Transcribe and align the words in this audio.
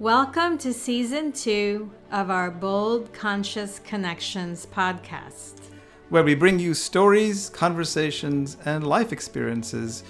Welcome 0.00 0.58
to 0.58 0.72
season 0.72 1.32
two 1.32 1.90
of 2.12 2.30
our 2.30 2.52
Bold 2.52 3.12
Conscious 3.12 3.80
Connections 3.80 4.64
podcast, 4.64 5.54
where 6.08 6.22
we 6.22 6.36
bring 6.36 6.60
you 6.60 6.72
stories, 6.72 7.48
conversations, 7.48 8.58
and 8.64 8.86
life 8.86 9.12
experiences 9.12 10.04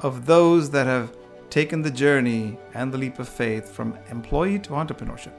of 0.00 0.26
those 0.26 0.68
that 0.72 0.86
have 0.86 1.16
taken 1.48 1.80
the 1.80 1.90
journey 1.90 2.58
and 2.74 2.92
the 2.92 2.98
leap 2.98 3.18
of 3.18 3.26
faith 3.26 3.72
from 3.72 3.96
employee 4.10 4.58
to 4.58 4.72
entrepreneurship. 4.72 5.32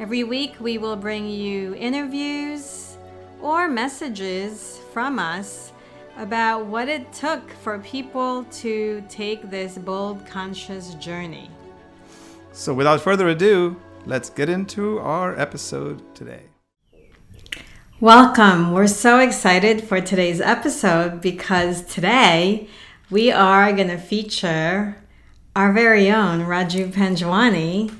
Every 0.00 0.24
week, 0.24 0.56
we 0.58 0.78
will 0.78 0.96
bring 0.96 1.28
you 1.28 1.76
interviews 1.76 2.98
or 3.40 3.68
messages 3.68 4.80
from 4.92 5.20
us 5.20 5.72
about 6.16 6.66
what 6.66 6.88
it 6.88 7.12
took 7.12 7.48
for 7.62 7.78
people 7.78 8.42
to 8.50 9.00
take 9.08 9.48
this 9.48 9.78
bold 9.78 10.26
conscious 10.26 10.94
journey. 10.94 11.48
So, 12.54 12.74
without 12.74 13.00
further 13.00 13.28
ado, 13.28 13.80
let's 14.04 14.28
get 14.28 14.50
into 14.50 14.98
our 14.98 15.38
episode 15.40 16.14
today. 16.14 16.42
Welcome. 17.98 18.72
We're 18.72 18.88
so 18.88 19.20
excited 19.20 19.82
for 19.82 20.02
today's 20.02 20.38
episode 20.38 21.22
because 21.22 21.80
today 21.82 22.68
we 23.10 23.32
are 23.32 23.72
going 23.72 23.88
to 23.88 23.96
feature 23.96 24.98
our 25.56 25.72
very 25.72 26.10
own 26.10 26.40
Raju 26.40 26.92
Panjwani 26.92 27.90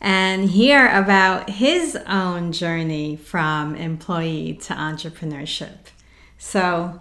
and 0.00 0.50
hear 0.50 0.88
about 0.88 1.48
his 1.48 1.94
own 2.08 2.50
journey 2.50 3.14
from 3.14 3.76
employee 3.76 4.54
to 4.62 4.74
entrepreneurship. 4.74 5.78
So, 6.38 7.00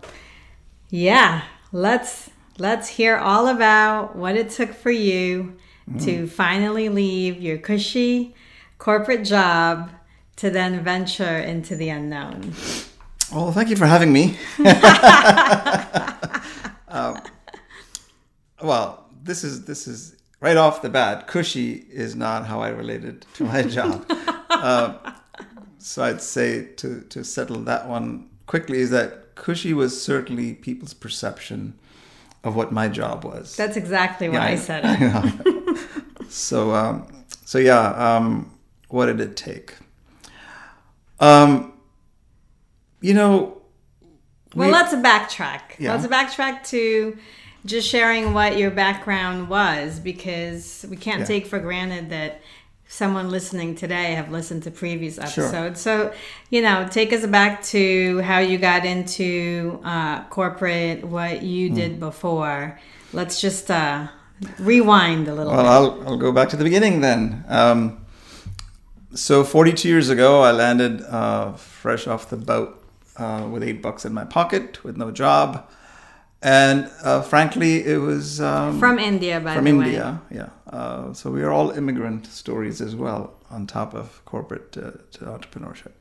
yeah, 0.92 1.46
let's 1.72 2.30
let's 2.60 2.90
hear 2.90 3.18
all 3.18 3.48
about 3.48 4.16
what 4.16 4.36
it 4.36 4.52
took 4.52 4.72
for 4.72 4.92
you 4.92 5.58
mm. 5.90 6.04
to 6.04 6.28
finally 6.28 6.90
leave 6.90 7.42
your 7.42 7.58
cushy 7.58 8.36
corporate 8.78 9.24
job 9.24 9.92
to 10.38 10.50
then 10.50 10.84
venture 10.84 11.38
into 11.38 11.76
the 11.76 11.90
unknown. 11.90 12.54
Well, 13.32 13.52
thank 13.52 13.70
you 13.70 13.76
for 13.76 13.86
having 13.86 14.12
me. 14.12 14.38
um, 16.88 17.22
well, 18.62 19.06
this 19.24 19.44
is 19.44 19.66
this 19.66 19.88
is 19.88 20.16
right 20.40 20.58
off 20.58 20.82
the 20.82 20.90
bat. 20.90 21.28
Cushy 21.28 21.86
is 21.92 22.16
not 22.16 22.46
how 22.48 22.62
I 22.62 22.70
related 22.70 23.26
to 23.36 23.46
my 23.46 23.62
job. 23.62 24.06
uh, 24.50 24.98
so 25.78 26.04
I'd 26.04 26.22
say 26.22 26.66
to 26.78 27.02
to 27.02 27.24
settle 27.24 27.58
that 27.62 27.88
one 27.88 28.30
quickly 28.48 28.80
is 28.80 28.90
that 28.90 29.36
cushy 29.36 29.74
was 29.74 30.02
certainly 30.02 30.54
people's 30.54 30.94
perception 30.94 31.74
of 32.44 32.56
what 32.56 32.72
my 32.72 32.88
job 32.88 33.24
was. 33.24 33.56
That's 33.56 33.78
exactly 33.78 34.28
what 34.28 34.42
yeah, 34.42 34.44
I, 34.44 34.52
I 34.52 34.56
said. 34.56 34.86
I 34.86 34.98
so, 36.32 36.74
um, 36.74 37.08
so 37.46 37.58
yeah, 37.58 38.16
um, 38.16 38.52
what 38.90 39.08
did 39.08 39.20
it 39.20 39.36
take? 39.36 39.76
Um, 41.20 41.74
you 43.02 43.14
know. 43.14 43.62
Well, 44.56 44.68
we, 44.68 44.74
let's 44.74 44.94
backtrack. 44.94 45.78
Yeah. 45.80 45.96
Let's 45.96 46.08
backtrack 46.08 46.68
to 46.70 47.18
just 47.66 47.88
sharing 47.88 48.34
what 48.34 48.58
your 48.58 48.72
background 48.72 49.48
was 49.50 50.00
because 50.00 50.86
we 50.90 50.98
can't 50.98 51.20
yeah. 51.20 51.26
take 51.26 51.46
for 51.46 51.60
granted 51.60 52.10
that 52.10 52.42
someone 52.88 53.30
listening 53.30 53.76
today 53.76 54.14
have 54.16 54.32
listened 54.32 54.64
to 54.64 54.72
previous 54.72 55.18
episodes. 55.18 55.82
Sure. 55.82 56.12
So, 56.12 56.14
you 56.50 56.62
know, 56.62 56.88
take 56.92 57.14
us 57.14 57.26
back 57.26 57.64
to 57.66 58.20
how 58.20 58.40
you 58.40 58.58
got 58.58 58.84
into 58.84 59.80
uh, 59.84 60.26
corporate, 60.26 61.06
what 61.06 61.42
you 61.44 61.70
mm. 61.70 61.76
did 61.76 62.00
before. 62.00 62.78
Let's 63.14 63.40
just 63.40 63.72
uh, 63.72 64.08
rewind 64.60 65.28
a 65.28 65.34
little 65.34 65.52
well, 65.52 65.68
I'll, 65.68 66.08
I'll 66.08 66.18
go 66.18 66.32
back 66.32 66.50
to 66.50 66.58
the 66.58 66.64
beginning 66.64 67.02
then. 67.02 67.44
Um, 67.48 68.06
so, 69.14 69.44
42 69.44 69.90
years 69.90 70.10
ago, 70.10 70.42
I 70.42 70.52
landed 70.52 71.02
uh, 71.02 71.54
fresh 71.54 72.08
off 72.08 72.30
the 72.30 72.38
boat 72.38 72.82
uh, 73.18 73.48
with 73.52 73.62
eight 73.62 73.82
bucks 73.82 74.06
in 74.06 74.14
my 74.14 74.24
pocket 74.24 74.84
with 74.84 74.96
no 74.96 75.12
job 75.12 75.68
and 76.42 76.90
uh, 77.04 77.22
frankly, 77.22 77.86
it 77.86 77.98
was 77.98 78.42
um, 78.42 78.80
from 78.80 78.98
India, 78.98 79.40
by 79.40 79.54
from 79.54 79.68
India, 79.68 80.22
way. 80.32 80.38
yeah. 80.38 80.50
Uh, 80.76 81.14
so 81.14 81.30
we 81.30 81.44
are 81.44 81.52
all 81.52 81.70
immigrant 81.70 82.26
stories 82.26 82.82
as 82.82 82.96
well, 82.96 83.34
on 83.52 83.68
top 83.68 83.94
of 83.94 84.24
corporate 84.26 84.76
uh, 84.76 84.92
entrepreneurship. 85.26 85.92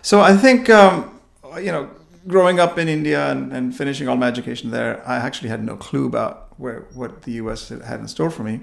So 0.00 0.20
I 0.22 0.34
think 0.36 0.70
um, 0.70 1.20
you 1.56 1.70
know, 1.70 1.90
growing 2.26 2.58
up 2.58 2.78
in 2.78 2.88
India 2.88 3.30
and, 3.30 3.52
and, 3.52 3.76
finishing 3.76 4.08
all 4.08 4.16
my 4.16 4.28
education 4.28 4.70
there, 4.70 5.06
I 5.06 5.16
actually 5.16 5.50
had 5.50 5.62
no 5.62 5.76
clue 5.76 6.06
about 6.06 6.47
where 6.58 6.86
what 6.94 7.22
the 7.22 7.32
U.S. 7.32 7.68
had 7.68 8.00
in 8.00 8.08
store 8.08 8.30
for 8.30 8.44
me. 8.44 8.60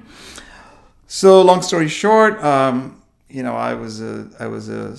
So 1.08 1.42
long 1.42 1.62
story 1.62 1.88
short, 1.88 2.44
um, 2.44 3.02
you 3.30 3.44
know, 3.44 3.56
I 3.56 3.74
was 3.74 4.02
a 4.02 4.30
I 4.40 4.48
was 4.48 4.70
a 4.70 4.94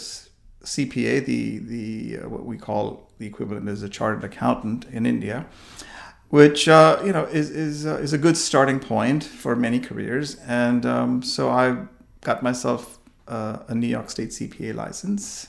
CPA, 0.64 1.24
the 1.24 1.58
the 1.58 2.18
uh, 2.18 2.28
what 2.28 2.44
we 2.44 2.58
call 2.58 3.10
the 3.18 3.26
equivalent 3.26 3.68
is 3.68 3.82
a 3.82 3.88
chartered 3.88 4.24
accountant 4.24 4.84
in 4.86 5.06
India 5.06 5.46
which 6.28 6.68
uh, 6.68 7.00
you 7.04 7.12
know 7.12 7.24
is 7.24 7.50
is 7.50 7.86
uh, 7.86 7.96
is 7.96 8.12
a 8.12 8.18
good 8.18 8.36
starting 8.36 8.80
point 8.80 9.22
for 9.22 9.54
many 9.54 9.78
careers. 9.78 10.36
And 10.46 10.84
um, 10.84 11.22
so 11.22 11.48
I 11.48 11.86
got 12.22 12.42
myself 12.42 12.98
uh, 13.28 13.58
a 13.68 13.74
New 13.74 13.86
York 13.86 14.10
State 14.10 14.30
CPA 14.30 14.74
license, 14.74 15.48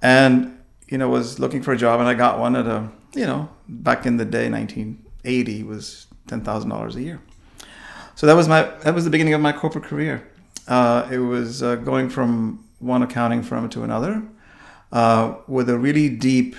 and 0.00 0.58
you 0.88 0.98
know 0.98 1.08
was 1.08 1.38
looking 1.38 1.62
for 1.62 1.72
a 1.72 1.76
job, 1.76 2.00
and 2.00 2.08
I 2.08 2.14
got 2.14 2.38
one 2.38 2.56
at 2.56 2.66
a 2.66 2.88
you 3.14 3.26
know 3.26 3.48
back 3.68 4.06
in 4.06 4.16
the 4.16 4.24
day, 4.24 4.48
1980 4.50 5.62
was 5.64 6.06
ten 6.26 6.40
thousand 6.42 6.70
dollars 6.70 6.96
a 6.96 7.02
year. 7.02 7.20
So 8.14 8.26
that 8.26 8.34
was 8.34 8.48
my 8.48 8.62
that 8.84 8.94
was 8.94 9.04
the 9.04 9.10
beginning 9.10 9.34
of 9.34 9.40
my 9.40 9.52
corporate 9.52 9.84
career. 9.84 10.28
Uh, 10.68 11.08
it 11.10 11.18
was 11.18 11.62
uh, 11.62 11.76
going 11.76 12.08
from 12.08 12.64
one 12.78 13.02
accounting 13.02 13.42
firm 13.42 13.68
to 13.70 13.82
another 13.82 14.22
uh, 14.92 15.34
with 15.46 15.68
a 15.68 15.78
really 15.78 16.08
deep 16.08 16.56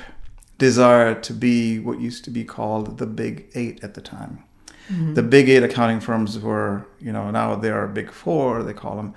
desire 0.57 1.13
to 1.13 1.33
be 1.33 1.79
what 1.79 1.99
used 1.99 2.23
to 2.23 2.31
be 2.31 2.43
called 2.43 2.97
the 2.97 3.05
big 3.05 3.47
eight 3.55 3.83
at 3.83 3.93
the 3.93 4.01
time. 4.01 4.43
Mm-hmm. 4.89 5.13
The 5.13 5.23
big 5.23 5.49
eight 5.49 5.63
accounting 5.63 5.99
firms 5.99 6.37
were, 6.39 6.85
you 6.99 7.11
know, 7.11 7.31
now 7.31 7.55
they 7.55 7.69
are 7.69 7.87
big 7.87 8.11
four, 8.11 8.63
they 8.63 8.73
call 8.73 8.97
them. 8.97 9.13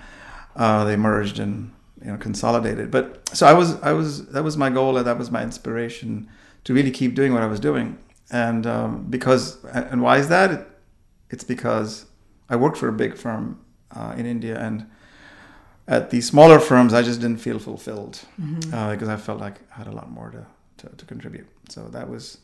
Uh, 0.54 0.84
they 0.84 0.96
merged 0.96 1.38
and 1.38 1.72
you 2.00 2.10
know 2.10 2.16
consolidated. 2.16 2.90
But 2.90 3.28
so 3.36 3.46
I 3.46 3.52
was, 3.52 3.80
I 3.82 3.92
was 3.92 4.26
that 4.28 4.44
was 4.44 4.56
my 4.56 4.70
goal 4.70 4.96
and 4.96 5.06
that 5.06 5.18
was 5.18 5.30
my 5.30 5.42
inspiration 5.42 6.28
to 6.64 6.74
really 6.74 6.90
keep 6.90 7.14
doing 7.14 7.32
what 7.32 7.42
I 7.42 7.46
was 7.46 7.60
doing. 7.60 7.98
And 8.30 8.66
um, 8.66 9.06
because 9.08 9.64
and 9.64 10.02
why 10.02 10.18
is 10.18 10.28
that? 10.28 10.68
It's 11.30 11.44
because 11.44 12.06
I 12.48 12.56
worked 12.56 12.76
for 12.76 12.88
a 12.88 12.92
big 12.92 13.16
firm 13.16 13.60
uh, 13.94 14.14
in 14.16 14.26
India 14.26 14.58
and 14.58 14.86
at 15.88 16.10
the 16.10 16.20
smaller 16.20 16.58
firms 16.58 16.92
I 16.92 17.02
just 17.02 17.20
didn't 17.20 17.38
feel 17.38 17.58
fulfilled 17.58 18.20
mm-hmm. 18.40 18.74
uh, 18.74 18.90
because 18.92 19.08
I 19.08 19.16
felt 19.16 19.40
like 19.40 19.60
I 19.72 19.78
had 19.78 19.86
a 19.86 19.92
lot 19.92 20.10
more 20.10 20.30
to 20.30 20.46
to, 20.78 20.96
to 20.96 21.04
contribute. 21.06 21.48
So 21.68 21.88
that 21.88 22.08
was 22.08 22.38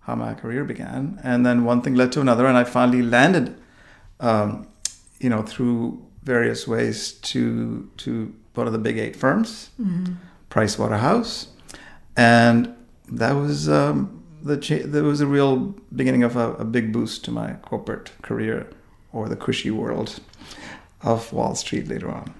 how 0.00 0.14
my 0.14 0.34
career 0.34 0.64
began. 0.64 1.20
And 1.22 1.44
then 1.44 1.64
one 1.64 1.82
thing 1.82 1.94
led 1.94 2.12
to 2.12 2.20
another, 2.20 2.46
and 2.46 2.56
I 2.56 2.64
finally 2.64 3.02
landed, 3.02 3.56
um, 4.20 4.68
you 5.18 5.30
know, 5.30 5.42
through 5.42 6.04
various 6.22 6.66
ways 6.68 7.12
to 7.12 7.90
to 7.98 8.34
one 8.54 8.66
of 8.66 8.72
the 8.72 8.78
big 8.78 8.98
eight 8.98 9.16
firms, 9.16 9.70
mm-hmm. 9.80 10.14
Price 10.48 10.78
Waterhouse, 10.78 11.48
and 12.16 12.74
that 13.08 13.32
was 13.32 13.68
um, 13.68 14.23
the 14.44 14.58
cha- 14.58 14.84
there 14.84 15.02
was 15.02 15.20
a 15.20 15.26
real 15.26 15.74
beginning 15.94 16.22
of 16.22 16.36
a, 16.36 16.52
a 16.54 16.64
big 16.64 16.92
boost 16.92 17.24
to 17.24 17.30
my 17.30 17.54
corporate 17.62 18.12
career 18.22 18.68
or 19.12 19.28
the 19.28 19.36
cushy 19.36 19.70
world 19.70 20.20
of 21.02 21.32
Wall 21.32 21.54
Street 21.54 21.88
later 21.88 22.10
on. 22.10 22.34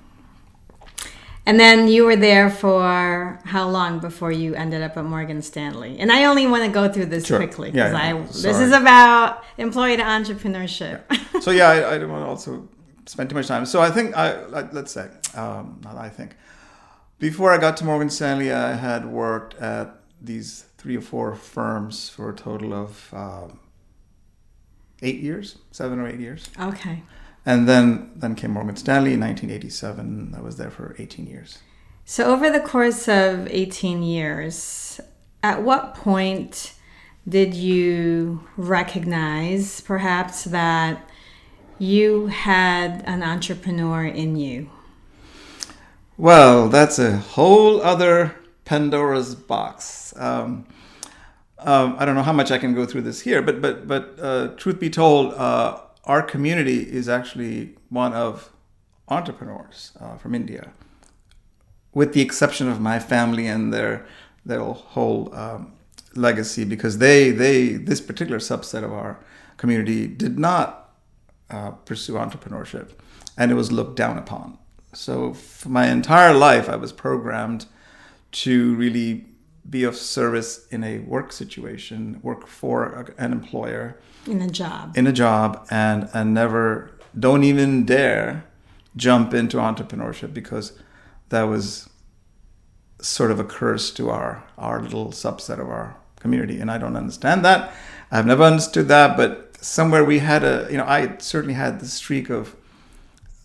And 1.47 1.61
then 1.61 1.89
you 1.89 2.05
were 2.05 2.17
there 2.17 2.49
for 2.49 3.39
how 3.45 3.69
long 3.69 3.99
before 3.99 4.33
you 4.33 4.55
ended 4.55 4.83
up 4.83 4.97
at 4.97 5.05
Morgan 5.05 5.43
Stanley? 5.43 5.99
And 5.99 6.11
I 6.11 6.25
only 6.25 6.47
want 6.47 6.65
to 6.65 6.71
go 6.71 6.91
through 6.91 7.07
this 7.07 7.27
sure. 7.27 7.37
quickly 7.37 7.71
because 7.71 7.93
yeah, 7.93 8.13
yeah, 8.13 8.19
I 8.19 8.23
this 8.23 8.59
is 8.61 8.73
about 8.73 9.45
employee 9.59 9.97
to 9.97 10.03
entrepreneurship. 10.03 11.03
Yeah. 11.11 11.41
So 11.41 11.51
yeah, 11.51 11.69
I, 11.69 11.95
I 11.95 11.99
don't 11.99 12.11
want 12.11 12.25
to 12.25 12.29
also 12.29 12.69
spend 13.05 13.29
too 13.29 13.37
much 13.37 13.47
time. 13.47 13.67
So 13.67 13.83
I 13.83 13.91
think 13.91 14.17
I 14.17 14.47
let's 14.73 14.93
say 14.93 15.11
um, 15.35 15.81
not 15.85 15.97
I 15.97 16.09
think 16.09 16.37
before 17.19 17.53
I 17.53 17.59
got 17.59 17.77
to 17.79 17.85
Morgan 17.85 18.09
Stanley, 18.09 18.51
I 18.51 18.75
had 18.75 19.05
worked 19.05 19.55
at 19.55 20.01
these 20.23 20.65
three 20.85 20.99
or 20.99 21.01
four 21.01 21.35
firms 21.35 22.11
for 22.11 22.29
a 22.29 22.37
total 22.37 22.75
of 22.75 23.09
um, 23.15 23.59
eight 25.01 25.19
years, 25.19 25.57
seven 25.71 25.99
or 25.99 26.07
eight 26.07 26.21
years. 26.21 26.51
Okay. 26.61 27.03
And 27.47 27.67
then 27.67 28.13
then 28.15 28.35
came 28.35 28.51
Morgan 28.51 28.77
Stanley 28.77 29.15
in 29.15 29.21
1987. 29.21 30.35
I 30.37 30.43
was 30.43 30.59
there 30.59 30.71
for 30.71 30.95
18 30.99 31.27
years. 31.27 31.61
So 32.05 32.31
over 32.31 32.51
the 32.51 32.61
course 32.61 33.09
of 33.09 33.49
18 33.49 34.03
years, 34.03 35.01
at 35.43 35.63
what 35.63 35.95
point 35.95 36.75
did 37.27 37.55
you 37.55 38.47
recognize 38.59 39.81
perhaps 39.81 40.45
that 40.45 41.09
you 41.79 42.27
had 42.27 43.03
an 43.07 43.23
entrepreneur 43.23 44.05
in 44.05 44.37
you? 44.37 44.69
Well, 46.19 46.69
that's 46.69 46.99
a 46.99 47.17
whole 47.17 47.81
other 47.81 48.37
Pandora's 48.67 49.35
box. 49.35 50.13
Um, 50.17 50.67
um, 51.65 51.97
I 51.99 52.05
don't 52.05 52.15
know 52.15 52.23
how 52.23 52.33
much 52.33 52.51
I 52.51 52.59
can 52.59 52.75
go 52.75 52.85
through 52.87 53.03
this 53.03 53.21
here, 53.21 53.43
but 53.43 53.61
but 53.61 53.89
but 53.89 54.19
uh, 54.21 54.49
truth 54.57 54.79
be 54.79 54.91
told, 54.91 55.35
uh, 55.35 55.81
our 56.05 56.23
community 56.23 56.81
is 56.81 57.09
actually 57.09 57.75
one 57.89 58.13
of 58.13 58.53
entrepreneurs 59.09 59.93
uh, 60.01 60.17
from 60.17 60.35
India, 60.35 60.73
with 61.93 62.13
the 62.13 62.21
exception 62.21 62.69
of 62.69 62.81
my 62.81 62.99
family 62.99 63.47
and 63.47 63.73
their 63.73 64.07
their 64.45 64.61
whole 64.61 65.35
um, 65.35 65.73
legacy, 66.15 66.65
because 66.65 66.99
they 66.99 67.31
they 67.31 67.73
this 67.73 68.01
particular 68.01 68.39
subset 68.39 68.85
of 68.85 68.93
our 68.93 69.19
community 69.57 70.07
did 70.07 70.39
not 70.39 70.91
uh, 71.51 71.71
pursue 71.71 72.15
entrepreneurship, 72.15 72.91
and 73.39 73.51
it 73.51 73.55
was 73.55 73.73
looked 73.73 73.97
down 73.97 74.19
upon. 74.19 74.59
So 74.93 75.35
for 75.35 75.71
my 75.71 75.89
entire 75.89 76.35
life, 76.35 76.69
I 76.69 76.77
was 76.77 76.93
programmed 76.93 77.67
to 78.33 78.75
really 78.75 79.25
be 79.69 79.85
of 79.85 79.97
service 79.97 80.67
in 80.69 80.85
a 80.85 80.99
work 80.99 81.33
situation, 81.33 82.21
work 82.23 82.47
for 82.47 83.13
an 83.17 83.33
employer, 83.33 83.99
in 84.27 84.43
a 84.43 84.49
job, 84.49 84.97
in 84.97 85.07
a 85.07 85.13
job, 85.13 85.67
and 85.71 86.09
and 86.13 86.35
never 86.35 86.91
don't 87.19 87.45
even 87.45 87.85
dare 87.85 88.45
jump 88.97 89.35
into 89.35 89.57
entrepreneurship 89.57 90.33
because 90.33 90.79
that 91.31 91.45
was 91.45 91.89
sort 93.01 93.31
of 93.31 93.41
a 93.41 93.45
curse 93.45 93.91
to 93.93 94.11
our 94.11 94.45
our 94.59 94.83
little 94.83 95.09
subset 95.09 95.59
of 95.61 95.69
our 95.69 95.97
community, 96.21 96.61
and 96.61 96.71
I 96.71 96.79
don't 96.79 96.97
understand 96.97 97.45
that. 97.45 97.75
I've 98.11 98.27
never 98.27 98.45
understood 98.45 98.89
that, 98.89 99.17
but 99.17 99.57
somewhere 99.61 100.05
we 100.05 100.19
had 100.19 100.45
a 100.45 100.69
you 100.71 100.77
know 100.77 100.85
I 100.85 101.17
certainly 101.19 101.55
had 101.55 101.81
the 101.81 101.87
streak 101.87 102.31
of 102.31 102.55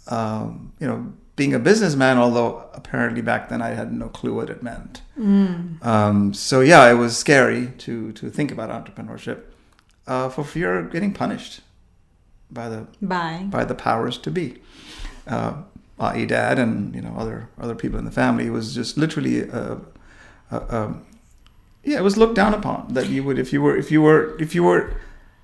um, 0.07 0.73
you 0.79 0.87
know 0.87 1.13
being 1.39 1.53
a 1.53 1.59
businessman, 1.59 2.17
although 2.17 2.65
apparently 2.73 3.21
back 3.21 3.47
then 3.47 3.61
I 3.61 3.69
had 3.69 3.93
no 3.93 4.09
clue 4.09 4.33
what 4.33 4.49
it 4.49 4.61
meant. 4.61 5.01
Mm. 5.17 5.83
Um, 5.85 6.33
so 6.33 6.59
yeah, 6.59 6.91
it 6.91 6.95
was 6.95 7.17
scary 7.17 7.71
to 7.85 8.11
to 8.11 8.29
think 8.29 8.51
about 8.51 8.69
entrepreneurship 8.69 9.39
uh, 10.05 10.27
for 10.27 10.43
fear 10.43 10.77
of 10.77 10.91
getting 10.91 11.13
punished 11.13 11.61
by 12.51 12.67
the 12.67 12.87
by 13.01 13.47
by 13.49 13.63
the 13.63 13.73
powers 13.73 14.17
to 14.17 14.29
be, 14.29 14.57
uh, 15.27 15.53
i.e., 15.99 16.25
dad 16.25 16.59
and 16.59 16.93
you 16.93 17.01
know 17.01 17.15
other 17.17 17.47
other 17.57 17.75
people 17.75 17.97
in 17.97 18.03
the 18.03 18.17
family. 18.23 18.47
It 18.47 18.53
was 18.59 18.75
just 18.75 18.97
literally 18.97 19.35
a, 19.43 19.79
a, 20.51 20.57
a, 20.57 21.01
yeah, 21.85 21.99
it 21.99 22.03
was 22.03 22.17
looked 22.17 22.35
down 22.35 22.53
upon 22.53 22.93
that 22.95 23.07
you 23.07 23.23
would 23.23 23.39
if 23.39 23.53
you 23.53 23.61
were 23.61 23.77
if 23.77 23.91
you 23.91 24.01
were 24.01 24.35
if 24.41 24.53
you 24.53 24.63
were 24.63 24.91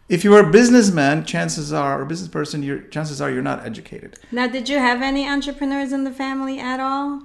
if 0.07 0.23
you 0.23 0.35
are 0.35 0.47
a 0.47 0.51
businessman, 0.51 1.25
chances 1.25 1.73
are, 1.73 1.99
or 1.99 2.03
a 2.03 2.05
business 2.05 2.29
person, 2.29 2.61
your 2.61 2.79
chances 2.79 3.21
are 3.21 3.31
you're 3.31 3.41
not 3.41 3.65
educated. 3.65 4.19
Now, 4.31 4.47
did 4.47 4.69
you 4.69 4.77
have 4.77 5.01
any 5.01 5.27
entrepreneurs 5.27 5.91
in 5.91 6.03
the 6.03 6.11
family 6.11 6.59
at 6.59 6.79
all? 6.79 7.23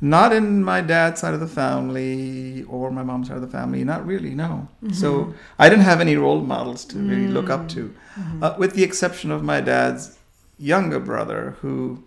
Not 0.00 0.32
in 0.32 0.62
my 0.62 0.80
dad's 0.80 1.20
side 1.20 1.34
of 1.34 1.40
the 1.40 1.48
family 1.48 2.62
or 2.64 2.92
my 2.92 3.02
mom's 3.02 3.28
side 3.28 3.36
of 3.36 3.42
the 3.42 3.48
family. 3.48 3.82
Not 3.82 4.06
really, 4.06 4.32
no. 4.32 4.68
Mm-hmm. 4.82 4.92
So 4.92 5.34
I 5.58 5.68
didn't 5.68 5.84
have 5.84 6.00
any 6.00 6.14
role 6.14 6.40
models 6.40 6.84
to 6.86 6.98
really 6.98 7.22
mm-hmm. 7.22 7.32
look 7.32 7.50
up 7.50 7.68
to, 7.70 7.92
mm-hmm. 8.14 8.44
uh, 8.44 8.54
with 8.58 8.74
the 8.74 8.84
exception 8.84 9.32
of 9.32 9.42
my 9.42 9.60
dad's 9.60 10.16
younger 10.56 11.00
brother, 11.00 11.56
who 11.60 12.04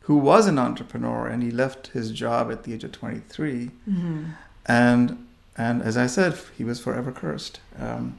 who 0.00 0.18
was 0.18 0.46
an 0.46 0.58
entrepreneur 0.58 1.26
and 1.26 1.42
he 1.42 1.50
left 1.50 1.86
his 1.88 2.10
job 2.10 2.52
at 2.52 2.64
the 2.64 2.74
age 2.74 2.84
of 2.84 2.92
23, 2.92 3.70
mm-hmm. 3.88 4.24
and 4.66 5.26
and 5.56 5.82
as 5.82 5.96
I 5.96 6.06
said, 6.06 6.38
he 6.56 6.62
was 6.62 6.78
forever 6.78 7.10
cursed. 7.10 7.58
Um, 7.78 8.18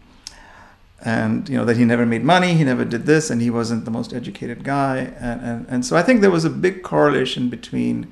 and 1.04 1.50
you 1.50 1.58
know 1.58 1.66
that 1.66 1.78
he 1.78 1.86
never 1.86 2.06
made 2.06 2.24
money 2.24 2.54
he 2.54 2.64
never 2.64 2.86
did 2.86 3.06
this 3.06 3.30
and 3.30 3.42
he 3.42 3.50
wasn't 3.50 3.84
the 3.86 3.92
most 3.92 4.14
educated 4.14 4.64
guy 4.64 4.98
and, 5.20 5.42
and, 5.42 5.66
and 5.68 5.86
so 5.86 5.96
i 5.98 6.02
think 6.02 6.22
there 6.22 6.32
was 6.32 6.46
a 6.46 6.50
big 6.50 6.84
correlation 6.84 7.50
between 7.50 8.12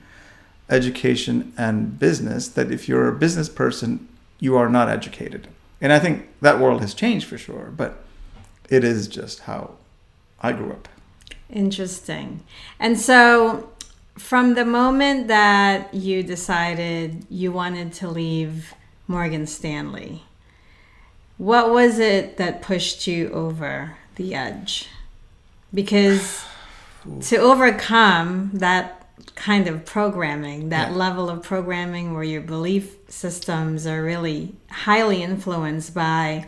education 0.70 1.54
and 1.58 2.00
business 2.00 2.48
that 2.48 2.72
if 2.72 2.88
you're 2.88 3.08
a 3.08 3.14
business 3.14 3.50
person 3.50 4.08
you 4.40 4.58
are 4.58 4.68
not 4.68 4.90
educated. 4.90 5.48
And 5.80 5.94
i 5.94 6.00
think 6.00 6.28
that 6.42 6.60
world 6.60 6.82
has 6.82 6.94
changed 6.94 7.28
for 7.28 7.38
sure 7.38 7.72
but 7.76 8.04
it 8.70 8.84
is 8.84 9.08
just 9.08 9.42
how 9.42 9.72
i 10.40 10.52
grew 10.52 10.72
up. 10.72 10.88
Interesting. 11.50 12.44
And 12.80 13.00
so 13.00 13.70
from 14.18 14.56
the 14.56 14.66
moment 14.66 15.28
that 15.28 15.94
you 15.94 16.24
decided 16.24 17.26
you 17.30 17.52
wanted 17.52 17.92
to 17.94 18.08
leave 18.08 18.74
morgan 19.08 19.48
stanley 19.48 20.24
what 21.38 21.72
was 21.72 22.00
it 22.00 22.38
that 22.38 22.62
pushed 22.62 23.08
you 23.08 23.30
over 23.32 23.98
the 24.16 24.36
edge? 24.36 24.88
Because 25.74 26.46
to 27.22 27.38
overcome 27.38 28.52
that 28.54 29.08
kind 29.36 29.68
of 29.68 29.86
programming, 29.86 30.70
that 30.70 30.92
yeah. 30.92 30.98
level 30.98 31.30
of 31.30 31.44
programming 31.44 32.14
where 32.14 32.24
your 32.24 32.42
belief 32.42 32.96
systems 33.08 33.86
are 33.86 34.04
really 34.04 34.56
highly 34.70 35.22
influenced 35.22 35.94
by 35.94 36.48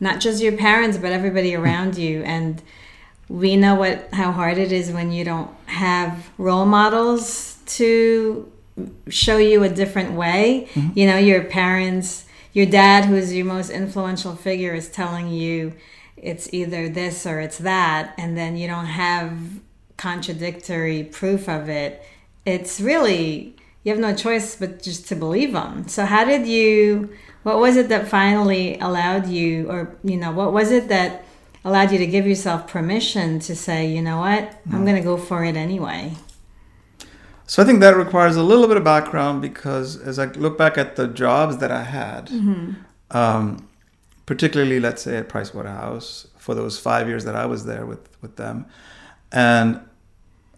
not 0.00 0.20
just 0.20 0.42
your 0.42 0.56
parents 0.56 0.98
but 0.98 1.12
everybody 1.12 1.54
around 1.56 1.96
you 1.96 2.22
and 2.22 2.62
we 3.28 3.56
know 3.56 3.74
what 3.74 4.08
how 4.12 4.32
hard 4.32 4.58
it 4.58 4.70
is 4.70 4.90
when 4.90 5.10
you 5.10 5.24
don't 5.24 5.50
have 5.66 6.28
role 6.38 6.66
models 6.66 7.58
to 7.66 8.50
show 9.08 9.38
you 9.38 9.62
a 9.62 9.68
different 9.68 10.12
way. 10.12 10.68
Mm-hmm. 10.74 10.98
You 10.98 11.06
know, 11.06 11.16
your 11.16 11.44
parents 11.44 12.26
your 12.54 12.66
dad, 12.66 13.04
who 13.04 13.16
is 13.16 13.34
your 13.34 13.44
most 13.44 13.68
influential 13.68 14.34
figure, 14.34 14.72
is 14.74 14.88
telling 14.88 15.28
you 15.28 15.74
it's 16.16 16.48
either 16.54 16.88
this 16.88 17.26
or 17.26 17.40
it's 17.40 17.58
that, 17.58 18.14
and 18.16 18.38
then 18.38 18.56
you 18.56 18.66
don't 18.66 18.86
have 18.86 19.60
contradictory 19.96 21.04
proof 21.04 21.48
of 21.48 21.68
it, 21.68 22.02
it's 22.46 22.80
really, 22.80 23.56
you 23.82 23.92
have 23.92 24.00
no 24.00 24.14
choice 24.14 24.56
but 24.56 24.82
just 24.82 25.08
to 25.08 25.16
believe 25.16 25.52
them. 25.52 25.88
So, 25.88 26.06
how 26.06 26.24
did 26.24 26.46
you, 26.46 27.10
what 27.42 27.58
was 27.58 27.76
it 27.76 27.88
that 27.88 28.06
finally 28.08 28.78
allowed 28.78 29.26
you, 29.26 29.68
or, 29.68 29.96
you 30.04 30.16
know, 30.16 30.30
what 30.30 30.52
was 30.52 30.70
it 30.70 30.88
that 30.88 31.24
allowed 31.64 31.90
you 31.90 31.98
to 31.98 32.06
give 32.06 32.26
yourself 32.26 32.68
permission 32.68 33.40
to 33.40 33.56
say, 33.56 33.86
you 33.86 34.00
know 34.00 34.18
what, 34.18 34.60
I'm 34.70 34.82
mm. 34.82 34.84
going 34.84 34.96
to 34.96 35.02
go 35.02 35.16
for 35.16 35.44
it 35.44 35.56
anyway? 35.56 36.12
So 37.46 37.62
I 37.62 37.66
think 37.66 37.80
that 37.80 37.96
requires 37.96 38.36
a 38.36 38.42
little 38.42 38.66
bit 38.66 38.76
of 38.76 38.84
background 38.84 39.42
because 39.42 39.96
as 39.96 40.18
I 40.18 40.26
look 40.26 40.56
back 40.56 40.78
at 40.78 40.96
the 40.96 41.06
jobs 41.06 41.58
that 41.58 41.70
I 41.70 41.82
had, 41.82 42.28
mm-hmm. 42.28 42.72
um, 43.10 43.68
particularly 44.24 44.80
let's 44.80 45.02
say 45.02 45.18
at 45.18 45.28
Price 45.28 45.52
Waterhouse 45.52 46.26
for 46.38 46.54
those 46.54 46.78
five 46.78 47.06
years 47.06 47.24
that 47.24 47.36
I 47.36 47.46
was 47.46 47.66
there 47.66 47.84
with 47.84 48.08
with 48.22 48.36
them, 48.36 48.66
and 49.30 49.80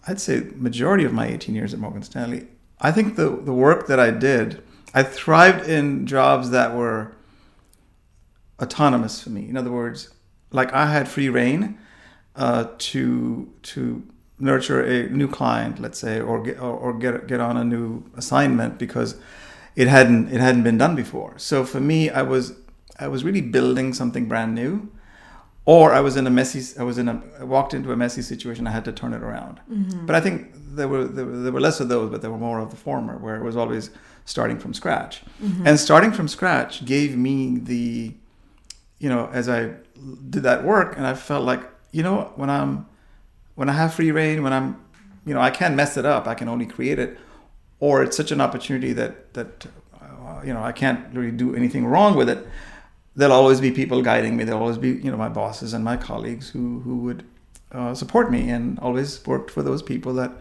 I'd 0.06 0.20
say 0.20 0.48
majority 0.54 1.04
of 1.04 1.12
my 1.12 1.26
18 1.26 1.54
years 1.54 1.74
at 1.74 1.80
Morgan 1.80 2.02
Stanley, 2.02 2.46
I 2.80 2.92
think 2.92 3.16
the 3.16 3.30
the 3.30 3.52
work 3.52 3.88
that 3.88 3.98
I 3.98 4.12
did, 4.12 4.62
I 4.94 5.02
thrived 5.02 5.68
in 5.68 6.06
jobs 6.06 6.50
that 6.50 6.74
were 6.74 7.12
autonomous 8.62 9.20
for 9.20 9.30
me. 9.30 9.48
In 9.48 9.56
other 9.56 9.72
words, 9.72 10.10
like 10.52 10.72
I 10.72 10.86
had 10.86 11.08
free 11.08 11.28
reign 11.28 11.78
uh, 12.36 12.68
to 12.78 13.52
to 13.62 14.02
nurture 14.38 14.82
a 14.82 15.08
new 15.08 15.28
client, 15.28 15.80
let's 15.80 15.98
say, 15.98 16.20
or 16.20 16.42
get 16.42 16.58
or, 16.58 16.76
or 16.76 16.92
get 16.98 17.26
get 17.26 17.40
on 17.40 17.56
a 17.56 17.64
new 17.64 18.04
assignment 18.16 18.78
because 18.78 19.16
it 19.74 19.88
hadn't 19.88 20.32
it 20.32 20.40
hadn't 20.40 20.62
been 20.62 20.78
done 20.78 20.94
before. 20.94 21.34
So 21.38 21.64
for 21.64 21.80
me, 21.80 22.10
I 22.10 22.22
was 22.22 22.54
I 22.98 23.08
was 23.08 23.24
really 23.24 23.40
building 23.40 23.92
something 23.92 24.26
brand 24.26 24.54
new, 24.54 24.90
or 25.64 25.92
I 25.92 26.00
was 26.00 26.16
in 26.16 26.26
a 26.26 26.30
messy 26.30 26.78
I 26.78 26.82
was 26.82 26.98
in 26.98 27.08
a 27.08 27.22
I 27.40 27.44
walked 27.44 27.74
into 27.74 27.92
a 27.92 27.96
messy 27.96 28.22
situation. 28.22 28.66
I 28.66 28.70
had 28.70 28.84
to 28.84 28.92
turn 28.92 29.12
it 29.12 29.22
around. 29.22 29.60
Mm-hmm. 29.70 30.06
But 30.06 30.16
I 30.16 30.20
think 30.20 30.52
there 30.54 30.88
were, 30.88 31.04
there 31.04 31.24
were 31.24 31.36
there 31.38 31.52
were 31.52 31.60
less 31.60 31.80
of 31.80 31.88
those, 31.88 32.10
but 32.10 32.22
there 32.22 32.30
were 32.30 32.38
more 32.38 32.60
of 32.60 32.70
the 32.70 32.76
former, 32.76 33.18
where 33.18 33.36
it 33.36 33.42
was 33.42 33.56
always 33.56 33.90
starting 34.24 34.58
from 34.58 34.74
scratch. 34.74 35.22
Mm-hmm. 35.42 35.66
And 35.66 35.80
starting 35.80 36.12
from 36.12 36.28
scratch 36.28 36.84
gave 36.84 37.16
me 37.16 37.58
the, 37.58 38.12
you 38.98 39.08
know, 39.08 39.30
as 39.32 39.48
I 39.48 39.72
did 40.30 40.42
that 40.42 40.64
work, 40.64 40.96
and 40.96 41.06
I 41.06 41.14
felt 41.14 41.44
like 41.44 41.62
you 41.92 42.02
know 42.02 42.32
when 42.36 42.50
I'm 42.50 42.86
when 43.56 43.68
I 43.68 43.72
have 43.72 43.92
free 43.94 44.12
reign, 44.12 44.42
when 44.42 44.52
I'm, 44.52 44.80
you 45.24 45.34
know, 45.34 45.40
I 45.40 45.50
can't 45.50 45.74
mess 45.74 45.96
it 45.96 46.06
up. 46.06 46.28
I 46.28 46.34
can 46.34 46.48
only 46.48 46.66
create 46.66 46.98
it, 47.00 47.18
or 47.80 48.02
it's 48.02 48.16
such 48.16 48.30
an 48.30 48.40
opportunity 48.40 48.92
that 48.92 49.34
that 49.34 49.66
uh, 50.00 50.42
you 50.44 50.54
know 50.54 50.62
I 50.62 50.72
can't 50.72 51.12
really 51.12 51.32
do 51.32 51.56
anything 51.56 51.84
wrong 51.86 52.16
with 52.16 52.28
it. 52.28 52.46
There'll 53.16 53.34
always 53.34 53.60
be 53.60 53.72
people 53.72 54.02
guiding 54.02 54.36
me. 54.36 54.44
There'll 54.44 54.60
always 54.60 54.78
be 54.78 54.90
you 54.90 55.10
know 55.10 55.16
my 55.16 55.28
bosses 55.28 55.72
and 55.74 55.82
my 55.84 55.96
colleagues 55.96 56.50
who 56.50 56.80
who 56.80 56.98
would 56.98 57.24
uh, 57.72 57.94
support 57.94 58.30
me 58.30 58.48
and 58.50 58.78
always 58.78 59.26
worked 59.26 59.50
for 59.50 59.62
those 59.62 59.82
people 59.82 60.14
that 60.14 60.32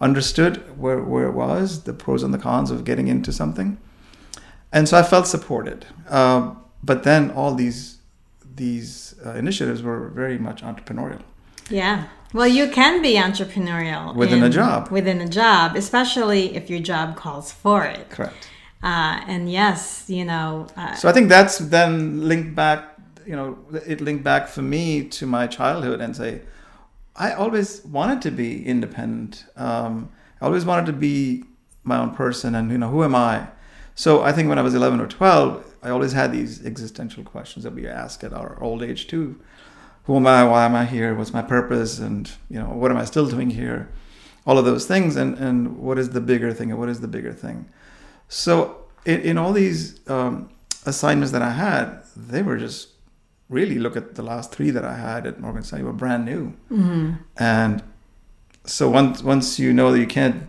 understood 0.00 0.56
where 0.78 1.00
where 1.00 1.26
it 1.26 1.32
was, 1.32 1.84
the 1.84 1.94
pros 1.94 2.22
and 2.22 2.34
the 2.34 2.38
cons 2.38 2.70
of 2.70 2.84
getting 2.84 3.08
into 3.08 3.32
something, 3.32 3.78
and 4.72 4.88
so 4.88 4.98
I 4.98 5.02
felt 5.02 5.26
supported. 5.26 5.86
Uh, 6.08 6.54
but 6.82 7.04
then 7.04 7.30
all 7.30 7.54
these 7.54 7.98
these 8.56 9.14
uh, 9.24 9.30
initiatives 9.30 9.82
were 9.82 10.08
very 10.08 10.38
much 10.38 10.62
entrepreneurial. 10.62 11.22
Yeah. 11.70 12.08
Well, 12.32 12.48
you 12.48 12.68
can 12.68 13.00
be 13.00 13.14
entrepreneurial 13.14 14.14
within 14.14 14.38
in, 14.38 14.44
a 14.44 14.50
job. 14.50 14.90
Within 14.90 15.20
a 15.20 15.28
job, 15.28 15.76
especially 15.76 16.56
if 16.56 16.68
your 16.68 16.80
job 16.80 17.16
calls 17.16 17.52
for 17.52 17.84
it. 17.84 18.10
Correct. 18.10 18.50
Uh, 18.82 19.22
and 19.28 19.50
yes, 19.50 20.04
you 20.08 20.24
know. 20.24 20.66
Uh, 20.76 20.94
so 20.94 21.08
I 21.08 21.12
think 21.12 21.28
that's 21.28 21.58
then 21.58 22.28
linked 22.28 22.54
back. 22.54 22.98
You 23.24 23.36
know, 23.36 23.58
it 23.86 24.00
linked 24.00 24.24
back 24.24 24.48
for 24.48 24.62
me 24.62 25.04
to 25.10 25.26
my 25.26 25.46
childhood 25.46 26.00
and 26.00 26.14
say, 26.14 26.42
I 27.16 27.32
always 27.32 27.84
wanted 27.84 28.20
to 28.22 28.30
be 28.30 28.66
independent. 28.66 29.44
Um, 29.56 30.10
I 30.40 30.46
always 30.46 30.66
wanted 30.66 30.86
to 30.86 30.92
be 30.92 31.44
my 31.84 31.98
own 31.98 32.14
person, 32.14 32.54
and 32.54 32.70
you 32.70 32.78
know, 32.78 32.90
who 32.90 33.04
am 33.04 33.14
I? 33.14 33.46
So 33.94 34.22
I 34.22 34.32
think 34.32 34.48
when 34.48 34.58
I 34.58 34.62
was 34.62 34.74
11 34.74 35.00
or 35.00 35.06
12, 35.06 35.76
I 35.84 35.90
always 35.90 36.12
had 36.12 36.32
these 36.32 36.66
existential 36.66 37.22
questions 37.22 37.62
that 37.62 37.74
we 37.74 37.86
ask 37.86 38.24
at 38.24 38.32
our 38.32 38.60
old 38.60 38.82
age 38.82 39.06
too 39.06 39.40
who 40.04 40.16
am 40.16 40.26
I? 40.26 40.44
Why 40.44 40.64
am 40.64 40.74
I 40.74 40.84
here? 40.84 41.14
What's 41.14 41.32
my 41.32 41.42
purpose? 41.42 41.98
And 41.98 42.30
you 42.50 42.58
know, 42.60 42.66
what 42.80 42.90
am 42.90 42.96
I 42.96 43.04
still 43.04 43.26
doing 43.26 43.50
here? 43.50 43.88
all 44.46 44.58
of 44.58 44.66
those 44.66 44.84
things, 44.86 45.16
and 45.16 45.38
and 45.38 45.78
what 45.78 45.98
is 45.98 46.10
the 46.10 46.20
bigger 46.20 46.52
thing, 46.52 46.70
and 46.70 46.78
what 46.78 46.90
is 46.90 47.00
the 47.00 47.08
bigger 47.08 47.32
thing. 47.32 47.64
So 48.28 48.76
in, 49.06 49.20
in 49.22 49.38
all 49.38 49.54
these 49.54 50.00
um, 50.06 50.50
assignments 50.84 51.32
that 51.32 51.40
I 51.40 51.50
had, 51.50 52.02
they 52.14 52.42
were 52.42 52.58
just 52.58 52.88
really 53.48 53.78
look 53.78 53.96
at 53.96 54.16
the 54.16 54.22
last 54.22 54.52
three 54.52 54.68
that 54.70 54.84
I 54.84 54.96
had 54.98 55.26
at 55.26 55.40
Morgan 55.40 55.62
Stanley 55.62 55.84
were 55.86 55.94
brand 55.94 56.26
new, 56.26 56.52
Mm-hmm. 56.70 57.12
and 57.38 57.82
so 58.66 58.90
once 58.90 59.22
once 59.22 59.58
you 59.58 59.72
know 59.72 59.92
that 59.92 59.98
you 59.98 60.06
can't 60.06 60.46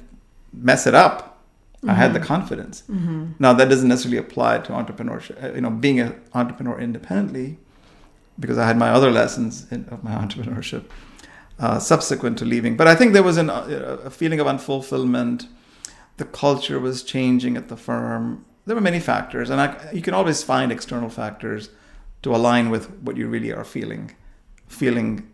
mess 0.52 0.86
it 0.88 0.94
up, 0.96 1.42
I 1.88 1.94
had 1.94 2.14
the 2.14 2.20
confidence. 2.20 2.84
Mm-hmm. 2.90 3.32
Now 3.40 3.54
that 3.54 3.70
doesn't 3.70 3.88
necessarily 3.88 4.18
apply 4.18 4.60
to 4.60 4.74
entrepreneurship. 4.74 5.42
uh, 5.42 5.54
You 5.56 5.62
know, 5.62 5.70
being 5.70 6.02
an 6.02 6.20
entrepreneur 6.34 6.78
independently, 6.80 7.60
because 8.39 8.58
I 8.58 8.65
had 8.65 8.77
my 8.77 8.89
other 8.89 9.12
lessons 9.12 9.72
in, 9.72 9.86
of 9.89 10.04
my 10.04 10.12
entrepreneurship 10.24 10.86
uh, 11.60 11.80
subsequent 11.80 12.38
to 12.39 12.46
leaving. 12.46 12.75
But 12.75 12.88
I 12.88 12.96
think 12.96 13.13
there 13.13 13.24
was 13.24 13.38
an, 13.38 13.50
uh, 13.50 14.00
a 14.04 14.10
feeling 14.10 14.39
of 14.39 14.48
unfulfillment. 14.48 15.48
The 16.18 16.25
culture 16.25 16.80
was 16.80 17.04
changing 17.04 17.58
at 17.58 17.68
the 17.68 17.77
firm. 17.77 18.46
There 18.65 18.75
were 18.75 18.82
many 18.82 19.00
factors, 19.00 19.50
and 19.50 19.62
I, 19.62 19.92
you 19.92 20.01
can 20.01 20.13
always 20.13 20.44
find 20.44 20.72
external 20.72 21.10
factors 21.10 21.70
to 22.24 22.36
align 22.36 22.70
with 22.70 22.89
what 23.01 23.15
you 23.15 23.27
really 23.27 23.54
are 23.54 23.63
feeling. 23.63 24.15
Feeling, 24.68 25.30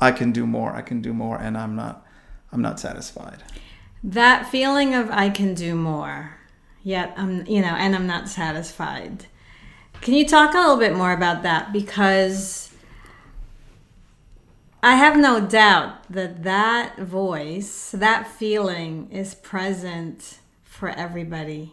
I 0.00 0.10
can 0.10 0.32
do 0.32 0.46
more. 0.46 0.74
I 0.74 0.82
can 0.82 1.00
do 1.00 1.12
more, 1.12 1.38
and 1.38 1.56
I'm 1.56 1.76
not. 1.76 2.04
I'm 2.52 2.62
not 2.62 2.78
satisfied. 2.78 3.42
That 4.04 4.46
feeling 4.46 4.94
of 4.94 5.10
I 5.10 5.28
can 5.28 5.54
do 5.54 5.74
more, 5.74 6.36
yet 6.84 7.12
I'm, 7.16 7.44
you 7.46 7.60
know, 7.60 7.74
and 7.74 7.96
I'm 7.96 8.06
not 8.06 8.28
satisfied. 8.28 9.26
Can 10.04 10.12
you 10.12 10.26
talk 10.26 10.52
a 10.52 10.58
little 10.58 10.76
bit 10.76 10.94
more 10.94 11.12
about 11.12 11.44
that? 11.44 11.72
Because 11.72 12.70
I 14.82 14.96
have 14.96 15.16
no 15.16 15.40
doubt 15.40 16.12
that 16.12 16.42
that 16.42 16.98
voice, 16.98 17.90
that 17.92 18.28
feeling 18.28 19.10
is 19.10 19.34
present 19.34 20.40
for 20.62 20.90
everybody. 20.90 21.72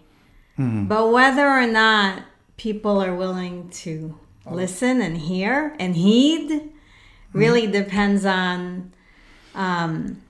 But 0.88 1.12
whether 1.12 1.46
or 1.46 1.68
not 1.68 2.24
people 2.56 3.04
are 3.04 3.14
willing 3.14 3.70
to 3.70 4.18
listen 4.50 5.02
and 5.02 5.18
hear 5.18 5.76
and 5.78 5.98
heed 5.98 6.70
really 7.34 7.68
depends 7.68 8.24
on 8.24 8.94
um, 9.56 10.22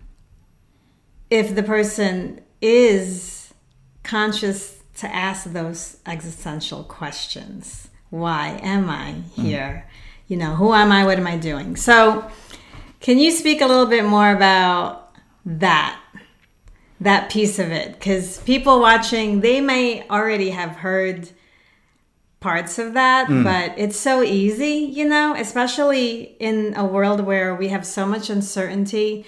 if 1.30 1.54
the 1.54 1.62
person 1.62 2.42
is 2.64 3.54
conscious 4.02 4.82
to 4.96 5.08
ask 5.14 5.44
those 5.44 5.98
existential 6.08 6.84
questions 6.84 7.90
why 8.12 8.60
am 8.62 8.90
i 8.90 9.14
mm. 9.14 9.44
here? 9.44 9.88
You 10.28 10.38
know 10.38 10.56
who 10.56 10.74
am 10.74 10.92
i? 10.92 11.04
What 11.04 11.18
am 11.18 11.26
i 11.26 11.38
doing? 11.38 11.76
So 11.76 12.30
can 13.00 13.18
you 13.18 13.32
speak 13.32 13.62
a 13.62 13.66
little 13.66 13.88
bit 13.88 14.06
more 14.06 14.32
about 14.32 15.12
that 15.46 16.00
that 17.00 17.32
piece 17.32 17.58
of 17.58 17.72
it? 17.72 17.94
Because 17.94 18.38
people 18.42 18.80
watching 18.80 19.42
they 19.42 19.60
may 19.60 20.08
already 20.10 20.52
have 20.52 20.76
heard 20.78 21.30
parts 22.40 22.80
of 22.80 22.94
that 22.94 23.28
mm. 23.28 23.44
but 23.44 23.72
it's 23.78 24.00
so 24.00 24.24
easy 24.24 24.90
you 24.92 25.08
know 25.08 25.36
especially 25.38 26.36
in 26.40 26.74
a 26.76 26.84
world 26.84 27.22
where 27.22 27.54
we 27.54 27.68
have 27.68 27.86
so 27.86 28.04
much 28.04 28.32
uncertainty 28.32 29.24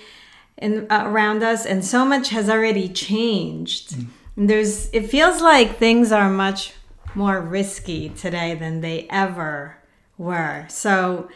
in, 0.58 0.88
around 0.90 1.44
us 1.44 1.66
and 1.66 1.84
so 1.84 2.06
much 2.06 2.30
has 2.30 2.50
already 2.50 2.90
changed. 2.90 3.96
And 4.36 4.50
there's 4.50 4.90
it 4.94 5.10
feels 5.10 5.42
like 5.42 5.78
things 5.78 6.12
are 6.12 6.30
much 6.30 6.74
more 7.16 7.42
risky 7.42 8.10
today 8.10 8.56
than 8.56 8.82
they 8.82 9.08
ever 9.10 9.78
were 10.18 10.66
so 10.70 11.30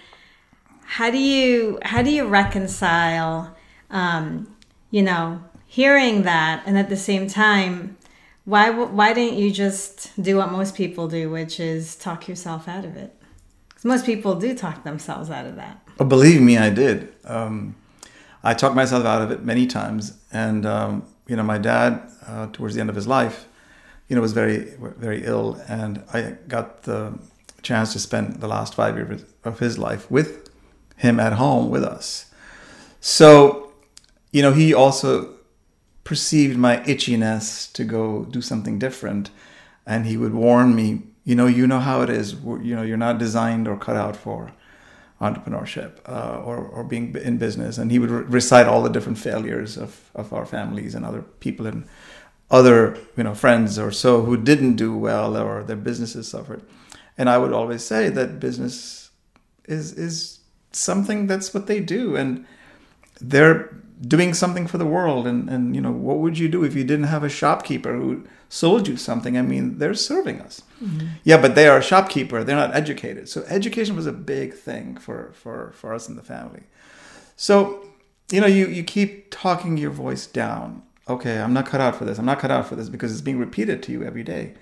how 0.85 1.09
do 1.09 1.17
you 1.17 1.79
how 1.83 2.01
do 2.01 2.09
you 2.09 2.25
reconcile 2.25 3.55
um, 3.89 4.55
you 4.91 5.01
know 5.01 5.43
hearing 5.65 6.23
that 6.23 6.63
and 6.65 6.77
at 6.77 6.89
the 6.89 6.97
same 6.97 7.27
time 7.27 7.97
why 8.45 8.69
why 8.69 9.13
didn't 9.13 9.37
you 9.37 9.51
just 9.51 10.11
do 10.21 10.37
what 10.37 10.51
most 10.51 10.75
people 10.75 11.07
do 11.07 11.29
which 11.29 11.59
is 11.59 11.95
talk 11.95 12.29
yourself 12.29 12.69
out 12.69 12.85
of 12.85 12.95
it? 12.95 13.13
Because 13.67 13.83
most 13.83 14.05
people 14.05 14.35
do 14.35 14.55
talk 14.55 14.85
themselves 14.85 15.29
out 15.29 15.45
of 15.45 15.57
that 15.57 15.87
Oh, 15.99 16.05
believe 16.05 16.41
me, 16.41 16.57
I 16.57 16.69
did. 16.69 17.13
Um, 17.25 17.75
I 18.43 18.53
talked 18.53 18.75
myself 18.75 19.03
out 19.05 19.21
of 19.23 19.31
it 19.31 19.43
many 19.43 19.65
times, 19.65 20.17
and 20.31 20.65
um, 20.65 21.05
you 21.27 21.35
know, 21.35 21.43
my 21.43 21.57
dad, 21.57 22.09
uh, 22.27 22.47
towards 22.53 22.75
the 22.75 22.81
end 22.81 22.89
of 22.89 22.95
his 22.95 23.07
life, 23.07 23.47
you 24.07 24.15
know, 24.15 24.21
was 24.21 24.33
very, 24.33 24.73
very 24.79 25.25
ill, 25.25 25.61
and 25.67 26.03
I 26.13 26.37
got 26.47 26.83
the 26.83 27.17
chance 27.61 27.93
to 27.93 27.99
spend 27.99 28.35
the 28.35 28.47
last 28.47 28.75
five 28.75 28.95
years 28.95 29.25
of 29.43 29.59
his 29.59 29.77
life 29.77 30.09
with 30.09 30.49
him 30.95 31.19
at 31.19 31.33
home 31.33 31.69
with 31.69 31.83
us. 31.83 32.31
So, 33.01 33.71
you 34.31 34.41
know, 34.41 34.53
he 34.53 34.73
also 34.73 35.35
perceived 36.03 36.57
my 36.57 36.77
itchiness 36.77 37.71
to 37.73 37.83
go 37.83 38.25
do 38.25 38.41
something 38.41 38.79
different, 38.79 39.29
and 39.85 40.05
he 40.05 40.17
would 40.17 40.33
warn 40.33 40.75
me, 40.75 41.03
you 41.23 41.35
know, 41.35 41.47
you 41.47 41.67
know 41.67 41.79
how 41.79 42.01
it 42.01 42.09
is. 42.09 42.33
You 42.33 42.75
know, 42.75 42.83
you're 42.83 42.97
not 42.97 43.17
designed 43.17 43.67
or 43.67 43.77
cut 43.77 43.97
out 43.97 44.15
for 44.15 44.53
entrepreneurship 45.19 45.97
uh, 46.07 46.41
or, 46.43 46.57
or 46.57 46.83
being 46.83 47.15
in 47.15 47.37
business. 47.37 47.77
And 47.77 47.91
he 47.91 47.99
would 47.99 48.11
re- 48.11 48.23
recite 48.23 48.67
all 48.67 48.83
the 48.83 48.89
different 48.89 49.17
failures 49.17 49.77
of, 49.77 50.11
of 50.13 50.31
our 50.31 50.45
families 50.45 50.93
and 50.95 51.03
other 51.05 51.21
people 51.21 51.65
and 51.65 51.87
other, 52.49 52.97
you 53.15 53.23
know, 53.23 53.33
friends 53.33 53.77
or 53.77 53.91
so 53.91 54.21
who 54.21 54.37
didn't 54.37 54.75
do 54.75 54.95
well 54.97 55.35
or 55.35 55.63
their 55.63 55.75
businesses 55.75 56.27
suffered. 56.27 56.63
And 57.17 57.29
I 57.29 57.37
would 57.37 57.53
always 57.53 57.83
say 57.83 58.09
that 58.09 58.39
business 58.39 59.09
is, 59.65 59.93
is 59.93 60.39
something 60.71 61.27
that's 61.27 61.53
what 61.53 61.67
they 61.67 61.79
do. 61.79 62.15
And 62.15 62.45
they're 63.19 63.75
doing 64.01 64.33
something 64.33 64.67
for 64.67 64.77
the 64.77 64.85
world. 64.85 65.27
And, 65.27 65.49
and, 65.49 65.75
you 65.75 65.81
know, 65.81 65.91
what 65.91 66.19
would 66.19 66.37
you 66.37 66.47
do 66.47 66.63
if 66.63 66.75
you 66.75 66.83
didn't 66.83 67.05
have 67.05 67.23
a 67.23 67.29
shopkeeper 67.29 67.95
who 67.95 68.25
sold 68.49 68.87
you 68.87 68.95
something? 68.95 69.37
I 69.37 69.41
mean, 69.41 69.79
they're 69.79 69.93
serving 69.93 70.39
us. 70.41 70.61
Mm-hmm. 70.81 71.07
Yeah, 71.23 71.41
but 71.41 71.55
they 71.55 71.67
are 71.67 71.79
a 71.79 71.83
shopkeeper. 71.83 72.43
They're 72.43 72.55
not 72.55 72.75
educated. 72.75 73.27
So 73.27 73.43
education 73.47 73.95
was 73.95 74.05
a 74.05 74.13
big 74.13 74.53
thing 74.53 74.97
for 74.97 75.31
for 75.33 75.71
for 75.75 75.93
us 75.93 76.07
in 76.07 76.15
the 76.15 76.21
family. 76.21 76.63
So 77.35 77.83
you 78.31 78.41
know, 78.41 78.47
you 78.47 78.67
you 78.67 78.83
keep 78.83 79.31
talking 79.31 79.77
your 79.77 79.91
voice 79.91 80.27
down. 80.27 80.83
Okay, 81.09 81.39
I'm 81.39 81.53
not 81.53 81.65
cut 81.65 81.81
out 81.81 81.95
for 81.95 82.05
this. 82.05 82.17
I'm 82.17 82.25
not 82.25 82.39
cut 82.39 82.51
out 82.51 82.67
for 82.67 82.75
this 82.75 82.89
because 82.89 83.11
it's 83.11 83.21
being 83.21 83.39
repeated 83.39 83.81
to 83.83 83.91
you 83.91 84.03
every 84.03 84.23
day. 84.23 84.53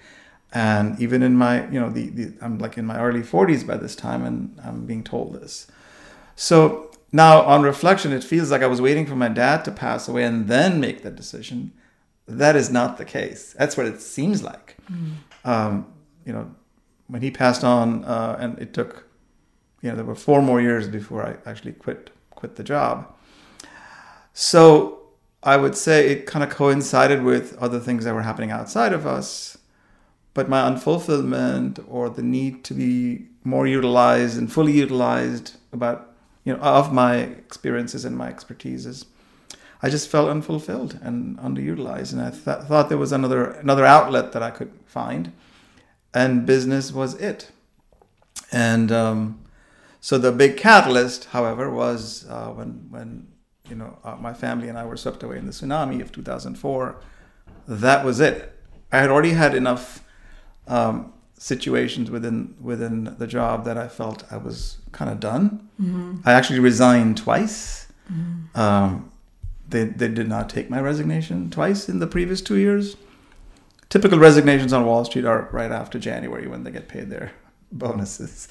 And 0.54 1.00
even 1.02 1.24
in 1.24 1.36
my, 1.36 1.68
you 1.70 1.80
know, 1.80 1.90
the, 1.90 2.10
the 2.10 2.34
I'm 2.42 2.60
like 2.60 2.78
in 2.78 2.86
my 2.86 3.00
early 3.00 3.22
40s 3.22 3.66
by 3.66 3.78
this 3.78 3.96
time, 3.96 4.24
and 4.24 4.60
I'm 4.64 4.86
being 4.86 5.04
told 5.04 5.34
this. 5.34 5.68
So 6.36 6.92
now, 7.12 7.42
on 7.42 7.62
reflection, 7.62 8.12
it 8.12 8.24
feels 8.24 8.52
like 8.52 8.62
I 8.62 8.68
was 8.68 8.82
waiting 8.82 9.06
for 9.06 9.16
my 9.16 9.30
dad 9.30 9.66
to 9.66 9.72
pass 9.72 10.08
away 10.08 10.24
and 10.24 10.48
then 10.48 10.80
make 10.80 11.02
that 11.04 11.16
decision. 11.16 11.72
That 12.28 12.56
is 12.56 12.70
not 12.70 12.98
the 12.98 13.06
case. 13.06 13.56
That's 13.58 13.78
what 13.78 13.86
it 13.86 14.02
seems 14.02 14.44
like. 14.44 14.78
Um, 15.46 15.88
you 16.26 16.34
know, 16.34 16.54
when 17.08 17.22
he 17.22 17.32
passed 17.32 17.64
on, 17.64 18.04
uh, 18.04 18.38
and 18.40 18.60
it 18.60 18.74
took, 18.74 19.08
you 19.82 19.90
know, 19.90 19.96
there 19.96 20.06
were 20.06 20.16
four 20.16 20.42
more 20.42 20.62
years 20.62 20.88
before 20.88 21.26
I 21.26 21.50
actually 21.50 21.74
quit 21.74 22.12
quit 22.32 22.56
the 22.56 22.64
job. 22.64 23.14
So 24.34 25.05
I 25.46 25.58
would 25.58 25.78
say 25.78 26.08
it 26.10 26.26
kind 26.26 26.44
of 26.44 26.50
coincided 26.50 27.22
with 27.22 27.56
other 27.60 27.80
things 27.80 28.04
that 28.04 28.16
were 28.16 28.24
happening 28.24 28.50
outside 28.50 28.94
of 28.94 29.06
us, 29.06 29.60
but 30.34 30.50
my 30.50 30.68
unfulfillment 30.68 31.86
or 31.88 32.10
the 32.10 32.24
need 32.24 32.64
to 32.66 32.74
be 32.74 33.28
more 33.44 33.68
utilized 33.68 34.40
and 34.40 34.52
fully 34.52 34.74
utilized 34.74 35.58
about 35.72 36.12
you 36.44 36.54
know 36.54 36.60
of 36.60 36.92
my 36.92 37.18
experiences 37.18 38.06
and 38.06 38.18
my 38.18 38.32
expertises. 38.32 39.06
I 39.84 39.90
just 39.90 40.10
felt 40.10 40.30
unfulfilled 40.30 41.00
and 41.04 41.38
underutilized, 41.38 42.12
and 42.12 42.22
I 42.22 42.32
th- 42.32 42.68
thought 42.68 42.90
there 42.90 42.98
was 42.98 43.12
another 43.12 43.52
another 43.52 43.86
outlet 43.86 44.32
that 44.32 44.42
I 44.42 44.50
could 44.50 44.72
find, 44.88 45.32
and 46.12 46.48
business 46.48 46.92
was 46.92 47.14
it. 47.16 47.52
And 48.52 48.92
um, 48.92 49.46
so 50.02 50.18
the 50.18 50.32
big 50.32 50.58
catalyst, 50.58 51.26
however, 51.26 51.70
was 51.70 52.26
uh, 52.30 52.50
when 52.50 52.88
when 52.90 53.28
you 53.70 53.76
know 53.76 53.98
uh, 54.04 54.16
my 54.16 54.34
family 54.34 54.68
and 54.70 54.78
I 54.78 54.86
were 54.86 54.98
swept 54.98 55.24
away 55.24 55.38
in 55.38 55.46
the 55.46 55.52
tsunami 55.52 56.02
of 56.02 56.12
2004. 56.12 56.96
That 57.68 58.06
was 58.06 58.20
it. 58.20 58.52
I 58.92 59.00
had 59.00 59.10
already 59.10 59.32
had 59.32 59.56
enough 59.56 60.04
um, 60.68 61.14
situations 61.38 62.10
within 62.12 62.56
within 62.62 63.16
the 63.18 63.28
job 63.28 63.66
that 63.66 63.78
I 63.78 63.88
felt 63.88 64.24
I 64.32 64.38
was 64.38 64.78
kind 64.92 65.12
of 65.12 65.20
done. 65.20 65.70
I 66.26 66.32
actually 66.34 66.60
resigned 66.60 67.18
twice. 67.18 67.88
Um, 68.56 69.12
they, 69.68 69.86
they 69.86 70.08
did 70.08 70.30
not 70.30 70.50
take 70.50 70.70
my 70.70 70.80
resignation 70.80 71.50
twice 71.50 71.90
in 71.90 72.00
the 72.00 72.08
previous 72.08 72.40
two 72.42 72.58
years. 72.58 72.96
Typical 73.90 74.20
resignations 74.20 74.74
on 74.74 74.86
Wall 74.86 75.04
Street 75.06 75.26
are 75.26 75.50
right 75.52 75.72
after 75.72 75.98
January 76.00 76.48
when 76.48 76.64
they 76.64 76.72
get 76.72 76.88
paid 76.88 77.10
their 77.10 77.32
bonuses. 77.72 78.48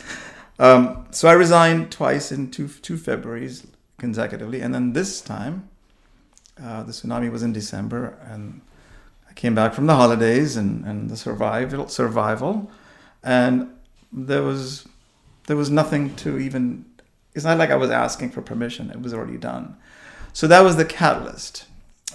Um, 0.59 1.07
so 1.11 1.29
I 1.29 1.33
resigned 1.33 1.91
twice 1.91 2.31
in 2.31 2.51
two 2.51 2.69
two 2.69 2.97
Februarys 2.97 3.67
consecutively, 3.99 4.61
and 4.61 4.75
then 4.75 4.93
this 4.93 5.21
time, 5.21 5.69
uh, 6.63 6.83
the 6.83 6.93
tsunami 6.93 7.31
was 7.31 7.43
in 7.43 7.53
December, 7.53 8.19
and 8.31 8.61
I 9.29 9.33
came 9.35 9.55
back 9.55 9.75
from 9.75 9.87
the 9.87 9.95
holidays 9.97 10.57
and, 10.57 10.85
and 10.85 11.11
the 11.11 11.17
survival 11.17 11.89
survival, 11.89 12.71
and 13.23 13.71
there 14.13 14.43
was 14.43 14.87
there 15.47 15.57
was 15.57 15.71
nothing 15.71 16.15
to 16.17 16.39
even. 16.39 16.85
It's 17.35 17.45
not 17.45 17.59
like 17.59 17.71
I 17.71 17.77
was 17.77 17.91
asking 17.91 18.31
for 18.31 18.43
permission; 18.43 18.91
it 18.91 19.01
was 19.03 19.13
already 19.13 19.39
done. 19.39 19.77
So 20.33 20.47
that 20.47 20.61
was 20.61 20.77
the 20.77 20.85
catalyst. 20.85 21.67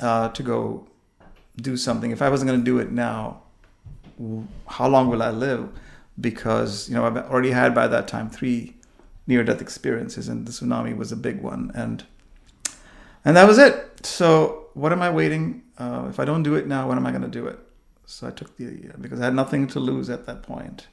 uh, 0.01 0.29
to 0.29 0.43
go 0.43 0.87
do 1.57 1.77
something. 1.77 2.11
If 2.11 2.21
I 2.21 2.29
wasn't 2.29 2.49
going 2.49 2.59
to 2.59 2.65
do 2.65 2.79
it 2.79 2.91
now, 2.91 3.41
how 4.67 4.87
long 4.87 5.09
will 5.09 5.21
I 5.23 5.29
live? 5.29 5.69
Because 6.19 6.89
you 6.89 6.95
know 6.95 7.05
I've 7.05 7.17
already 7.17 7.51
had 7.51 7.73
by 7.73 7.87
that 7.87 8.07
time 8.07 8.29
three 8.29 8.75
near-death 9.29 9.61
experiences, 9.61 10.27
and 10.27 10.45
the 10.45 10.51
tsunami 10.51 10.97
was 10.97 11.11
a 11.13 11.15
big 11.15 11.41
one, 11.41 11.71
and 11.73 12.03
and 13.23 13.37
that 13.37 13.47
was 13.47 13.57
it. 13.57 14.05
So 14.05 14.67
what 14.73 14.91
am 14.91 15.01
I 15.01 15.09
waiting? 15.09 15.61
Uh, 15.77 16.07
if 16.09 16.19
I 16.19 16.25
don't 16.25 16.43
do 16.43 16.55
it 16.55 16.67
now, 16.67 16.89
when 16.89 16.97
am 16.97 17.05
I 17.05 17.11
going 17.11 17.21
to 17.21 17.27
do 17.27 17.45
it? 17.45 17.59
So 18.05 18.27
I 18.27 18.31
took 18.31 18.57
the 18.57 18.91
because 18.99 19.21
I 19.21 19.25
had 19.25 19.35
nothing 19.35 19.67
to 19.67 19.79
lose 19.79 20.09
at 20.09 20.25
that 20.25 20.41
point, 20.41 20.87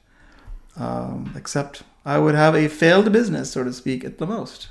um, 0.77 1.33
except 1.35 1.83
I 2.05 2.19
would 2.19 2.35
have 2.35 2.55
a 2.55 2.67
failed 2.67 3.11
business, 3.11 3.51
so 3.51 3.63
to 3.63 3.73
speak, 3.73 4.05
at 4.05 4.19
the 4.19 4.27
most. 4.27 4.69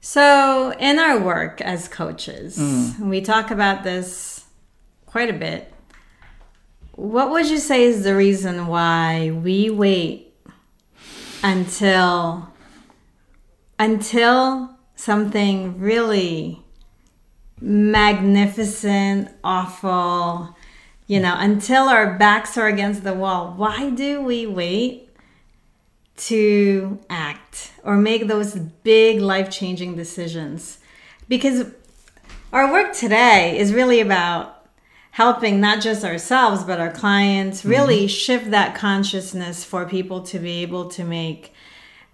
So, 0.00 0.74
in 0.78 0.98
our 0.98 1.18
work 1.18 1.62
as 1.62 1.88
coaches, 1.88 2.58
we 3.00 3.22
talk 3.22 3.50
about 3.50 3.84
this 3.84 4.44
quite 5.06 5.30
a 5.30 5.38
bit. 5.46 5.72
What 6.92 7.30
would 7.30 7.48
you 7.48 7.58
say 7.58 7.84
is 7.84 8.04
the 8.04 8.14
reason 8.14 8.66
why 8.66 9.30
we 9.30 9.70
wait 9.70 10.34
until 11.42 12.53
until 13.84 14.76
something 14.96 15.78
really 15.78 16.62
magnificent, 17.60 19.28
awful, 19.42 20.56
you 21.06 21.20
know, 21.20 21.34
until 21.38 21.84
our 21.84 22.18
backs 22.18 22.56
are 22.58 22.68
against 22.68 23.04
the 23.04 23.14
wall? 23.14 23.54
Why 23.56 23.90
do 23.90 24.22
we 24.22 24.46
wait 24.46 25.04
to 26.16 26.98
act 27.10 27.72
or 27.82 27.96
make 27.96 28.28
those 28.28 28.54
big 28.54 29.20
life 29.20 29.50
changing 29.50 29.96
decisions. 29.96 30.78
Because 31.28 31.70
our 32.52 32.70
work 32.70 32.94
today 32.94 33.58
is 33.58 33.72
really 33.72 34.00
about 34.00 34.66
helping 35.12 35.60
not 35.60 35.80
just 35.80 36.04
ourselves, 36.04 36.64
but 36.64 36.80
our 36.80 36.90
clients 36.90 37.64
really 37.64 38.00
mm-hmm. 38.00 38.06
shift 38.06 38.50
that 38.50 38.74
consciousness 38.74 39.64
for 39.64 39.86
people 39.86 40.22
to 40.22 40.38
be 40.38 40.62
able 40.62 40.88
to 40.88 41.04
make 41.04 41.52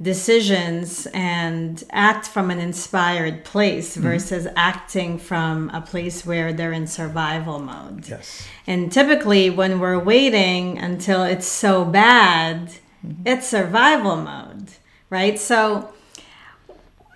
decisions 0.03 1.07
and 1.13 1.85
act 1.91 2.27
from 2.27 2.51
an 2.51 2.59
inspired 2.59 3.45
place 3.45 3.93
mm-hmm. 3.93 4.03
versus 4.03 4.47
acting 4.57 5.19
from 5.19 5.69
a 5.71 5.81
place 5.81 6.25
where 6.25 6.53
they're 6.53 6.73
in 6.73 6.87
survival 6.87 7.59
mode. 7.59 8.09
Yes. 8.09 8.47
And 8.67 8.91
typically, 8.91 9.51
when 9.51 9.79
we're 9.79 9.99
waiting 9.99 10.79
until 10.79 11.23
it's 11.23 11.47
so 11.47 11.85
bad, 11.85 12.71
mm-hmm. 13.07 13.27
it's 13.27 13.49
survival 13.49 14.17
mode, 14.17 14.71
right? 15.11 15.39
So, 15.39 15.93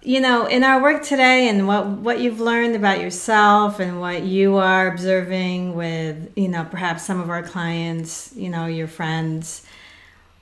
you 0.03 0.21
know, 0.21 0.45
in 0.47 0.63
our 0.63 0.83
work 0.83 1.03
today 1.03 1.49
and 1.49 1.67
what, 1.67 1.87
what 1.87 2.21
you've 2.21 2.41
learned 2.41 2.77
about 2.77 3.01
yourself 3.01 3.81
and 3.81 3.99
what 3.99 4.25
you 4.25 4.57
are 4.57 4.89
observing 4.89 5.75
with, 5.75 6.31
you 6.37 6.49
know, 6.49 6.67
perhaps 6.71 7.07
some 7.07 7.19
of 7.19 7.31
our 7.31 7.43
clients, 7.43 8.31
you 8.37 8.51
know, 8.51 8.67
your 8.67 8.89
friends, 8.89 9.65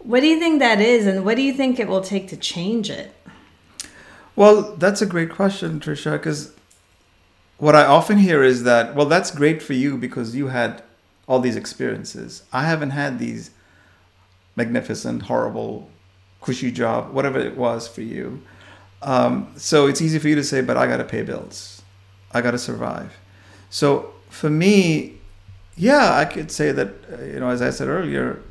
what 0.05 0.21
do 0.21 0.27
you 0.27 0.39
think 0.39 0.59
that 0.59 0.81
is? 0.81 1.07
And 1.07 1.25
what 1.25 1.37
do 1.37 1.43
you 1.43 1.53
think 1.53 1.79
it 1.79 1.89
will 1.89 2.01
take 2.01 2.29
to 2.29 2.37
change 2.37 2.91
it? 2.91 3.15
Well, 4.35 4.75
that's 4.77 5.03
a 5.03 5.07
great 5.07 5.31
question, 5.31 5.79
Trisha, 5.79 6.13
because 6.13 6.53
what 7.59 7.77
I 7.77 7.85
often 7.85 8.19
hear 8.19 8.43
is 8.43 8.65
that, 8.65 8.95
well, 8.95 9.07
that's 9.07 9.31
great 9.31 9.63
for 9.63 9.75
you 9.75 9.97
because 9.97 10.35
you 10.35 10.49
had 10.49 10.83
all 11.29 11.39
these 11.39 11.57
experiences. 11.57 12.43
I 12.53 12.65
haven't 12.65 12.91
had 12.91 13.19
these 13.19 13.51
magnificent, 14.57 15.23
horrible, 15.23 15.91
cushy 16.41 16.73
job, 16.73 17.13
whatever 17.13 17.39
it 17.39 17.57
was 17.57 17.87
for 17.87 18.01
you. 18.01 18.43
Um, 19.03 19.53
so 19.57 19.87
it's 19.87 20.01
easy 20.01 20.19
for 20.19 20.29
you 20.29 20.35
to 20.35 20.45
say, 20.45 20.61
but 20.61 20.77
I 20.77 20.87
got 20.87 20.97
to 20.99 21.05
pay 21.05 21.23
bills. 21.23 21.83
I 22.33 22.41
got 22.41 22.53
to 22.53 22.59
survive. 22.59 23.17
So 23.71 24.13
for 24.29 24.51
me, 24.51 25.19
yeah, 25.77 26.15
I 26.15 26.25
could 26.25 26.51
say 26.51 26.73
that, 26.73 26.89
uh, 27.13 27.23
you 27.23 27.41
know, 27.41 27.49
as 27.49 27.63
I 27.63 27.71
said 27.71 27.89
earlier, 27.89 28.43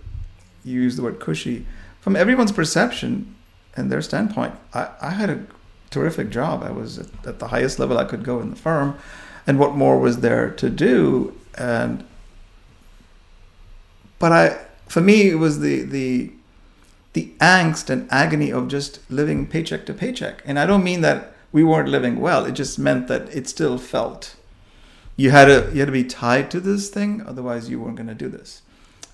you 0.63 0.81
use 0.81 0.95
the 0.95 1.03
word 1.03 1.19
cushy. 1.19 1.65
From 2.00 2.15
everyone's 2.15 2.51
perception 2.51 3.35
and 3.75 3.91
their 3.91 4.01
standpoint, 4.01 4.55
I, 4.74 4.89
I 5.01 5.09
had 5.11 5.29
a 5.29 5.45
terrific 5.89 6.29
job. 6.29 6.63
I 6.63 6.71
was 6.71 7.00
at, 7.00 7.07
at 7.25 7.39
the 7.39 7.50
highest 7.50 7.79
level 7.79 7.97
I 7.97 8.05
could 8.05 8.24
go 8.24 8.39
in 8.39 8.50
the 8.50 8.55
firm. 8.55 8.97
And 9.45 9.59
what 9.59 9.75
more 9.75 10.00
was 10.00 10.19
there 10.19 10.50
to 10.51 10.69
do? 10.69 11.37
And, 11.57 12.03
but 14.19 14.31
I, 14.31 14.59
for 14.87 15.01
me, 15.01 15.29
it 15.29 15.35
was 15.35 15.59
the, 15.59 15.81
the, 15.81 16.31
the 17.13 17.31
angst 17.39 17.89
and 17.89 18.07
agony 18.11 18.51
of 18.51 18.67
just 18.67 19.00
living 19.09 19.47
paycheck 19.47 19.85
to 19.87 19.93
paycheck. 19.93 20.41
And 20.45 20.59
I 20.59 20.65
don't 20.65 20.83
mean 20.83 21.01
that 21.01 21.33
we 21.51 21.63
weren't 21.63 21.89
living 21.89 22.19
well. 22.19 22.45
It 22.45 22.53
just 22.53 22.79
meant 22.79 23.07
that 23.07 23.33
it 23.35 23.47
still 23.47 23.77
felt 23.77 24.35
you 25.15 25.31
had 25.31 25.45
to 25.45 25.69
you 25.74 25.81
had 25.81 25.87
to 25.87 25.91
be 25.91 26.03
tied 26.03 26.50
to 26.51 26.59
this 26.59 26.89
thing, 26.89 27.21
otherwise 27.27 27.69
you 27.69 27.79
weren't 27.79 27.97
going 27.97 28.07
to 28.07 28.15
do 28.15 28.29
this. 28.29 28.61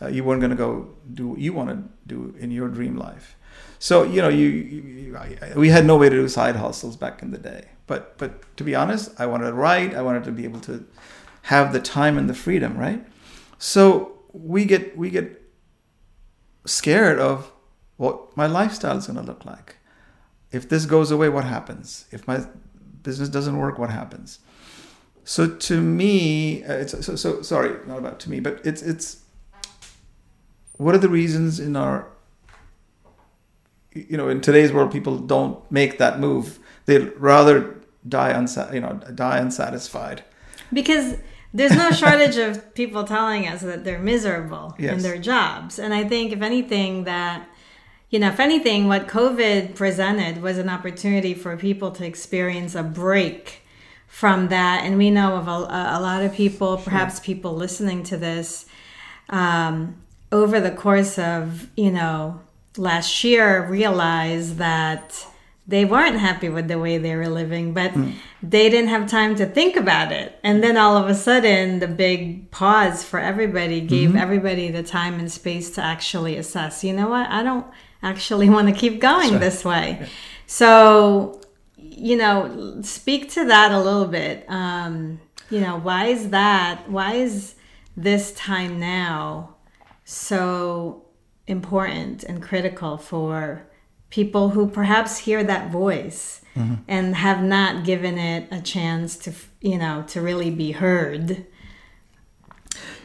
Uh, 0.01 0.07
you 0.07 0.23
weren't 0.23 0.41
going 0.41 0.51
to 0.51 0.57
go 0.57 0.89
do 1.13 1.29
what 1.29 1.39
you 1.39 1.53
want 1.53 1.69
to 1.69 1.83
do 2.05 2.35
in 2.39 2.51
your 2.51 2.67
dream 2.67 2.97
life. 2.97 3.35
So 3.79 4.03
you 4.03 4.21
know, 4.21 4.29
you, 4.29 4.47
you, 4.47 4.81
you 4.81 5.17
I, 5.17 5.53
we 5.55 5.69
had 5.69 5.85
no 5.85 5.97
way 5.97 6.09
to 6.09 6.15
do 6.15 6.27
side 6.27 6.55
hustles 6.55 6.95
back 6.95 7.21
in 7.21 7.31
the 7.31 7.37
day. 7.37 7.69
But 7.87 8.17
but 8.17 8.55
to 8.57 8.63
be 8.63 8.75
honest, 8.75 9.19
I 9.19 9.25
wanted 9.25 9.47
to 9.47 9.53
write. 9.53 9.95
I 9.95 10.01
wanted 10.01 10.23
to 10.25 10.31
be 10.31 10.43
able 10.43 10.59
to 10.61 10.85
have 11.43 11.73
the 11.73 11.79
time 11.79 12.17
and 12.17 12.29
the 12.29 12.33
freedom, 12.33 12.77
right? 12.77 13.05
So 13.57 14.19
we 14.33 14.65
get 14.65 14.97
we 14.97 15.09
get 15.09 15.41
scared 16.65 17.19
of 17.19 17.51
what 17.95 18.35
my 18.37 18.45
lifestyle 18.45 18.97
is 18.97 19.07
going 19.07 19.17
to 19.17 19.25
look 19.25 19.45
like. 19.45 19.77
If 20.51 20.69
this 20.69 20.85
goes 20.85 21.11
away, 21.11 21.29
what 21.29 21.43
happens? 21.43 22.05
If 22.11 22.27
my 22.27 22.45
business 23.03 23.29
doesn't 23.29 23.57
work, 23.57 23.79
what 23.79 23.89
happens? 23.89 24.39
So 25.23 25.47
to 25.47 25.81
me, 25.81 26.63
uh, 26.63 26.73
it's 26.73 27.05
so, 27.05 27.15
so 27.15 27.41
sorry, 27.41 27.85
not 27.85 27.97
about 27.97 28.19
to 28.21 28.29
me, 28.29 28.39
but 28.39 28.65
it's 28.65 28.81
it's 28.81 29.23
what 30.77 30.95
are 30.95 30.99
the 30.99 31.09
reasons 31.09 31.59
in 31.59 31.75
our 31.75 32.07
you 33.93 34.17
know 34.17 34.29
in 34.29 34.41
today's 34.41 34.71
world 34.71 34.91
people 34.91 35.17
don't 35.17 35.69
make 35.71 35.97
that 35.97 36.19
move. 36.19 36.59
They'd 36.85 37.13
rather 37.17 37.75
die 38.07 38.33
unsa- 38.33 38.73
you 38.73 38.79
know 38.79 38.93
die 39.13 39.39
unsatisfied. 39.39 40.23
Because 40.71 41.17
there's 41.53 41.75
no 41.75 41.91
shortage 41.91 42.37
of 42.37 42.73
people 42.75 43.03
telling 43.03 43.47
us 43.47 43.61
that 43.61 43.83
they're 43.83 43.99
miserable 43.99 44.75
in 44.77 44.99
their 44.99 45.17
jobs. 45.17 45.79
And 45.79 45.93
I 45.93 46.03
think, 46.03 46.31
if 46.31 46.41
anything, 46.41 47.05
that, 47.05 47.47
you 48.09 48.19
know, 48.19 48.27
if 48.29 48.39
anything, 48.39 48.87
what 48.87 49.07
COVID 49.07 49.75
presented 49.75 50.41
was 50.41 50.57
an 50.57 50.69
opportunity 50.69 51.33
for 51.33 51.55
people 51.57 51.91
to 51.91 52.05
experience 52.05 52.75
a 52.75 52.83
break 52.83 53.61
from 54.07 54.49
that. 54.49 54.83
And 54.83 54.97
we 54.97 55.09
know 55.09 55.35
of 55.35 55.47
a, 55.47 55.51
a 55.51 55.99
lot 56.01 56.21
of 56.23 56.33
people, 56.33 56.77
perhaps 56.77 57.19
people 57.19 57.55
listening 57.55 58.03
to 58.03 58.17
this, 58.17 58.65
um, 59.29 59.95
over 60.31 60.59
the 60.59 60.71
course 60.71 61.17
of, 61.17 61.69
you 61.75 61.91
know, 61.91 62.41
last 62.77 63.23
year 63.23 63.67
realized 63.67 64.57
that 64.57 65.25
they 65.67 65.83
weren't 65.83 66.17
happy 66.17 66.47
with 66.47 66.69
the 66.69 66.79
way 66.79 66.97
they 66.97 67.15
were 67.15 67.27
living, 67.27 67.73
but 67.73 67.93
they 68.41 68.69
didn't 68.69 68.89
have 68.89 69.09
time 69.09 69.35
to 69.35 69.45
think 69.45 69.75
about 69.75 70.13
it. 70.13 70.39
And 70.41 70.63
then 70.63 70.77
all 70.77 70.95
of 70.95 71.09
a 71.09 71.15
sudden, 71.15 71.79
the 71.79 71.89
big 71.89 72.49
pause 72.51 73.03
for 73.03 73.19
everybody 73.19 73.81
gave 73.81 74.15
everybody 74.15 74.71
the 74.71 74.83
time 74.83 75.19
and 75.19 75.29
space 75.29 75.69
to 75.71 75.83
actually 75.83 76.37
assess, 76.37 76.85
you 76.85 76.93
know 76.93 77.09
what, 77.09 77.29
I 77.29 77.43
don't 77.43 77.67
actually 78.01 78.49
want 78.55 78.69
to 78.69 78.73
keep 78.73 79.01
going 79.01 79.33
right. 79.33 79.41
this 79.41 79.65
way. 79.65 80.07
So, 80.45 81.41
you 81.75 82.15
know, 82.15 82.81
speak 82.81 83.29
to 83.31 83.45
that 83.45 83.73
a 83.73 83.79
little 83.79 84.07
bit. 84.07 84.45
Um, 84.47 85.19
you 85.49 85.59
know, 85.59 85.77
why 85.77 86.05
is 86.05 86.29
that? 86.29 86.89
Why 86.89 87.15
is 87.15 87.55
this 87.97 88.31
time 88.33 88.79
now 88.79 89.56
so 90.07 91.03
important 91.47 92.23
and 92.23 92.41
critical 92.41 92.97
for 92.97 93.67
people 94.09 94.49
who 94.49 94.69
perhaps 94.69 95.17
hear 95.17 95.43
that 95.43 95.69
voice 95.69 96.41
mm-hmm. 96.55 96.75
and 96.87 97.13
have 97.17 97.43
not 97.43 97.83
given 97.83 98.17
it 98.17 98.47
a 98.49 98.61
chance 98.61 99.17
to, 99.17 99.33
you 99.59 99.77
know, 99.77 100.05
to 100.07 100.21
really 100.21 100.49
be 100.49 100.71
heard? 100.71 101.45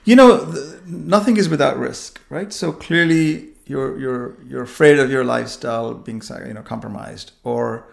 You 0.04 0.14
know, 0.14 0.52
th- 0.52 0.82
nothing 0.86 1.36
is 1.36 1.48
without 1.48 1.76
risk, 1.76 2.20
right? 2.30 2.52
So 2.52 2.70
clearly, 2.72 3.48
you're 3.66 3.98
you're 3.98 4.36
you're 4.46 4.62
afraid 4.62 5.00
of 5.00 5.10
your 5.10 5.24
lifestyle 5.24 5.94
being 5.94 6.22
you 6.46 6.54
know 6.54 6.62
compromised, 6.62 7.32
or 7.42 7.88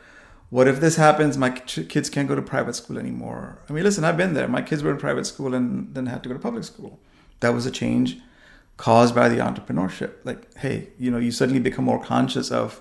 what 0.51 0.67
if 0.67 0.79
this 0.79 0.97
happens? 0.97 1.35
My 1.35 1.49
kids 1.49 2.11
can't 2.11 2.27
go 2.27 2.35
to 2.35 2.41
private 2.43 2.75
school 2.75 2.99
anymore. 2.99 3.59
I 3.67 3.73
mean, 3.73 3.83
listen, 3.83 4.03
I've 4.03 4.17
been 4.17 4.33
there. 4.33 4.47
My 4.47 4.61
kids 4.61 4.83
were 4.83 4.91
in 4.91 4.97
private 4.97 5.25
school 5.25 5.55
and 5.55 5.95
then 5.95 6.05
had 6.07 6.21
to 6.23 6.29
go 6.29 6.33
to 6.33 6.41
public 6.41 6.63
school. 6.63 6.99
That 7.39 7.53
was 7.55 7.65
a 7.65 7.71
change 7.71 8.17
caused 8.79 9.13
by 9.13 9.27
the 9.27 9.35
entrepreneurship. 9.35 10.13
Like, 10.23 10.57
hey, 10.57 10.87
you 10.97 11.11
know, 11.11 11.17
you 11.17 11.31
suddenly 11.31 11.59
become 11.59 11.83
more 11.83 12.01
conscious 12.01 12.49
of 12.49 12.79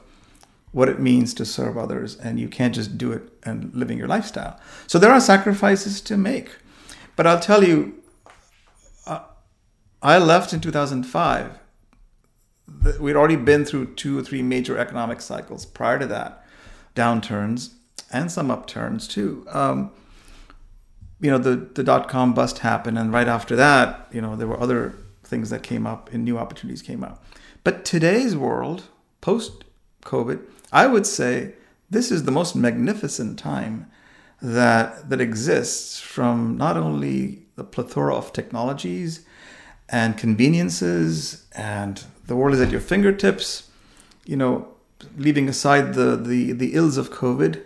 what 0.71 0.89
it 0.89 1.01
means 1.01 1.35
to 1.35 1.45
serve 1.45 1.77
others, 1.77 2.17
and 2.17 2.39
you 2.39 2.49
can't 2.49 2.73
just 2.73 2.97
do 2.97 3.11
it 3.11 3.23
and 3.43 3.75
living 3.75 3.99
your 3.99 4.07
lifestyle. 4.07 4.61
So 4.87 5.01
there 5.01 5.11
are 5.11 5.21
sacrifices 5.21 6.01
to 6.03 6.17
make. 6.17 6.51
But 7.17 7.27
I'll 7.27 7.41
tell 7.41 7.65
you, 7.65 7.95
I 10.01 10.19
left 10.19 10.53
in 10.53 10.61
2005. 10.61 11.59
We'd 13.01 13.17
already 13.17 13.35
been 13.35 13.65
through 13.65 13.97
two 13.97 14.17
or 14.17 14.23
three 14.23 14.43
major 14.43 14.79
economic 14.79 15.21
cycles 15.21 15.67
prior 15.67 15.99
to 15.99 16.07
that, 16.07 16.45
downturns 16.95 17.75
and 18.13 18.31
some 18.31 18.53
upturns 18.53 19.09
too. 19.09 19.45
Um, 19.51 19.91
you 21.21 21.33
know 21.33 21.39
the 21.39 21.57
the 21.57 21.83
dot 21.83 22.09
com 22.09 22.33
bust 22.35 22.61
happened, 22.61 22.97
and 22.97 23.13
right 23.13 23.27
after 23.27 23.57
that, 23.57 24.07
you 24.13 24.21
know 24.21 24.37
there 24.37 24.47
were 24.47 24.61
other 24.61 24.95
things 25.29 25.51
that 25.51 25.63
came 25.63 25.87
up 25.87 26.13
and 26.13 26.25
new 26.25 26.39
opportunities 26.39 26.83
came 26.83 27.05
up. 27.05 27.25
But 27.63 27.85
today's 27.85 28.37
world, 28.37 28.85
post 29.21 29.65
COVID, 30.03 30.43
I 30.73 30.87
would 30.87 31.07
say 31.07 31.55
this 31.91 32.11
is 32.11 32.25
the 32.25 32.31
most 32.31 32.55
magnificent 32.57 33.39
time 33.39 33.91
that 34.41 35.11
that 35.11 35.21
exists 35.21 36.01
from 36.01 36.57
not 36.57 36.77
only 36.77 37.43
the 37.57 37.65
plethora 37.65 38.15
of 38.15 38.33
technologies 38.33 39.25
and 39.89 40.17
conveniences 40.17 41.47
and 41.53 42.05
the 42.27 42.37
world 42.37 42.55
is 42.55 42.61
at 42.61 42.71
your 42.71 42.81
fingertips 42.81 43.71
you 44.27 44.37
know 44.37 44.69
leaving 45.17 45.49
aside 45.49 45.95
the 45.95 46.15
the, 46.15 46.53
the 46.53 46.75
ills 46.75 46.97
of 46.97 47.11
covid 47.11 47.65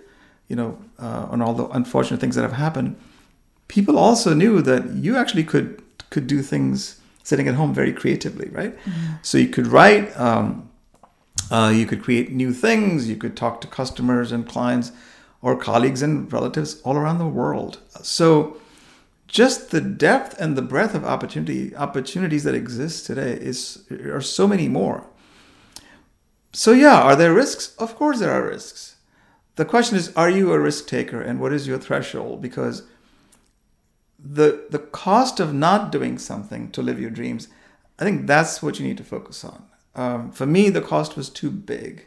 you 0.48 0.56
know 0.56 0.78
uh, 0.98 1.28
and 1.30 1.42
all 1.42 1.52
the 1.52 1.68
unfortunate 1.68 2.20
things 2.20 2.36
that 2.36 2.42
have 2.42 2.52
happened 2.52 2.96
people 3.68 3.98
also 3.98 4.32
knew 4.32 4.62
that 4.62 4.88
you 4.94 5.14
actually 5.16 5.44
could 5.44 5.82
could 6.08 6.26
do 6.26 6.40
things 6.40 7.01
sitting 7.22 7.48
at 7.48 7.54
home 7.54 7.72
very 7.72 7.92
creatively 7.92 8.48
right 8.50 8.76
mm-hmm. 8.78 9.14
so 9.22 9.38
you 9.38 9.48
could 9.48 9.66
write 9.66 10.18
um, 10.18 10.68
uh, 11.50 11.72
you 11.74 11.86
could 11.86 12.02
create 12.02 12.30
new 12.32 12.52
things 12.52 13.08
you 13.08 13.16
could 13.16 13.36
talk 13.36 13.60
to 13.60 13.66
customers 13.66 14.32
and 14.32 14.48
clients 14.48 14.92
or 15.42 15.56
colleagues 15.56 16.00
and 16.00 16.32
relatives 16.32 16.80
all 16.82 16.96
around 16.96 17.18
the 17.18 17.26
world. 17.26 17.80
So 18.00 18.56
just 19.26 19.70
the 19.70 19.80
depth 19.80 20.40
and 20.40 20.56
the 20.56 20.62
breadth 20.62 20.94
of 20.94 21.04
opportunity 21.04 21.74
opportunities 21.74 22.44
that 22.44 22.54
exist 22.54 23.06
today 23.06 23.32
is 23.32 23.84
are 23.90 24.20
so 24.20 24.46
many 24.46 24.68
more. 24.68 25.06
So 26.52 26.72
yeah, 26.72 27.02
are 27.02 27.16
there 27.16 27.34
risks? 27.34 27.74
Of 27.76 27.96
course 27.96 28.20
there 28.20 28.30
are 28.30 28.46
risks. 28.46 28.96
The 29.56 29.64
question 29.64 29.98
is, 29.98 30.14
are 30.14 30.30
you 30.30 30.52
a 30.52 30.58
risk 30.58 30.86
taker 30.86 31.20
and 31.20 31.40
what 31.40 31.52
is 31.52 31.66
your 31.66 31.78
threshold? 31.78 32.40
Because 32.40 32.84
the 34.24 34.66
the 34.70 34.78
cost 34.78 35.40
of 35.40 35.52
not 35.52 35.90
doing 35.92 36.18
something 36.18 36.70
to 36.70 36.82
live 36.82 37.00
your 37.00 37.10
dreams, 37.10 37.48
I 37.98 38.04
think 38.04 38.26
that's 38.26 38.62
what 38.62 38.78
you 38.78 38.86
need 38.86 38.98
to 38.98 39.04
focus 39.04 39.44
on. 39.44 39.64
Um, 39.94 40.32
for 40.32 40.46
me, 40.46 40.70
the 40.70 40.80
cost 40.80 41.16
was 41.16 41.28
too 41.28 41.50
big 41.50 42.06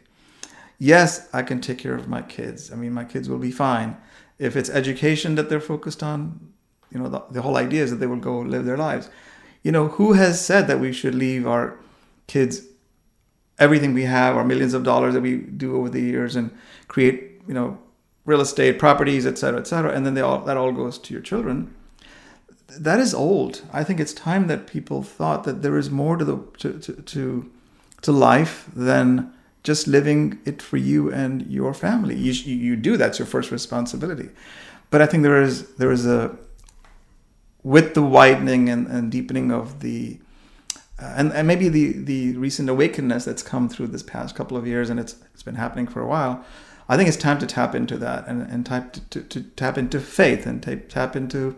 yes, 0.78 1.28
I 1.32 1.42
can 1.42 1.60
take 1.60 1.78
care 1.78 1.94
of 1.94 2.08
my 2.08 2.22
kids. 2.22 2.72
I 2.72 2.76
mean, 2.76 2.92
my 2.92 3.04
kids 3.04 3.28
will 3.28 3.38
be 3.38 3.50
fine. 3.50 3.96
If 4.38 4.56
it's 4.56 4.70
education 4.70 5.34
that 5.36 5.48
they're 5.48 5.60
focused 5.60 6.02
on, 6.02 6.52
you 6.90 6.98
know, 6.98 7.08
the, 7.08 7.22
the 7.30 7.42
whole 7.42 7.56
idea 7.56 7.82
is 7.82 7.90
that 7.90 7.96
they 7.96 8.06
will 8.06 8.16
go 8.16 8.38
live 8.38 8.64
their 8.64 8.76
lives. 8.76 9.08
You 9.62 9.72
know, 9.72 9.88
who 9.88 10.12
has 10.12 10.44
said 10.44 10.66
that 10.68 10.80
we 10.80 10.92
should 10.92 11.14
leave 11.14 11.46
our 11.46 11.78
kids 12.26 12.62
everything 13.58 13.94
we 13.94 14.02
have, 14.02 14.36
our 14.36 14.44
millions 14.44 14.74
of 14.74 14.84
dollars 14.84 15.14
that 15.14 15.22
we 15.22 15.38
do 15.38 15.76
over 15.76 15.88
the 15.88 16.00
years, 16.00 16.36
and 16.36 16.56
create, 16.88 17.40
you 17.48 17.54
know, 17.54 17.78
real 18.26 18.40
estate, 18.40 18.78
properties, 18.78 19.26
et 19.26 19.38
cetera, 19.38 19.58
et 19.58 19.66
cetera, 19.66 19.92
and 19.92 20.04
then 20.04 20.14
they 20.14 20.20
all 20.20 20.40
that 20.44 20.56
all 20.56 20.72
goes 20.72 20.98
to 20.98 21.14
your 21.14 21.22
children. 21.22 21.74
That 22.68 22.98
is 22.98 23.14
old. 23.14 23.62
I 23.72 23.84
think 23.84 24.00
it's 24.00 24.12
time 24.12 24.48
that 24.48 24.66
people 24.66 25.02
thought 25.02 25.44
that 25.44 25.62
there 25.62 25.78
is 25.78 25.90
more 25.90 26.16
to 26.16 26.24
the 26.24 26.38
to 26.58 26.78
to 26.78 27.50
to, 28.02 28.12
life 28.12 28.68
than 28.74 29.32
just 29.64 29.88
living 29.88 30.38
it 30.44 30.62
for 30.62 30.76
you 30.76 31.12
and 31.12 31.42
your 31.50 31.74
family. 31.74 32.14
You, 32.14 32.32
you 32.32 32.76
do 32.76 32.96
that's 32.96 33.18
your 33.18 33.26
first 33.26 33.50
responsibility. 33.50 34.28
But 34.90 35.02
I 35.02 35.06
think 35.06 35.22
there 35.22 35.42
is 35.42 35.74
there 35.74 35.90
is 35.90 36.06
a 36.06 36.36
with 37.62 37.94
the 37.94 38.02
widening 38.02 38.68
and, 38.68 38.86
and 38.86 39.10
deepening 39.10 39.50
of 39.50 39.80
the 39.80 40.20
uh, 41.00 41.14
and, 41.16 41.32
and 41.32 41.46
maybe 41.46 41.68
the 41.68 41.92
the 41.92 42.36
recent 42.36 42.68
awakeness 42.68 43.24
that's 43.24 43.42
come 43.42 43.68
through 43.68 43.88
this 43.88 44.02
past 44.02 44.36
couple 44.36 44.56
of 44.56 44.66
years 44.66 44.88
and 44.90 45.00
it's 45.00 45.16
it's 45.34 45.42
been 45.42 45.56
happening 45.56 45.86
for 45.86 46.00
a 46.00 46.06
while. 46.06 46.44
I 46.88 46.96
think 46.96 47.08
it's 47.08 47.16
time 47.16 47.38
to 47.40 47.46
tap 47.46 47.74
into 47.74 47.98
that 47.98 48.28
and, 48.28 48.42
and 48.42 48.64
type 48.64 48.92
to, 48.92 49.00
to, 49.00 49.22
to 49.22 49.42
tap 49.42 49.76
into 49.76 49.98
faith 49.98 50.46
and 50.46 50.62
tap, 50.62 50.88
tap 50.88 51.16
into 51.16 51.56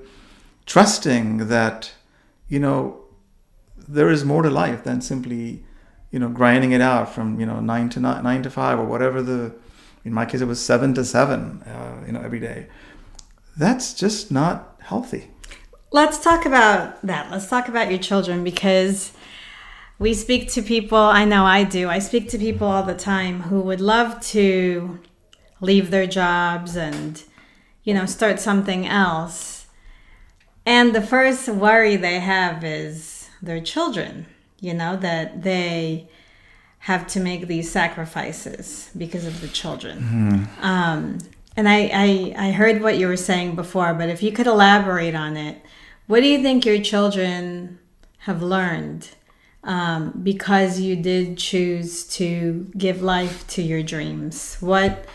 trusting 0.68 1.48
that 1.48 1.92
you 2.48 2.60
know 2.60 3.00
there 3.76 4.10
is 4.10 4.24
more 4.24 4.42
to 4.42 4.50
life 4.50 4.84
than 4.84 5.00
simply 5.00 5.64
you 6.10 6.18
know, 6.18 6.28
grinding 6.28 6.72
it 6.72 6.80
out 6.80 7.12
from, 7.14 7.38
you 7.38 7.46
know, 7.46 7.60
nine 7.60 7.88
to 7.90 8.00
nine, 8.00 8.22
nine 8.22 8.42
to 8.42 8.50
five 8.50 8.78
or 8.78 8.84
whatever 8.84 9.22
the, 9.22 9.54
in 10.04 10.12
my 10.12 10.24
case, 10.24 10.40
it 10.40 10.46
was 10.46 10.64
seven 10.64 10.94
to 10.94 11.04
seven, 11.04 11.62
uh, 11.62 12.04
you 12.06 12.12
know, 12.12 12.20
every 12.20 12.40
day. 12.40 12.66
That's 13.56 13.92
just 13.92 14.30
not 14.30 14.76
healthy. 14.80 15.30
Let's 15.90 16.22
talk 16.22 16.46
about 16.46 17.00
that. 17.02 17.30
Let's 17.30 17.48
talk 17.48 17.68
about 17.68 17.90
your 17.90 17.98
children 17.98 18.44
because 18.44 19.12
we 19.98 20.14
speak 20.14 20.50
to 20.52 20.62
people, 20.62 20.98
I 20.98 21.24
know 21.24 21.44
I 21.44 21.64
do, 21.64 21.88
I 21.88 21.98
speak 21.98 22.28
to 22.30 22.38
people 22.38 22.68
all 22.68 22.84
the 22.84 22.94
time 22.94 23.42
who 23.42 23.60
would 23.62 23.80
love 23.80 24.20
to 24.28 25.00
leave 25.60 25.90
their 25.90 26.06
jobs 26.06 26.76
and, 26.76 27.22
you 27.84 27.92
know, 27.92 28.06
start 28.06 28.38
something 28.40 28.86
else. 28.86 29.57
And 30.68 30.94
the 30.94 31.02
first 31.02 31.48
worry 31.48 31.96
they 31.96 32.20
have 32.20 32.62
is 32.62 33.28
their 33.40 33.60
children 33.60 34.26
you 34.60 34.74
know, 34.74 34.96
that 34.96 35.42
they 35.42 36.08
have 36.80 37.06
to 37.08 37.20
make 37.20 37.46
these 37.46 37.70
sacrifices 37.70 38.90
because 38.96 39.24
of 39.24 39.40
the 39.40 39.48
children. 39.48 39.98
Mm-hmm. 40.00 40.64
Um, 40.64 41.18
and 41.56 41.68
I, 41.68 41.90
I, 41.92 42.34
I 42.48 42.50
heard 42.52 42.82
what 42.82 42.98
you 42.98 43.08
were 43.08 43.16
saying 43.16 43.56
before, 43.56 43.94
but 43.94 44.08
if 44.08 44.22
you 44.22 44.32
could 44.32 44.46
elaborate 44.46 45.14
on 45.14 45.36
it, 45.36 45.60
what 46.06 46.20
do 46.20 46.26
you 46.26 46.42
think 46.42 46.64
your 46.64 46.80
children 46.80 47.78
have 48.20 48.42
learned 48.42 49.10
um, 49.64 50.20
because 50.22 50.80
you 50.80 50.96
did 50.96 51.36
choose 51.36 52.06
to 52.08 52.70
give 52.76 53.02
life 53.02 53.46
to 53.48 53.62
your 53.62 53.82
dreams? 53.82 54.56
What 54.60 55.06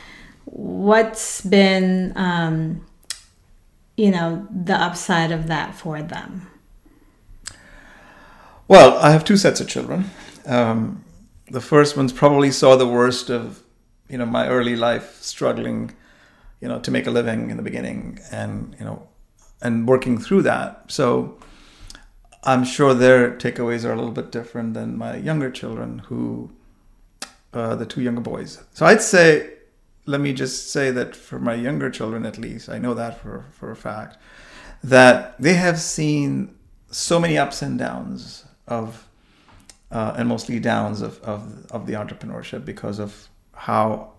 what's 0.46 1.42
been 1.42 2.14
um, 2.16 2.86
you 3.96 4.12
know 4.12 4.48
the 4.52 4.76
upside 4.76 5.32
of 5.32 5.48
that 5.48 5.76
for 5.76 6.02
them? 6.02 6.48
Well, 8.68 8.98
I 8.98 9.12
have 9.12 9.24
two 9.24 9.38
sets 9.38 9.60
of 9.62 9.68
children. 9.68 10.10
Um, 10.46 11.04
the 11.52 11.62
first 11.62 11.98
ones 11.98 12.14
probably 12.14 12.52
saw 12.52 12.76
the 12.76 12.88
worst 12.88 13.30
of, 13.30 13.62
you 14.10 14.18
know, 14.18 14.26
my 14.26 14.48
early 14.48 14.76
life 14.76 15.22
struggling, 15.22 15.92
you 16.62 16.68
know, 16.68 16.80
to 16.80 16.92
make 16.92 17.06
a 17.06 17.12
living 17.12 17.50
in 17.50 17.58
the 17.58 17.64
beginning, 17.64 18.20
and 18.32 18.76
you 18.80 18.86
know, 18.86 19.08
and 19.62 19.88
working 19.88 20.18
through 20.18 20.44
that. 20.44 20.92
So, 20.92 21.38
I'm 22.44 22.64
sure 22.66 22.94
their 22.94 23.32
takeaways 23.38 23.86
are 23.86 23.94
a 23.94 23.96
little 23.96 24.12
bit 24.12 24.32
different 24.32 24.74
than 24.74 24.98
my 24.98 25.16
younger 25.18 25.50
children, 25.50 26.00
who, 26.00 26.52
uh, 27.54 27.76
the 27.76 27.86
two 27.86 28.02
younger 28.02 28.22
boys. 28.22 28.62
So 28.74 28.86
I'd 28.86 29.02
say, 29.02 29.53
let 30.06 30.20
me 30.20 30.34
just 30.34 30.72
say 30.72 30.92
that 30.92 31.16
for 31.16 31.40
my 31.40 31.54
younger 31.54 31.90
children, 31.90 32.26
at 32.26 32.38
least, 32.38 32.70
I 32.70 32.78
know 32.78 32.94
that 32.94 33.20
for 33.22 33.46
for 33.52 33.72
a 33.72 33.76
fact, 33.76 34.18
that 34.84 35.40
they 35.40 35.54
have 35.54 35.80
seen 35.80 36.56
so 36.92 37.20
many 37.20 37.38
ups 37.38 37.62
and 37.62 37.80
downs 37.80 38.46
of 38.68 39.08
uh, 39.92 40.14
and 40.18 40.28
mostly 40.28 40.60
downs 40.60 41.02
of, 41.02 41.22
of 41.22 41.66
of 41.72 41.86
the 41.88 41.94
entrepreneurship 41.94 42.66
because 42.66 43.00
of 43.00 43.30
how 43.54 44.12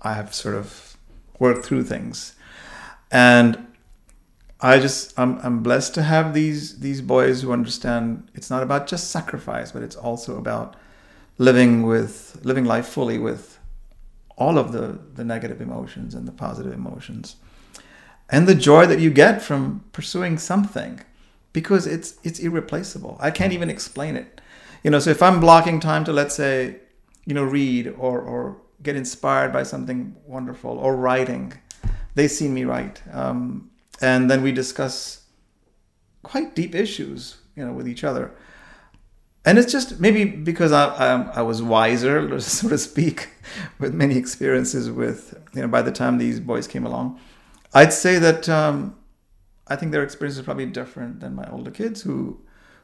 I 0.00 0.14
have 0.14 0.34
sort 0.34 0.54
of 0.54 0.96
worked 1.38 1.64
through 1.64 1.84
things, 1.84 2.34
and 3.10 3.66
I 4.60 4.78
just 4.78 5.18
I'm 5.18 5.38
I'm 5.42 5.62
blessed 5.62 5.94
to 5.94 6.02
have 6.02 6.34
these 6.34 6.80
these 6.80 7.00
boys 7.00 7.42
who 7.42 7.52
understand 7.52 8.28
it's 8.34 8.50
not 8.50 8.62
about 8.62 8.86
just 8.86 9.10
sacrifice, 9.10 9.72
but 9.72 9.82
it's 9.82 9.96
also 9.96 10.36
about 10.36 10.76
living 11.38 11.82
with 11.82 12.40
living 12.44 12.64
life 12.64 12.86
fully 12.86 13.18
with 13.18 13.51
all 14.36 14.58
of 14.58 14.72
the 14.72 14.98
the 15.14 15.24
negative 15.24 15.60
emotions 15.60 16.14
and 16.14 16.26
the 16.26 16.32
positive 16.32 16.72
emotions 16.72 17.36
and 18.32 18.48
the 18.48 18.54
joy 18.54 18.86
that 18.86 18.98
you 18.98 19.10
get 19.10 19.42
from 19.42 19.84
pursuing 19.92 20.38
something 20.38 21.00
because 21.52 21.86
it's 21.86 22.14
it's 22.24 22.40
irreplaceable. 22.40 23.16
I 23.20 23.30
can't 23.30 23.52
even 23.52 23.70
explain 23.70 24.16
it. 24.16 24.40
You 24.82 24.90
know, 24.90 24.98
so 24.98 25.10
if 25.10 25.22
I'm 25.22 25.38
blocking 25.38 25.78
time 25.78 26.04
to 26.04 26.12
let's 26.12 26.34
say, 26.34 26.76
you 27.26 27.34
know, 27.34 27.44
read 27.44 27.88
or 27.98 28.20
or 28.20 28.56
get 28.82 28.96
inspired 28.96 29.52
by 29.52 29.62
something 29.62 30.16
wonderful 30.26 30.78
or 30.78 30.96
writing, 30.96 31.52
they 32.14 32.26
see 32.26 32.48
me 32.48 32.64
write, 32.64 33.00
um, 33.12 33.70
and 34.00 34.30
then 34.30 34.42
we 34.42 34.50
discuss 34.50 35.24
quite 36.22 36.56
deep 36.56 36.74
issues, 36.74 37.36
you 37.54 37.64
know, 37.64 37.72
with 37.72 37.86
each 37.86 38.02
other. 38.02 38.32
And 39.44 39.58
it's 39.58 39.72
just 39.72 39.98
maybe 39.98 40.24
because 40.24 40.70
I, 40.72 40.86
I, 40.86 41.22
I 41.36 41.42
was 41.42 41.62
wiser, 41.62 42.38
so 42.40 42.68
to 42.68 42.78
speak, 42.78 43.30
with 43.78 43.92
many 43.92 44.16
experiences 44.16 44.90
with, 44.90 45.34
you 45.54 45.62
know, 45.62 45.68
by 45.68 45.82
the 45.82 45.92
time 45.92 46.18
these 46.18 46.38
boys 46.38 46.66
came 46.66 46.86
along, 46.86 47.18
I'd 47.74 47.92
say 47.92 48.18
that 48.18 48.48
um, 48.48 48.96
I 49.66 49.76
think 49.76 49.92
their 49.92 50.02
experience 50.02 50.36
is 50.38 50.44
probably 50.44 50.66
different 50.66 51.20
than 51.20 51.34
my 51.34 51.48
older 51.50 51.70
kids 51.70 52.02
who 52.02 52.40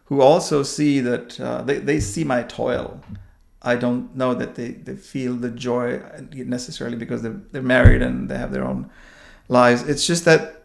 who 0.09 0.23
also 0.23 0.63
see 0.63 1.01
that 1.01 1.39
uh, 1.39 1.61
they, 1.61 1.79
they 1.79 2.01
see 2.01 2.25
my 2.25 2.43
toil. 2.43 2.99
I 3.61 3.77
don't 3.77 4.17
know 4.17 4.33
that 4.33 4.55
they, 4.55 4.71
they 4.71 4.97
feel 4.97 5.35
the 5.35 5.51
joy 5.51 6.01
necessarily 6.33 6.97
because 6.97 7.21
they're, 7.21 7.39
they're 7.53 7.61
married 7.61 8.01
and 8.01 8.27
they 8.27 8.39
have 8.39 8.51
their 8.51 8.65
own 8.65 8.91
lives. 9.49 9.83
It's 9.83 10.07
just 10.07 10.25
that 10.25 10.63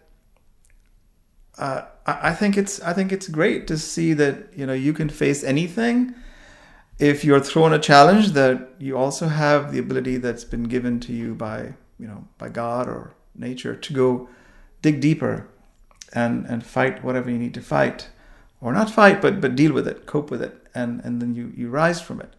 uh, 1.57 1.81
I, 2.05 2.33
think 2.33 2.57
it's 2.57 2.81
I 2.81 2.93
think 2.93 3.11
it's 3.11 3.27
great 3.27 3.67
to 3.67 3.77
see 3.77 4.13
that 4.13 4.53
you 4.55 4.65
know 4.65 4.73
you 4.73 4.93
can 4.93 5.09
face 5.09 5.43
anything 5.43 6.13
if 6.99 7.23
you're 7.23 7.39
thrown 7.39 7.73
a 7.73 7.79
challenge 7.79 8.29
that 8.31 8.69
you 8.77 8.97
also 8.97 9.27
have 9.27 9.71
the 9.71 9.79
ability 9.79 10.17
that's 10.17 10.43
been 10.43 10.63
given 10.63 10.99
to 11.01 11.13
you 11.13 11.33
by 11.33 11.73
you 11.97 12.07
know 12.07 12.27
by 12.37 12.49
God 12.49 12.87
or 12.87 13.13
nature 13.35 13.75
to 13.75 13.93
go 13.93 14.29
dig 14.81 14.99
deeper 14.99 15.47
and 16.13 16.45
and 16.45 16.65
fight 16.65 17.03
whatever 17.03 17.29
you 17.29 17.37
need 17.37 17.53
to 17.55 17.61
fight, 17.61 18.09
or 18.61 18.71
not 18.71 18.89
fight, 18.89 19.21
but 19.21 19.41
but 19.41 19.55
deal 19.55 19.73
with 19.73 19.87
it, 19.87 20.05
cope 20.05 20.29
with 20.31 20.41
it, 20.41 20.67
and 20.73 21.01
and 21.03 21.21
then 21.21 21.35
you 21.35 21.51
you 21.55 21.69
rise 21.69 21.99
from 21.99 22.21
it. 22.21 22.33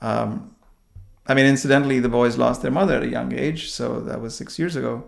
Um, 0.00 0.54
I 1.26 1.34
mean, 1.34 1.46
incidentally, 1.46 2.00
the 2.00 2.08
boys 2.08 2.36
lost 2.36 2.62
their 2.62 2.70
mother 2.70 2.96
at 2.96 3.02
a 3.02 3.08
young 3.08 3.32
age, 3.32 3.70
so 3.70 4.00
that 4.00 4.20
was 4.20 4.34
six 4.34 4.58
years 4.58 4.76
ago. 4.76 5.04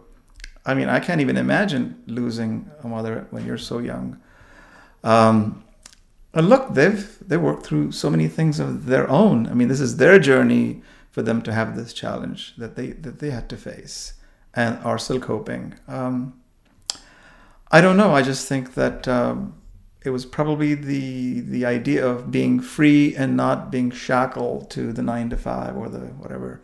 I 0.67 0.75
mean, 0.75 0.89
I 0.89 1.01
can't 1.01 1.21
even 1.21 1.37
imagine 1.37 2.03
losing 2.07 2.71
a 2.83 2.89
mother 2.89 3.27
when 3.31 3.47
you're 3.47 3.57
so 3.57 3.79
young. 3.79 4.21
Um, 5.05 5.63
and 6.35 6.49
look, 6.49 6.75
they've 6.75 7.17
they 7.27 7.37
worked 7.37 7.65
through 7.65 7.93
so 7.93 8.11
many 8.11 8.29
things 8.29 8.59
of 8.61 8.87
their 8.87 9.09
own. 9.09 9.47
I 9.47 9.55
mean, 9.55 9.69
this 9.69 9.81
is 9.81 9.97
their 9.97 10.19
journey 10.19 10.83
for 11.11 11.23
them 11.23 11.41
to 11.43 11.53
have 11.53 11.77
this 11.77 11.93
challenge 11.93 12.55
that 12.59 12.77
they 12.77 12.89
that 12.89 13.21
they 13.21 13.31
had 13.31 13.49
to 13.51 13.57
face 13.57 14.15
and 14.53 14.79
are 14.85 14.99
still 14.99 15.21
coping. 15.21 15.75
Um, 15.89 16.41
I 17.71 17.81
don't 17.81 17.97
know. 17.97 18.15
I 18.15 18.23
just 18.23 18.49
think 18.49 18.75
that 18.75 19.09
um, 19.09 19.55
it 20.05 20.11
was 20.11 20.27
probably 20.27 20.75
the 20.75 21.41
the 21.41 21.65
idea 21.65 22.07
of 22.07 22.31
being 22.31 22.61
free 22.61 23.15
and 23.17 23.37
not 23.37 23.71
being 23.71 23.91
shackled 23.91 24.69
to 24.71 24.93
the 24.93 25.03
nine 25.03 25.31
to 25.31 25.37
five 25.37 25.77
or 25.77 25.89
the 25.89 26.01
whatever 26.23 26.61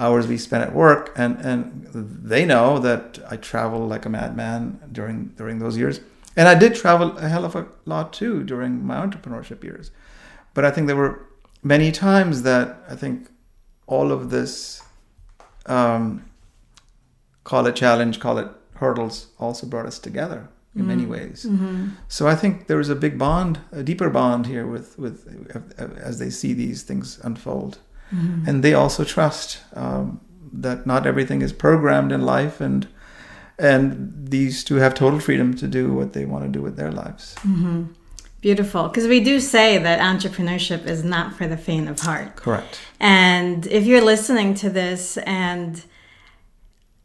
hours 0.00 0.26
we 0.26 0.38
spent 0.38 0.64
at 0.68 0.74
work. 0.74 1.12
And 1.16 1.32
and 1.50 1.86
they 2.32 2.44
know 2.44 2.78
that 2.78 3.18
I 3.32 3.36
travel 3.36 3.86
like 3.86 4.06
a 4.06 4.08
madman 4.08 4.80
during 4.90 5.18
during 5.36 5.58
those 5.60 5.76
years. 5.76 6.00
And 6.36 6.48
I 6.48 6.54
did 6.54 6.74
travel 6.74 7.18
a 7.18 7.28
hell 7.28 7.44
of 7.44 7.54
a 7.54 7.66
lot 7.84 8.12
too 8.12 8.42
during 8.44 8.86
my 8.86 8.96
entrepreneurship 9.06 9.62
years. 9.62 9.90
But 10.54 10.64
I 10.64 10.70
think 10.70 10.86
there 10.86 10.96
were 10.96 11.26
many 11.62 11.92
times 11.92 12.42
that 12.42 12.82
I 12.88 12.96
think 12.96 13.28
all 13.86 14.12
of 14.12 14.30
this, 14.30 14.82
um, 15.66 16.24
call 17.44 17.66
it 17.66 17.76
challenge, 17.76 18.20
call 18.20 18.38
it 18.38 18.48
hurdles, 18.76 19.28
also 19.38 19.66
brought 19.66 19.86
us 19.86 19.98
together 19.98 20.48
in 20.74 20.82
mm-hmm. 20.82 20.88
many 20.88 21.06
ways. 21.06 21.44
Mm-hmm. 21.48 21.88
So 22.08 22.28
I 22.28 22.36
think 22.36 22.66
there 22.68 22.80
is 22.80 22.88
a 22.88 22.94
big 22.94 23.18
bond, 23.18 23.58
a 23.72 23.82
deeper 23.82 24.08
bond 24.08 24.46
here 24.46 24.66
with 24.66 24.98
with 24.98 25.26
as 25.78 26.18
they 26.18 26.30
see 26.30 26.52
these 26.54 26.82
things 26.82 27.18
unfold, 27.22 27.78
mm-hmm. 28.12 28.48
and 28.48 28.62
they 28.62 28.74
also 28.74 29.04
trust 29.04 29.60
um, 29.74 30.20
that 30.52 30.86
not 30.86 31.06
everything 31.06 31.42
is 31.42 31.52
programmed 31.52 32.12
in 32.12 32.22
life, 32.22 32.60
and 32.60 32.88
and 33.58 34.30
these 34.30 34.64
two 34.64 34.76
have 34.76 34.94
total 34.94 35.20
freedom 35.20 35.54
to 35.54 35.66
do 35.66 35.92
what 35.92 36.12
they 36.12 36.24
want 36.24 36.44
to 36.44 36.50
do 36.50 36.62
with 36.62 36.76
their 36.76 36.90
lives. 36.90 37.34
Mm-hmm. 37.40 37.84
Beautiful. 38.40 38.88
Because 38.88 39.06
we 39.06 39.20
do 39.20 39.38
say 39.38 39.76
that 39.76 40.00
entrepreneurship 40.00 40.86
is 40.86 41.04
not 41.04 41.36
for 41.36 41.46
the 41.46 41.58
faint 41.58 41.90
of 41.90 42.00
heart. 42.00 42.36
Correct. 42.36 42.80
And 42.98 43.66
if 43.66 43.84
you're 43.84 44.00
listening 44.00 44.54
to 44.54 44.70
this 44.70 45.18
and 45.18 45.82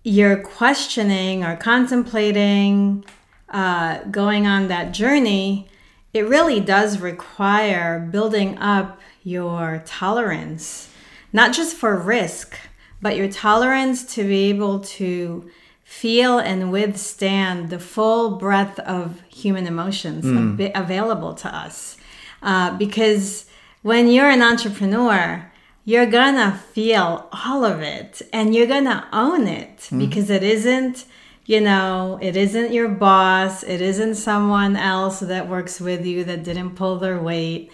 you're 0.03 0.37
questioning 0.37 1.43
or 1.43 1.57
contemplating 1.57 3.03
uh, 3.49 4.03
going 4.03 4.47
on 4.47 4.69
that 4.69 4.93
journey, 4.93 5.67
it 6.13 6.25
really 6.25 6.61
does 6.61 6.99
require 6.99 7.99
building 7.99 8.57
up 8.59 9.01
your 9.23 9.83
tolerance, 9.85 10.89
not 11.36 11.52
just 11.52 11.76
for 11.76 11.98
risk, 11.98 12.58
but 13.02 13.17
your 13.17 13.28
tolerance 13.28 14.15
to 14.15 14.24
be 14.24 14.48
able 14.50 14.80
to 14.80 15.52
feel 15.84 16.39
and 16.39 16.71
withstand 16.71 17.69
the 17.69 17.78
full 17.78 18.38
breadth 18.38 18.80
of 18.80 19.21
human 19.28 19.67
emotions 19.67 20.24
mm. 20.24 20.71
available 20.74 21.34
to 21.34 21.54
us. 21.54 21.98
Uh, 22.41 22.76
because 22.78 23.48
when 23.82 24.08
you're 24.08 24.30
an 24.30 24.41
entrepreneur, 24.41 25.52
you're 25.84 26.06
gonna 26.06 26.54
feel 26.71 27.28
all 27.43 27.65
of 27.65 27.82
it 27.82 28.21
and 28.32 28.56
you're 28.56 28.65
gonna 28.65 29.06
own 29.12 29.45
it 29.45 29.80
mm. 29.91 30.00
because 30.00 30.30
it 30.30 30.41
isn't, 30.41 31.04
you 31.45 31.60
know, 31.60 32.17
it 32.21 32.38
isn't 32.38 32.71
your 32.71 32.88
boss, 32.88 33.62
it 33.63 33.82
isn't 33.82 34.15
someone 34.15 34.78
else 34.78 35.19
that 35.19 35.50
works 35.50 35.82
with 35.82 36.06
you 36.06 36.24
that 36.24 36.45
didn't 36.45 36.76
pull 36.76 36.98
their 36.98 37.19
weight 37.21 37.69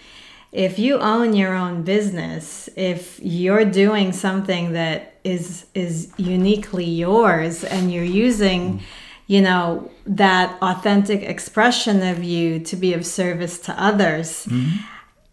if 0.52 0.78
you 0.78 0.98
own 0.98 1.34
your 1.34 1.54
own 1.54 1.82
business, 1.82 2.68
if 2.76 3.18
you're 3.22 3.64
doing 3.64 4.12
something 4.12 4.72
that 4.74 5.14
is 5.24 5.66
is 5.74 6.12
uniquely 6.18 6.84
yours 6.84 7.64
and 7.64 7.90
you're 7.90 8.04
using, 8.04 8.82
you 9.26 9.40
know, 9.40 9.90
that 10.04 10.58
authentic 10.60 11.22
expression 11.22 12.02
of 12.02 12.22
you 12.22 12.60
to 12.60 12.76
be 12.76 12.92
of 12.92 13.06
service 13.06 13.58
to 13.60 13.82
others, 13.82 14.44
mm-hmm. 14.46 14.76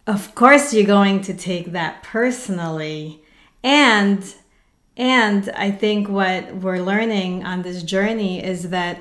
of 0.08 0.34
course 0.36 0.74
you're 0.74 0.86
going 0.86 1.22
to 1.22 1.34
take 1.34 1.74
that 1.74 2.02
personally. 2.02 3.22
And 3.62 4.24
and 4.96 5.50
I 5.50 5.72
think 5.72 6.08
what 6.08 6.56
we're 6.56 6.80
learning 6.80 7.44
on 7.44 7.62
this 7.62 7.84
journey 7.84 8.42
is 8.44 8.70
that 8.70 9.00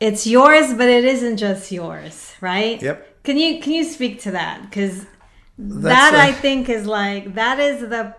it's 0.00 0.26
yours, 0.26 0.74
but 0.74 0.88
it 0.88 1.04
isn't 1.04 1.36
just 1.36 1.70
yours, 1.70 2.34
right? 2.40 2.82
Yep. 2.82 3.11
Can 3.24 3.38
you 3.38 3.60
can 3.60 3.72
you 3.72 3.84
speak 3.84 4.20
to 4.22 4.32
that? 4.32 4.62
Because 4.62 5.06
that 5.58 6.14
a, 6.14 6.18
I 6.18 6.32
think 6.32 6.68
is 6.68 6.86
like 6.86 7.34
that 7.34 7.60
is 7.60 7.80
the 7.80 8.16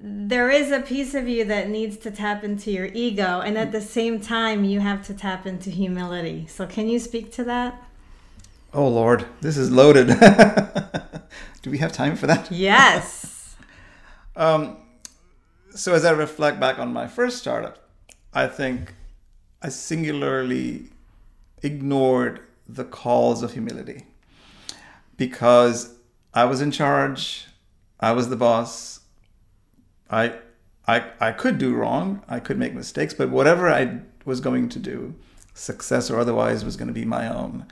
there 0.00 0.50
is 0.50 0.70
a 0.70 0.80
piece 0.80 1.14
of 1.14 1.28
you 1.28 1.44
that 1.44 1.68
needs 1.68 1.96
to 1.98 2.10
tap 2.10 2.44
into 2.44 2.70
your 2.70 2.86
ego 2.86 3.40
and 3.40 3.56
at 3.56 3.72
the 3.72 3.80
same 3.80 4.20
time 4.20 4.64
you 4.64 4.80
have 4.80 5.04
to 5.06 5.14
tap 5.14 5.46
into 5.46 5.70
humility. 5.70 6.46
So 6.46 6.66
can 6.66 6.88
you 6.88 6.98
speak 6.98 7.32
to 7.32 7.44
that? 7.44 7.82
Oh 8.72 8.88
lord, 8.88 9.26
this 9.40 9.56
is 9.56 9.70
loaded. 9.70 10.08
Do 11.62 11.70
we 11.70 11.78
have 11.78 11.92
time 11.92 12.16
for 12.16 12.26
that? 12.26 12.50
Yes. 12.50 13.56
um 14.36 14.78
so 15.74 15.92
as 15.92 16.04
I 16.04 16.12
reflect 16.12 16.60
back 16.60 16.78
on 16.78 16.92
my 16.92 17.08
first 17.08 17.38
startup, 17.38 17.88
I 18.32 18.46
think 18.46 18.94
I 19.60 19.68
singularly 19.68 20.90
ignored 21.62 22.40
the 22.68 22.84
calls 22.84 23.42
of 23.42 23.52
humility 23.52 24.04
because 25.16 25.94
I 26.32 26.44
was 26.44 26.60
in 26.60 26.70
charge. 26.70 27.46
I 28.00 28.12
was 28.12 28.28
the 28.28 28.36
boss. 28.36 29.00
I, 30.10 30.34
I, 30.86 31.04
I 31.20 31.32
could 31.32 31.58
do 31.58 31.74
wrong. 31.74 32.22
I 32.28 32.40
could 32.40 32.58
make 32.58 32.74
mistakes, 32.74 33.14
but 33.14 33.30
whatever 33.30 33.70
I 33.70 34.00
was 34.24 34.40
going 34.40 34.68
to 34.70 34.78
do, 34.78 35.14
success 35.54 36.10
or 36.10 36.18
otherwise, 36.18 36.64
was 36.64 36.76
going 36.76 36.88
to 36.88 36.94
be 36.94 37.04
my 37.04 37.32
own. 37.32 37.66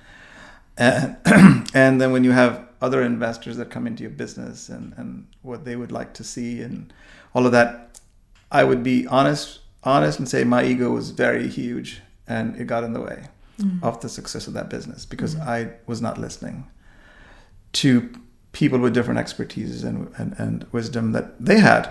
And, 0.79 1.17
and 1.75 2.01
then 2.01 2.13
when 2.13 2.25
you 2.25 2.31
have 2.31 2.69
other 2.81 3.03
investors 3.03 3.57
that 3.59 3.71
come 3.71 3.87
into 3.87 4.03
your 4.03 4.11
business 4.11 4.69
and, 4.69 4.95
and 4.97 5.27
what 5.43 5.65
they 5.65 5.77
would 5.77 5.93
like 5.93 6.15
to 6.15 6.25
see 6.25 6.63
and 6.63 6.93
all 7.35 7.47
of 7.47 7.53
that, 7.53 8.01
I 8.51 8.65
would 8.65 8.83
be 8.83 9.07
honest, 9.07 9.61
honest 9.85 10.19
and 10.19 10.29
say 10.29 10.45
my 10.45 10.65
ego 10.65 10.91
was 10.91 11.11
very 11.11 11.49
huge 11.49 12.01
and 12.27 12.57
it 12.57 12.65
got 12.65 12.85
in 12.85 12.93
the 12.93 13.01
way 13.01 13.29
mm. 13.61 13.83
of 13.83 14.01
the 14.01 14.09
success 14.09 14.47
of 14.47 14.55
that 14.55 14.69
business 14.71 15.05
because 15.05 15.35
mm. 15.35 15.47
I 15.47 15.73
was 15.87 16.01
not 16.01 16.19
listening 16.19 16.67
to 17.73 18.11
people 18.53 18.79
with 18.79 18.95
different 18.95 19.19
expertises 19.19 19.85
and, 19.85 20.13
and, 20.19 20.35
and 20.39 20.67
wisdom 20.73 21.13
that 21.13 21.41
they 21.41 21.59
had. 21.59 21.91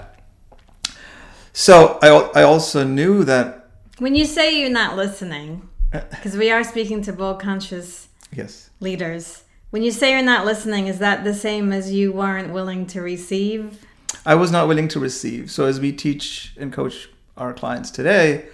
So 1.53 1.99
I, 2.01 2.41
I 2.41 2.43
also 2.43 2.83
knew 2.83 3.23
that. 3.25 3.67
When 3.97 4.15
you 4.15 4.25
say 4.25 4.59
you're 4.59 4.69
not 4.69 4.95
listening, 4.95 5.67
because 5.91 6.37
we 6.37 6.49
are 6.49 6.63
speaking 6.63 7.01
to 7.03 7.13
bold 7.13 7.41
conscious 7.41 8.07
yes. 8.31 8.69
leaders, 8.79 9.43
when 9.71 9.83
you 9.83 9.91
say 9.91 10.11
you're 10.11 10.21
not 10.21 10.45
listening, 10.45 10.87
is 10.87 10.99
that 10.99 11.23
the 11.23 11.33
same 11.33 11.71
as 11.71 11.91
you 11.91 12.11
weren't 12.11 12.53
willing 12.53 12.85
to 12.87 13.01
receive? 13.01 13.85
I 14.25 14.35
was 14.35 14.51
not 14.51 14.67
willing 14.67 14.87
to 14.89 14.99
receive. 14.99 15.49
So 15.49 15.65
as 15.65 15.79
we 15.79 15.91
teach 15.91 16.53
and 16.57 16.71
coach 16.71 17.09
our 17.37 17.53
clients 17.53 17.89
today, 17.89 18.45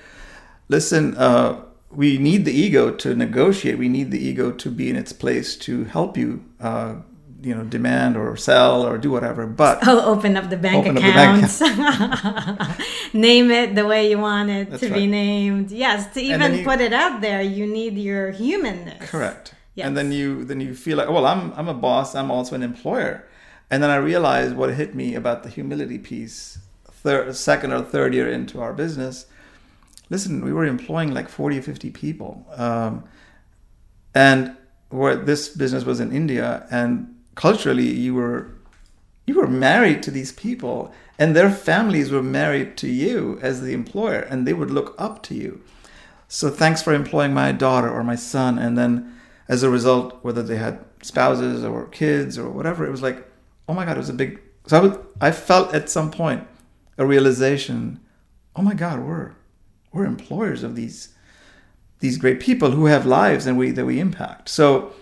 listen, 0.69 1.15
uh, 1.17 1.61
we 1.91 2.17
need 2.17 2.45
the 2.45 2.51
ego 2.51 2.91
to 2.91 3.15
negotiate. 3.15 3.77
We 3.77 3.89
need 3.89 4.11
the 4.11 4.19
ego 4.19 4.51
to 4.51 4.69
be 4.69 4.89
in 4.89 4.95
its 4.95 5.13
place 5.13 5.55
to 5.57 5.85
help 5.85 6.17
you 6.17 6.45
uh, 6.59 6.95
you 7.41 7.53
know 7.53 7.63
demand 7.63 8.17
or 8.17 8.35
sell 8.35 8.85
or 8.85 8.97
do 8.97 9.11
whatever 9.11 9.45
but 9.45 9.79
oh 9.85 10.13
open 10.13 10.35
up 10.35 10.49
the 10.49 10.57
bank 10.57 10.87
accounts. 10.87 11.61
name 13.13 13.51
it 13.51 13.75
the 13.75 13.85
way 13.85 14.09
you 14.09 14.17
want 14.17 14.49
it 14.49 14.71
That's 14.71 14.81
to 14.81 14.89
right. 14.89 14.95
be 14.95 15.07
named. 15.07 15.71
Yes 15.71 16.13
to 16.13 16.21
even 16.21 16.55
you, 16.55 16.63
put 16.63 16.81
it 16.81 16.93
out 16.93 17.21
there 17.21 17.41
you 17.41 17.67
need 17.67 17.97
your 17.97 18.31
humanness. 18.31 19.09
Correct. 19.09 19.53
Yes. 19.75 19.85
and 19.87 19.95
then 19.95 20.11
you 20.11 20.43
then 20.43 20.59
you 20.59 20.73
feel 20.73 20.97
like 20.97 21.09
well 21.09 21.27
i'm 21.27 21.53
i'm 21.53 21.67
a 21.67 21.73
boss 21.73 22.15
i'm 22.15 22.31
also 22.31 22.55
an 22.55 22.63
employer. 22.63 23.27
And 23.69 23.83
then 23.83 23.89
i 23.89 23.97
realized 23.97 24.55
what 24.55 24.73
hit 24.73 24.95
me 24.95 25.13
about 25.13 25.43
the 25.43 25.49
humility 25.49 25.99
piece 25.99 26.59
third 26.89 27.35
second 27.35 27.71
or 27.71 27.81
third 27.83 28.13
year 28.13 28.29
into 28.31 28.59
our 28.61 28.73
business. 28.73 29.27
Listen 30.09 30.43
we 30.43 30.53
were 30.53 30.65
employing 30.65 31.13
like 31.13 31.29
40 31.29 31.59
or 31.59 31.61
50 31.61 31.91
people 31.91 32.47
um, 32.55 33.03
and 34.15 34.55
where 34.89 35.15
this 35.17 35.49
business 35.49 35.83
was 35.83 35.99
in 35.99 36.13
india 36.13 36.65
and 36.71 37.13
culturally 37.37 37.89
you 37.89 38.13
were 38.13 38.49
you 39.25 39.35
were 39.35 39.47
married 39.47 40.03
to 40.03 40.11
these 40.11 40.31
people 40.33 40.91
and 41.17 41.35
their 41.35 41.49
families 41.49 42.11
were 42.11 42.23
married 42.23 42.75
to 42.75 42.89
you 42.89 43.39
as 43.41 43.61
the 43.61 43.73
employer 43.73 44.19
and 44.19 44.45
they 44.45 44.53
would 44.53 44.71
look 44.71 44.93
up 44.97 45.23
to 45.23 45.33
you 45.33 45.61
so 46.27 46.49
thanks 46.49 46.81
for 46.81 46.93
employing 46.93 47.33
my 47.33 47.51
daughter 47.53 47.89
or 47.89 48.03
my 48.03 48.15
son 48.15 48.59
and 48.59 48.77
then 48.77 48.91
as 49.47 49.63
a 49.63 49.69
result 49.69 50.19
whether 50.23 50.43
they 50.43 50.57
had 50.57 50.83
spouses 51.01 51.63
or 51.63 51.85
kids 51.87 52.37
or 52.37 52.49
whatever 52.49 52.85
it 52.85 52.91
was 52.91 53.01
like 53.01 53.25
oh 53.69 53.73
my 53.73 53.85
god 53.85 53.95
it 53.95 54.05
was 54.05 54.09
a 54.09 54.13
big 54.13 54.41
so 54.65 54.77
i, 54.77 54.81
would, 54.81 55.05
I 55.21 55.31
felt 55.31 55.73
at 55.73 55.89
some 55.89 56.11
point 56.11 56.45
a 56.97 57.05
realization 57.05 58.01
oh 58.55 58.61
my 58.61 58.73
god 58.73 58.99
we're 58.99 59.31
we're 59.93 60.05
employers 60.05 60.63
of 60.63 60.75
these 60.75 61.13
these 61.99 62.17
great 62.17 62.39
people 62.39 62.71
who 62.71 62.85
have 62.85 63.05
lives 63.05 63.47
and 63.47 63.57
we 63.57 63.71
that 63.71 63.85
we 63.85 63.99
impact. 63.99 64.49
So 64.49 64.93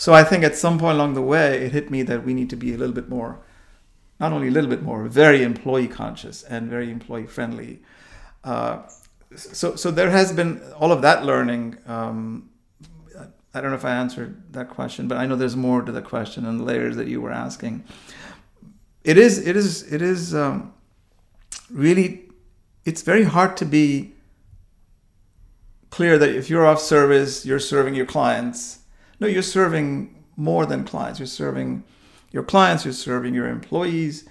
so 0.00 0.08
I 0.20 0.22
think 0.24 0.44
at 0.44 0.54
some 0.56 0.78
point 0.78 0.96
along 0.98 1.14
the 1.14 1.26
way 1.34 1.46
it 1.64 1.72
hit 1.72 1.90
me 1.90 2.00
that 2.04 2.24
we 2.24 2.32
need 2.32 2.50
to 2.50 2.56
be 2.56 2.70
a 2.72 2.78
little 2.78 2.94
bit 3.00 3.08
more 3.08 3.40
not 4.20 4.32
only 4.32 4.48
a 4.48 4.50
little 4.50 4.68
bit 4.68 4.82
more, 4.82 5.04
very 5.06 5.42
employee 5.42 5.88
conscious 5.88 6.42
and 6.42 6.68
very 6.68 6.90
employee 6.90 7.26
friendly. 7.26 7.80
Uh, 8.44 8.82
so, 9.34 9.74
so 9.74 9.90
there 9.90 10.10
has 10.10 10.30
been 10.32 10.60
all 10.78 10.92
of 10.92 11.00
that 11.02 11.24
learning. 11.24 11.78
Um, 11.86 12.50
I 13.54 13.60
don't 13.60 13.70
know 13.70 13.76
if 13.76 13.84
I 13.84 13.94
answered 13.94 14.52
that 14.52 14.68
question, 14.68 15.08
but 15.08 15.16
I 15.16 15.26
know 15.26 15.36
there's 15.36 15.56
more 15.56 15.80
to 15.82 15.90
the 15.90 16.02
question 16.02 16.44
and 16.44 16.64
layers 16.64 16.96
that 16.96 17.08
you 17.08 17.20
were 17.22 17.32
asking. 17.32 17.82
It 19.02 19.16
is, 19.16 19.44
it 19.44 19.56
is, 19.56 19.90
it 19.90 20.02
is 20.02 20.34
um, 20.34 20.74
really, 21.70 22.28
it's 22.84 23.00
very 23.00 23.24
hard 23.24 23.56
to 23.56 23.64
be 23.64 24.12
clear 25.88 26.18
that 26.18 26.28
if 26.28 26.50
you're 26.50 26.66
off 26.66 26.80
service, 26.80 27.46
you're 27.46 27.58
serving 27.58 27.94
your 27.94 28.06
clients. 28.06 28.79
No, 29.20 29.26
you're 29.26 29.42
serving 29.42 30.14
more 30.36 30.66
than 30.66 30.84
clients. 30.84 31.20
You're 31.20 31.26
serving 31.26 31.84
your 32.32 32.42
clients, 32.42 32.84
you're 32.84 32.94
serving 32.94 33.34
your 33.34 33.48
employees. 33.48 34.28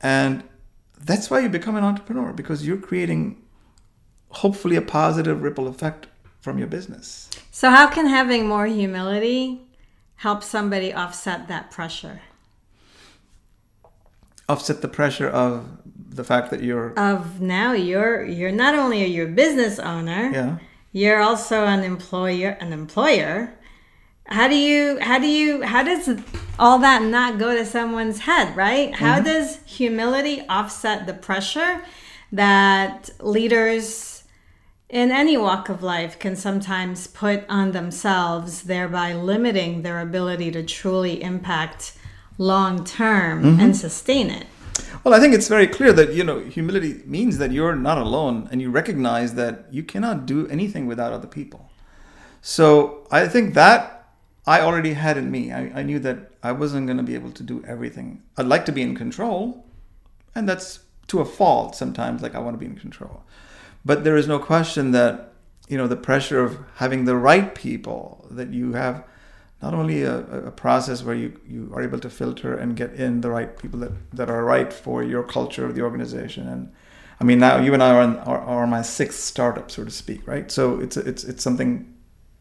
And 0.00 0.44
that's 1.00 1.30
why 1.30 1.40
you 1.40 1.48
become 1.48 1.76
an 1.76 1.84
entrepreneur 1.84 2.32
because 2.32 2.66
you're 2.66 2.76
creating 2.76 3.42
hopefully 4.30 4.76
a 4.76 4.82
positive 4.82 5.42
ripple 5.42 5.66
effect 5.66 6.06
from 6.40 6.58
your 6.58 6.68
business. 6.68 7.28
So, 7.50 7.70
how 7.70 7.88
can 7.88 8.06
having 8.06 8.46
more 8.46 8.66
humility 8.66 9.60
help 10.16 10.42
somebody 10.42 10.92
offset 10.92 11.48
that 11.48 11.70
pressure? 11.70 12.20
Offset 14.48 14.80
the 14.80 14.88
pressure 14.88 15.28
of 15.28 15.68
the 16.08 16.24
fact 16.24 16.50
that 16.50 16.62
you're 16.62 16.98
of 16.98 17.40
now 17.40 17.72
you're 17.72 18.24
you're 18.24 18.52
not 18.52 18.74
only 18.74 19.02
are 19.02 19.06
you 19.06 19.24
a 19.24 19.28
business 19.28 19.78
owner, 19.78 20.30
yeah, 20.32 20.58
you're 20.92 21.20
also 21.20 21.64
an 21.64 21.84
employer 21.84 22.56
an 22.60 22.72
employer 22.72 23.57
how 24.28 24.46
do 24.46 24.54
you 24.54 24.98
how 25.00 25.18
do 25.18 25.26
you 25.26 25.62
how 25.62 25.82
does 25.82 26.20
all 26.58 26.78
that 26.78 27.02
not 27.02 27.38
go 27.38 27.56
to 27.56 27.64
someone's 27.64 28.20
head 28.20 28.54
right 28.56 28.94
how 28.94 29.14
mm-hmm. 29.14 29.24
does 29.24 29.60
humility 29.64 30.42
offset 30.48 31.06
the 31.06 31.14
pressure 31.14 31.82
that 32.30 33.08
leaders 33.20 34.24
in 34.90 35.10
any 35.10 35.36
walk 35.36 35.68
of 35.68 35.82
life 35.82 36.18
can 36.18 36.36
sometimes 36.36 37.06
put 37.06 37.44
on 37.48 37.72
themselves 37.72 38.62
thereby 38.62 39.12
limiting 39.12 39.82
their 39.82 40.00
ability 40.00 40.50
to 40.50 40.62
truly 40.62 41.22
impact 41.22 41.94
long 42.36 42.84
term 42.84 43.42
mm-hmm. 43.42 43.60
and 43.60 43.76
sustain 43.76 44.28
it 44.28 44.46
well 45.04 45.14
i 45.14 45.18
think 45.18 45.34
it's 45.34 45.48
very 45.48 45.66
clear 45.66 45.92
that 45.92 46.12
you 46.12 46.22
know 46.22 46.38
humility 46.40 47.02
means 47.06 47.38
that 47.38 47.50
you're 47.50 47.76
not 47.76 47.96
alone 47.96 48.46
and 48.50 48.60
you 48.60 48.70
recognize 48.70 49.34
that 49.34 49.64
you 49.70 49.82
cannot 49.82 50.26
do 50.26 50.46
anything 50.48 50.86
without 50.86 51.14
other 51.14 51.26
people 51.26 51.70
so 52.42 53.06
i 53.10 53.26
think 53.26 53.54
that 53.54 53.97
I 54.48 54.62
already 54.62 54.94
had 54.94 55.16
in 55.18 55.30
me. 55.30 55.52
I, 55.52 55.80
I 55.80 55.82
knew 55.82 55.98
that 55.98 56.18
I 56.42 56.52
wasn't 56.52 56.86
going 56.86 56.96
to 56.96 57.02
be 57.02 57.14
able 57.14 57.32
to 57.32 57.42
do 57.42 57.62
everything. 57.66 58.22
I'd 58.38 58.46
like 58.46 58.64
to 58.64 58.72
be 58.72 58.80
in 58.80 58.96
control, 58.96 59.66
and 60.34 60.48
that's 60.48 60.80
to 61.08 61.20
a 61.20 61.24
fault 61.24 61.76
sometimes, 61.76 62.22
like 62.22 62.34
I 62.34 62.38
want 62.38 62.54
to 62.54 62.58
be 62.58 62.70
in 62.72 62.78
control. 62.86 63.22
But 63.84 64.04
there 64.04 64.16
is 64.16 64.26
no 64.26 64.38
question 64.38 64.92
that, 64.92 65.12
you 65.68 65.76
know, 65.78 65.86
the 65.86 65.96
pressure 65.96 66.42
of 66.42 66.58
having 66.76 67.04
the 67.04 67.16
right 67.30 67.54
people, 67.54 68.26
that 68.30 68.48
you 68.54 68.72
have 68.72 69.04
not 69.60 69.74
only 69.74 70.02
a, 70.02 70.18
a 70.46 70.50
process 70.50 71.02
where 71.02 71.14
you, 71.14 71.38
you 71.46 71.70
are 71.74 71.82
able 71.82 72.00
to 72.00 72.08
filter 72.08 72.56
and 72.56 72.74
get 72.74 72.94
in 72.94 73.20
the 73.20 73.30
right 73.30 73.58
people 73.58 73.80
that, 73.80 73.92
that 74.14 74.30
are 74.30 74.44
right 74.44 74.72
for 74.72 75.02
your 75.02 75.24
culture 75.24 75.66
of 75.66 75.74
the 75.74 75.82
organization. 75.82 76.48
And 76.48 76.72
I 77.20 77.24
mean, 77.24 77.38
now 77.38 77.60
you 77.60 77.74
and 77.74 77.82
I 77.82 77.90
are 77.90 78.18
are, 78.20 78.40
are 78.40 78.66
my 78.66 78.82
sixth 78.82 79.20
startup, 79.20 79.70
so 79.70 79.84
to 79.84 79.90
speak, 79.90 80.26
right? 80.26 80.50
So 80.50 80.80
it's, 80.80 80.96
it's, 80.96 81.24
it's 81.24 81.42
something 81.42 81.92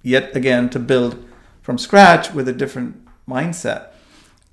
yet 0.04 0.36
again 0.36 0.70
to 0.70 0.80
build 0.80 1.26
from 1.68 1.78
scratch 1.78 2.34
with 2.34 2.48
a 2.48 2.54
different 2.54 3.06
mindset. 3.28 3.90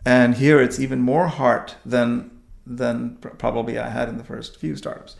And 0.04 0.34
here 0.34 0.60
it's 0.60 0.80
even 0.80 1.00
more 1.00 1.28
heart 1.28 1.76
than 1.86 2.32
than 2.66 3.18
probably 3.38 3.78
I 3.78 3.88
had 3.88 4.08
in 4.08 4.18
the 4.18 4.24
first 4.24 4.56
few 4.56 4.74
startups 4.74 5.14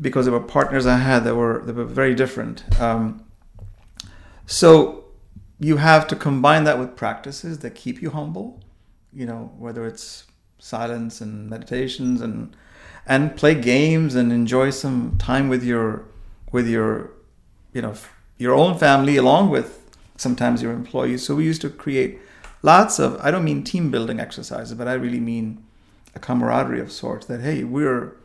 because 0.00 0.26
there 0.26 0.32
were 0.32 0.40
partners 0.58 0.84
I 0.84 0.96
had 0.96 1.22
that 1.22 1.36
were 1.36 1.62
that 1.64 1.76
were 1.76 1.84
very 1.84 2.16
different. 2.16 2.64
Um, 2.80 3.24
so 4.46 5.04
you 5.60 5.76
have 5.76 6.08
to 6.08 6.16
combine 6.16 6.64
that 6.64 6.76
with 6.76 6.96
practices 6.96 7.60
that 7.60 7.76
keep 7.76 8.02
you 8.02 8.10
humble. 8.10 8.60
You 9.12 9.26
know, 9.26 9.52
whether 9.58 9.86
it's 9.86 10.24
silence 10.58 11.20
and 11.20 11.48
meditations 11.48 12.20
and 12.20 12.56
and 13.06 13.36
play 13.36 13.54
games 13.54 14.16
and 14.16 14.32
enjoy 14.32 14.70
some 14.70 15.16
time 15.18 15.48
with 15.48 15.62
your 15.62 16.04
with 16.50 16.66
your 16.66 17.12
you 17.72 17.80
know 17.80 17.94
your 18.38 18.54
own 18.54 18.76
family 18.76 19.16
along 19.16 19.50
with 19.50 19.85
sometimes 20.16 20.62
your 20.62 20.72
employees. 20.72 21.24
So 21.24 21.34
we 21.34 21.44
used 21.44 21.60
to 21.62 21.70
create 21.70 22.18
lots 22.62 22.98
of, 22.98 23.18
I 23.20 23.30
don't 23.30 23.44
mean 23.44 23.62
team 23.64 23.90
building 23.90 24.20
exercises, 24.20 24.74
but 24.74 24.88
I 24.88 24.94
really 24.94 25.20
mean 25.20 25.64
a 26.14 26.18
camaraderie 26.18 26.80
of 26.80 26.90
sorts 26.90 27.26
that, 27.26 27.40
hey, 27.40 27.64
we're, 27.64 28.16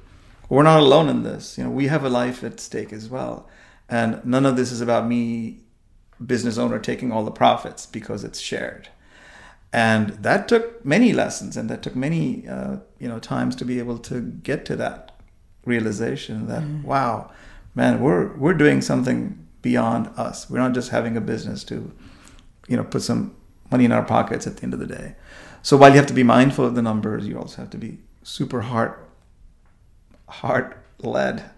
we're 0.50 0.64
not 0.64 0.80
alone 0.80 1.10
in 1.10 1.24
this. 1.24 1.58
You 1.58 1.66
know, 1.66 1.70
we 1.70 1.88
have 1.88 2.04
a 2.04 2.10
life 2.10 2.44
at 2.44 2.60
stake 2.60 2.94
as 2.94 3.10
well. 3.10 3.48
And 3.90 4.24
none 4.26 4.46
of 4.46 4.56
this 4.56 4.72
is 4.72 4.82
about 4.82 5.08
me, 5.08 5.60
business 6.26 6.58
owner, 6.58 6.80
taking 6.80 7.12
all 7.12 7.26
the 7.26 7.32
profits 7.32 7.86
because 7.86 8.24
it's 8.24 8.40
shared. 8.40 8.90
And 9.74 10.10
that 10.10 10.48
took 10.48 10.86
many 10.86 11.14
lessons 11.14 11.56
and 11.56 11.70
that 11.70 11.82
took 11.82 11.96
many, 11.96 12.48
uh, 12.48 12.78
you 13.00 13.08
know, 13.08 13.20
times 13.20 13.56
to 13.58 13.66
be 13.66 13.80
able 13.80 13.98
to 14.00 14.22
get 14.22 14.66
to 14.66 14.76
that 14.78 15.12
realization 15.66 16.48
that, 16.48 16.64
mm. 16.64 16.84
wow, 16.84 17.32
man, 17.76 18.02
we're, 18.02 18.36
we're 18.36 18.54
doing 18.54 18.82
something 18.82 19.48
beyond 19.62 20.08
us. 20.18 20.50
We're 20.50 20.60
not 20.60 20.74
just 20.74 20.90
having 20.90 21.18
a 21.18 21.22
business 21.22 21.64
to, 21.66 21.92
you 22.68 22.78
know, 22.78 22.84
put 22.84 23.02
some 23.02 23.36
money 23.72 23.86
in 23.86 23.92
our 23.92 24.04
pockets 24.04 24.48
at 24.48 24.58
the 24.58 24.64
end 24.64 24.74
of 24.74 24.80
the 24.80 24.88
day. 24.88 25.16
So 25.62 25.78
while 25.78 25.92
you 25.92 25.98
have 25.98 26.08
to 26.08 26.14
be 26.14 26.24
mindful 26.24 26.66
of 26.66 26.76
the 26.76 26.82
numbers, 26.82 27.28
you 27.28 27.38
also 27.38 27.62
have 27.62 27.70
to 27.72 27.78
be 27.78 28.00
super 28.24 28.62
heart 28.62 29.08
heart 30.28 30.78
led, 31.00 31.50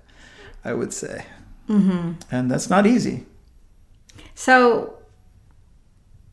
I 0.66 0.74
would 0.74 0.94
say. 0.94 1.26
Mm-hmm. 1.70 2.13
And 2.32 2.52
that's 2.52 2.70
not 2.70 2.86
easy. 2.86 3.26
So, 4.36 4.98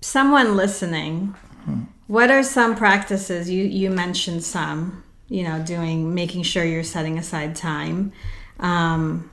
someone 0.01 0.57
listening, 0.57 1.35
mm-hmm. 1.63 1.83
what 2.07 2.31
are 2.31 2.43
some 2.43 2.75
practices? 2.75 3.49
You 3.51 3.65
you 3.65 3.91
mentioned 3.91 4.43
some. 4.43 5.05
You 5.29 5.45
know, 5.45 5.63
doing 5.63 6.13
making 6.13 6.43
sure 6.43 6.65
you're 6.65 6.83
setting 6.83 7.17
aside 7.17 7.55
time 7.55 8.13
um, 8.59 9.31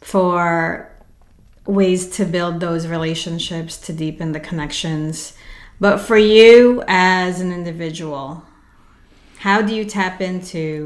for 0.00 0.90
ways 1.66 2.08
to 2.16 2.24
build 2.24 2.60
those 2.60 2.86
relationships, 2.86 3.76
to 3.78 3.92
deepen 3.92 4.32
the 4.32 4.40
connections. 4.40 5.34
But 5.80 5.98
for 5.98 6.16
you 6.16 6.82
as 6.86 7.40
an 7.40 7.52
individual, 7.52 8.44
how 9.38 9.62
do 9.62 9.74
you 9.74 9.84
tap 9.84 10.20
into 10.20 10.84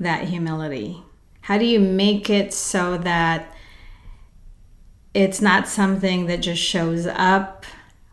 that 0.00 0.28
humility? 0.28 1.02
How 1.42 1.58
do 1.58 1.64
you 1.64 1.80
make 1.80 2.30
it 2.30 2.54
so 2.54 2.96
that 2.98 3.54
it's 5.12 5.40
not 5.40 5.68
something 5.68 6.26
that 6.26 6.38
just 6.38 6.62
shows 6.62 7.06
up 7.06 7.66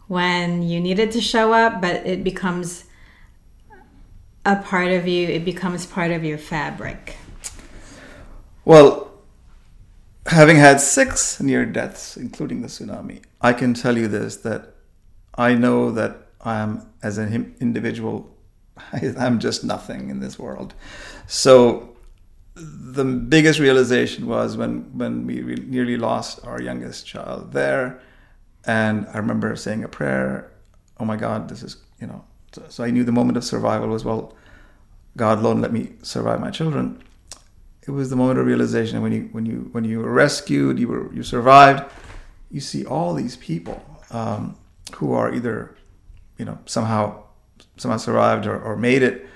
when 0.07 0.61
you 0.61 0.79
need 0.79 0.99
it 0.99 1.11
to 1.11 1.21
show 1.21 1.53
up, 1.53 1.81
but 1.81 2.05
it 2.05 2.23
becomes 2.23 2.85
a 4.45 4.57
part 4.57 4.91
of 4.91 5.07
you, 5.07 5.27
it 5.29 5.45
becomes 5.45 5.85
part 5.85 6.11
of 6.11 6.23
your 6.23 6.37
fabric? 6.37 7.15
Well, 8.65 9.10
having 10.27 10.57
had 10.57 10.79
six 10.79 11.39
near 11.39 11.65
deaths, 11.65 12.17
including 12.17 12.61
the 12.61 12.67
tsunami, 12.67 13.23
I 13.41 13.53
can 13.53 13.73
tell 13.73 13.97
you 13.97 14.07
this 14.07 14.37
that 14.37 14.75
I 15.35 15.55
know 15.55 15.91
that 15.91 16.27
I 16.41 16.59
am, 16.59 16.87
as 17.01 17.17
an 17.17 17.55
individual, 17.59 18.35
I'm 19.17 19.39
just 19.39 19.63
nothing 19.63 20.09
in 20.09 20.19
this 20.19 20.37
world. 20.37 20.73
So 21.27 21.95
the 22.55 23.05
biggest 23.05 23.59
realization 23.59 24.27
was 24.27 24.57
when, 24.57 24.97
when 24.97 25.25
we 25.25 25.41
nearly 25.41 25.97
lost 25.97 26.45
our 26.45 26.61
youngest 26.61 27.05
child 27.05 27.53
there. 27.53 28.01
And 28.65 29.07
I 29.13 29.17
remember 29.17 29.55
saying 29.55 29.83
a 29.83 29.87
prayer, 29.87 30.51
oh 30.99 31.05
my 31.05 31.15
God, 31.15 31.49
this 31.49 31.63
is, 31.63 31.77
you 31.99 32.07
know, 32.07 32.23
so 32.67 32.83
I 32.83 32.91
knew 32.91 33.03
the 33.05 33.13
moment 33.13 33.37
of 33.37 33.45
survival 33.45 33.87
was, 33.87 34.03
well, 34.03 34.35
God 35.15 35.39
alone 35.39 35.61
let 35.61 35.71
me 35.71 35.93
survive 36.01 36.39
my 36.41 36.51
children 36.51 37.01
it 37.87 37.91
was 37.91 38.09
the 38.09 38.15
moment 38.15 38.37
of 38.39 38.45
realization 38.45 39.01
when 39.01 39.11
you 39.11 39.29
when 39.31 39.45
you 39.45 39.69
when 39.71 39.83
you 39.83 39.99
were 39.99 40.11
rescued, 40.11 40.77
you 40.77 40.87
were 40.87 41.11
you 41.13 41.23
survived. 41.23 41.91
You 42.51 42.59
see 42.59 42.85
all 42.85 43.13
these 43.13 43.37
people 43.37 43.83
um, 44.11 44.55
who 44.95 45.13
are 45.13 45.33
either, 45.33 45.75
you 46.37 46.45
know, 46.45 46.59
somehow 46.65 47.23
somehow 47.77 47.97
survived 47.97 48.45
or, 48.45 48.59
or 48.59 48.75
made 48.75 49.01
it. 49.01 49.27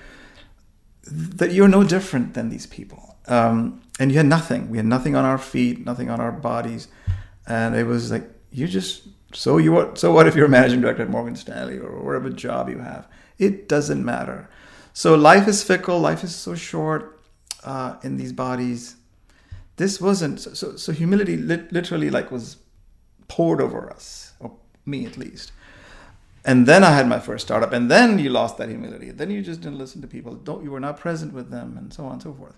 That 1.02 1.52
you're 1.52 1.68
no 1.68 1.82
different 1.84 2.34
than 2.34 2.48
these 2.50 2.66
people, 2.66 3.16
um, 3.26 3.82
and 3.98 4.10
you 4.10 4.16
had 4.16 4.26
nothing. 4.26 4.70
We 4.70 4.76
had 4.76 4.86
nothing 4.86 5.16
on 5.16 5.24
our 5.24 5.38
feet, 5.38 5.84
nothing 5.84 6.10
on 6.10 6.20
our 6.20 6.32
bodies, 6.32 6.88
and 7.46 7.74
it 7.74 7.84
was 7.84 8.10
like 8.10 8.28
you 8.50 8.68
just 8.68 9.08
so 9.32 9.58
you 9.58 9.72
what 9.72 9.98
so 9.98 10.12
what 10.12 10.28
if 10.28 10.36
you're 10.36 10.46
a 10.46 10.48
managing 10.48 10.80
director 10.80 11.02
at 11.02 11.10
Morgan 11.10 11.36
Stanley 11.36 11.78
or 11.78 12.00
whatever 12.00 12.30
job 12.30 12.68
you 12.68 12.78
have? 12.78 13.08
It 13.38 13.68
doesn't 13.68 14.04
matter. 14.04 14.48
So 14.92 15.14
life 15.14 15.46
is 15.46 15.62
fickle. 15.62 15.98
Life 16.00 16.24
is 16.24 16.34
so 16.34 16.54
short 16.54 17.15
uh, 17.66 17.96
in 18.02 18.16
these 18.16 18.32
bodies. 18.32 18.96
This 19.76 20.00
wasn't 20.00 20.40
so. 20.40 20.54
So, 20.54 20.76
so 20.76 20.92
humility 20.92 21.36
lit, 21.36 21.70
literally 21.72 22.08
like 22.08 22.30
was 22.30 22.56
poured 23.28 23.60
over 23.60 23.90
us, 23.90 24.32
or 24.40 24.52
me 24.86 25.04
at 25.04 25.18
least. 25.18 25.52
And 26.44 26.64
then 26.64 26.84
I 26.84 26.92
had 26.92 27.08
my 27.08 27.18
first 27.18 27.44
startup, 27.44 27.72
and 27.72 27.90
then 27.90 28.18
you 28.20 28.30
lost 28.30 28.56
that 28.58 28.68
humility. 28.68 29.10
Then 29.10 29.30
you 29.30 29.42
just 29.42 29.60
didn't 29.60 29.78
listen 29.78 30.00
to 30.02 30.06
people. 30.06 30.34
Don't 30.34 30.62
you 30.62 30.70
were 30.70 30.80
not 30.80 30.98
present 30.98 31.34
with 31.34 31.50
them, 31.50 31.76
and 31.76 31.92
so 31.92 32.06
on 32.06 32.12
and 32.12 32.22
so 32.22 32.32
forth. 32.32 32.54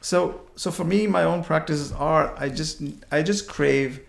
So, 0.00 0.42
so 0.56 0.70
for 0.70 0.84
me, 0.84 1.06
my 1.06 1.24
own 1.24 1.44
practices 1.44 1.92
are 1.92 2.34
I 2.38 2.48
just 2.48 2.82
I 3.10 3.22
just 3.22 3.48
crave 3.48 4.00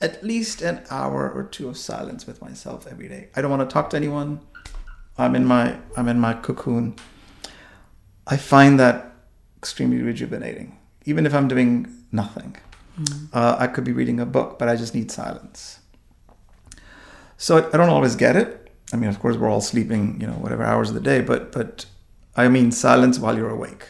at 0.00 0.22
least 0.24 0.62
an 0.62 0.82
hour 0.90 1.30
or 1.30 1.44
two 1.44 1.68
of 1.68 1.76
silence 1.76 2.26
with 2.26 2.40
myself 2.40 2.86
every 2.86 3.08
day. 3.08 3.28
I 3.34 3.42
don't 3.42 3.50
want 3.50 3.68
to 3.68 3.72
talk 3.72 3.90
to 3.90 3.96
anyone. 3.96 4.40
I'm 5.18 5.34
in 5.34 5.44
my 5.44 5.78
I'm 5.96 6.08
in 6.08 6.18
my 6.20 6.34
cocoon. 6.34 6.96
I 8.26 8.36
find 8.36 8.78
that 8.78 9.09
extremely 9.60 10.02
rejuvenating, 10.02 10.78
even 11.04 11.24
if 11.26 11.34
I'm 11.34 11.46
doing 11.46 11.86
nothing. 12.10 12.56
Mm. 12.98 13.28
Uh, 13.32 13.56
I 13.58 13.66
could 13.68 13.84
be 13.84 13.92
reading 13.92 14.18
a 14.18 14.26
book, 14.26 14.58
but 14.58 14.68
I 14.68 14.74
just 14.76 14.94
need 14.94 15.10
silence. 15.10 15.78
So 17.36 17.68
I 17.72 17.76
don't 17.76 17.88
always 17.88 18.16
get 18.16 18.36
it 18.36 18.60
I 18.92 18.96
mean, 18.96 19.08
of 19.08 19.20
course, 19.20 19.36
we're 19.36 19.48
all 19.48 19.60
sleeping, 19.60 20.20
you 20.20 20.26
know, 20.26 20.34
whatever 20.34 20.64
hours 20.64 20.88
of 20.88 20.94
the 20.94 21.00
day, 21.00 21.20
but 21.20 21.52
but 21.52 21.86
I 22.36 22.48
mean, 22.48 22.72
silence 22.72 23.18
while 23.18 23.36
you're 23.36 23.50
awake. 23.50 23.88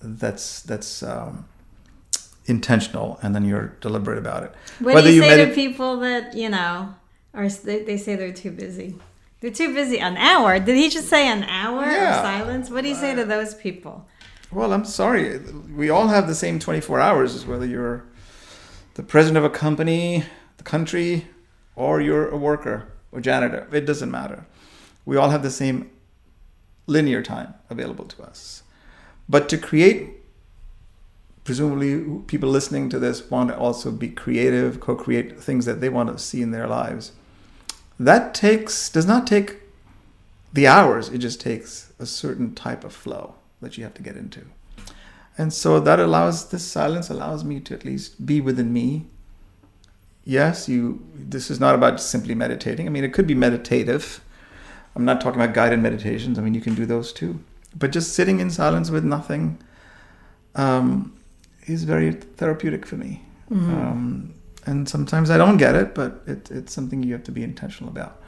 That's 0.00 0.62
that's 0.62 1.02
um, 1.02 1.46
intentional, 2.46 3.18
and 3.22 3.34
then 3.34 3.44
you're 3.44 3.76
deliberate 3.80 4.18
about 4.18 4.44
it. 4.44 4.54
What 4.78 4.94
Whether 4.94 5.08
do 5.08 5.14
you, 5.14 5.22
you 5.22 5.28
say 5.28 5.44
to 5.46 5.54
people 5.54 5.98
that 6.00 6.34
you 6.34 6.48
know, 6.48 6.94
or 7.34 7.48
they, 7.48 7.82
they 7.82 7.96
say 7.96 8.14
they're 8.14 8.32
too 8.32 8.52
busy? 8.52 8.96
They're 9.40 9.50
too 9.50 9.74
busy. 9.74 9.98
An 9.98 10.16
hour? 10.16 10.58
Did 10.58 10.76
he 10.76 10.88
just 10.88 11.08
say 11.08 11.28
an 11.28 11.44
hour 11.44 11.84
yeah. 11.84 12.16
of 12.16 12.22
silence? 12.22 12.70
What 12.70 12.82
do 12.82 12.88
you 12.88 12.94
say 12.94 13.14
to 13.14 13.24
those 13.24 13.54
people? 13.54 14.06
Well, 14.52 14.72
I'm 14.72 14.84
sorry. 14.84 15.38
We 15.38 15.90
all 15.90 16.08
have 16.08 16.28
the 16.28 16.34
same 16.34 16.58
24 16.58 17.00
hours, 17.00 17.44
whether 17.44 17.66
you're 17.66 18.04
the 18.94 19.02
president 19.02 19.38
of 19.38 19.44
a 19.44 19.50
company, 19.50 20.24
the 20.56 20.62
country, 20.62 21.26
or 21.74 22.00
you're 22.00 22.28
a 22.28 22.36
worker 22.36 22.92
or 23.10 23.20
janitor. 23.20 23.66
It 23.72 23.86
doesn't 23.86 24.10
matter. 24.10 24.46
We 25.04 25.16
all 25.16 25.30
have 25.30 25.42
the 25.42 25.50
same 25.50 25.90
linear 26.86 27.22
time 27.22 27.54
available 27.68 28.04
to 28.06 28.22
us. 28.22 28.62
But 29.28 29.48
to 29.48 29.58
create, 29.58 30.10
presumably, 31.42 32.22
people 32.28 32.48
listening 32.48 32.88
to 32.90 33.00
this 33.00 33.28
want 33.28 33.50
to 33.50 33.58
also 33.58 33.90
be 33.90 34.08
creative, 34.08 34.78
co 34.78 34.94
create 34.94 35.40
things 35.40 35.64
that 35.64 35.80
they 35.80 35.88
want 35.88 36.16
to 36.16 36.22
see 36.22 36.40
in 36.40 36.52
their 36.52 36.68
lives. 36.68 37.12
That 37.98 38.32
takes, 38.32 38.88
does 38.88 39.06
not 39.06 39.26
take 39.26 39.56
the 40.52 40.68
hours, 40.68 41.08
it 41.08 41.18
just 41.18 41.40
takes 41.40 41.92
a 41.98 42.06
certain 42.06 42.54
type 42.54 42.84
of 42.84 42.92
flow 42.92 43.34
that 43.60 43.76
you 43.76 43.84
have 43.84 43.94
to 43.94 44.02
get 44.02 44.16
into. 44.16 44.42
And 45.38 45.52
so 45.52 45.80
that 45.80 46.00
allows, 46.00 46.48
this 46.48 46.64
silence 46.64 47.10
allows 47.10 47.44
me 47.44 47.60
to 47.60 47.74
at 47.74 47.84
least 47.84 48.24
be 48.24 48.40
within 48.40 48.72
me 48.72 49.06
yes, 50.26 50.68
you. 50.68 51.06
This 51.14 51.50
is 51.50 51.58
not 51.58 51.74
about 51.74 52.00
simply 52.00 52.34
meditating. 52.34 52.86
I 52.86 52.90
mean, 52.90 53.04
it 53.04 53.14
could 53.14 53.26
be 53.26 53.34
meditative. 53.34 54.20
I'm 54.94 55.06
not 55.06 55.20
talking 55.22 55.40
about 55.40 55.54
guided 55.54 55.80
meditations. 55.80 56.38
I 56.38 56.42
mean, 56.42 56.52
you 56.52 56.60
can 56.60 56.74
do 56.74 56.84
those 56.84 57.12
too. 57.12 57.40
But 57.74 57.92
just 57.92 58.12
sitting 58.14 58.40
in 58.40 58.50
silence 58.50 58.90
with 58.90 59.04
nothing 59.04 59.58
um, 60.54 61.16
is 61.66 61.84
very 61.84 62.12
therapeutic 62.12 62.84
for 62.84 62.96
me. 62.96 63.22
Mm-hmm. 63.50 63.74
Um, 63.74 64.34
and 64.66 64.88
sometimes 64.88 65.30
I 65.30 65.38
don't 65.38 65.58
get 65.58 65.76
it, 65.76 65.94
but 65.94 66.22
it, 66.26 66.50
it's 66.50 66.72
something 66.72 67.02
you 67.02 67.12
have 67.12 67.24
to 67.24 67.32
be 67.32 67.44
intentional 67.44 67.90
about. 67.90 68.20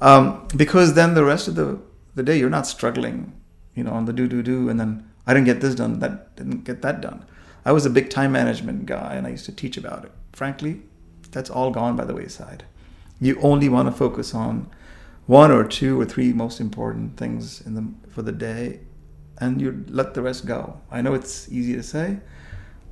Um, 0.00 0.46
because 0.56 0.94
then 0.94 1.14
the 1.14 1.24
rest 1.24 1.48
of 1.48 1.54
the, 1.54 1.78
the 2.14 2.22
day, 2.22 2.38
you're 2.38 2.50
not 2.50 2.66
struggling, 2.66 3.32
you 3.80 3.84
know, 3.84 3.92
on 3.92 4.04
the 4.04 4.12
do, 4.12 4.28
do, 4.28 4.42
do, 4.42 4.68
and 4.68 4.78
then 4.78 5.10
I 5.26 5.32
didn't 5.32 5.46
get 5.46 5.62
this 5.62 5.74
done, 5.74 6.00
that 6.00 6.36
didn't 6.36 6.64
get 6.64 6.82
that 6.82 7.00
done. 7.00 7.24
I 7.64 7.72
was 7.72 7.86
a 7.86 7.90
big 7.90 8.10
time 8.10 8.32
management 8.32 8.84
guy 8.84 9.14
and 9.14 9.26
I 9.26 9.30
used 9.30 9.46
to 9.46 9.52
teach 9.52 9.78
about 9.78 10.04
it. 10.04 10.12
Frankly, 10.34 10.82
that's 11.30 11.48
all 11.48 11.70
gone 11.70 11.96
by 11.96 12.04
the 12.04 12.14
wayside. 12.14 12.64
You 13.20 13.40
only 13.40 13.70
want 13.70 13.88
to 13.88 13.92
focus 13.92 14.34
on 14.34 14.70
one 15.26 15.50
or 15.50 15.64
two 15.64 15.98
or 15.98 16.04
three 16.04 16.34
most 16.34 16.60
important 16.60 17.16
things 17.16 17.62
in 17.62 17.74
the 17.74 18.10
for 18.10 18.20
the 18.20 18.32
day, 18.32 18.80
and 19.38 19.60
you 19.60 19.84
let 19.88 20.12
the 20.12 20.22
rest 20.22 20.44
go. 20.44 20.80
I 20.90 21.00
know 21.00 21.14
it's 21.14 21.48
easy 21.50 21.74
to 21.74 21.82
say, 21.82 22.18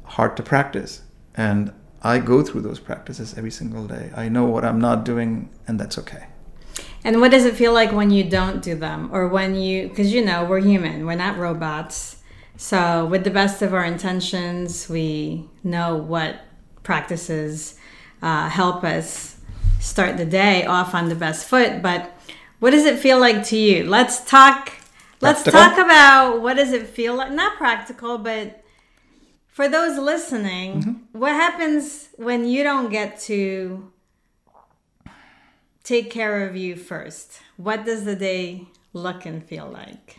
hard 0.05 0.37
to 0.37 0.43
practice, 0.43 1.03
and 1.35 1.73
I 2.03 2.19
go 2.19 2.43
through 2.43 2.61
those 2.63 2.79
practices 2.79 3.37
every 3.37 3.51
single 3.51 3.87
day. 3.87 4.13
I 4.15 4.29
know 4.29 4.45
what 4.45 4.65
I'm 4.65 4.81
not 4.81 5.05
doing, 5.05 5.51
and 5.67 5.81
that's 5.81 5.99
okay. 5.99 6.29
And 7.05 7.21
what 7.21 7.31
does 7.31 7.45
it 7.45 7.55
feel 7.55 7.73
like 7.73 7.93
when 7.93 8.11
you 8.11 8.25
don't 8.25 8.63
do 8.63 8.75
them, 8.75 9.11
or 9.13 9.29
when 9.29 9.55
you? 9.55 9.89
Because 9.89 10.13
you 10.13 10.25
know 10.25 10.45
we're 10.45 10.61
human, 10.61 11.07
we're 11.07 11.15
not 11.15 11.39
robots. 11.39 12.17
So, 12.57 13.07
with 13.07 13.23
the 13.25 13.31
best 13.31 13.63
of 13.63 13.73
our 13.73 13.85
intentions, 13.85 14.89
we 14.89 15.49
know 15.63 15.97
what 15.97 16.41
practices 16.83 17.79
uh, 18.21 18.49
help 18.49 18.83
us 18.83 19.41
start 19.79 20.17
the 20.17 20.27
day 20.27 20.65
off 20.65 20.95
on 20.95 21.09
the 21.09 21.15
best 21.15 21.47
foot. 21.47 21.83
But 21.83 22.13
what 22.59 22.71
does 22.71 22.85
it 22.85 22.99
feel 22.99 23.21
like 23.21 23.45
to 23.47 23.57
you? 23.57 23.85
Let's 23.85 24.25
talk. 24.25 24.73
Let's 25.21 25.43
practical? 25.43 25.61
talk 25.61 25.79
about 25.79 26.43
what 26.43 26.57
does 26.57 26.73
it 26.73 26.87
feel 26.87 27.15
like. 27.15 27.33
Not 27.33 27.57
practical, 27.57 28.19
but 28.19 28.63
for 29.47 29.69
those 29.69 29.99
listening, 29.99 30.83
mm-hmm. 30.83 31.19
what 31.19 31.33
happens 31.33 32.09
when 32.17 32.47
you 32.47 32.63
don't 32.63 32.91
get 32.91 33.21
to 33.23 33.93
take 35.89 36.11
care 36.11 36.47
of 36.47 36.55
you 36.55 36.77
first? 36.77 37.41
What 37.57 37.87
does 37.87 38.05
the 38.05 38.15
day 38.15 38.67
look 38.93 39.25
and 39.25 39.43
feel 39.43 39.67
like? 39.67 40.19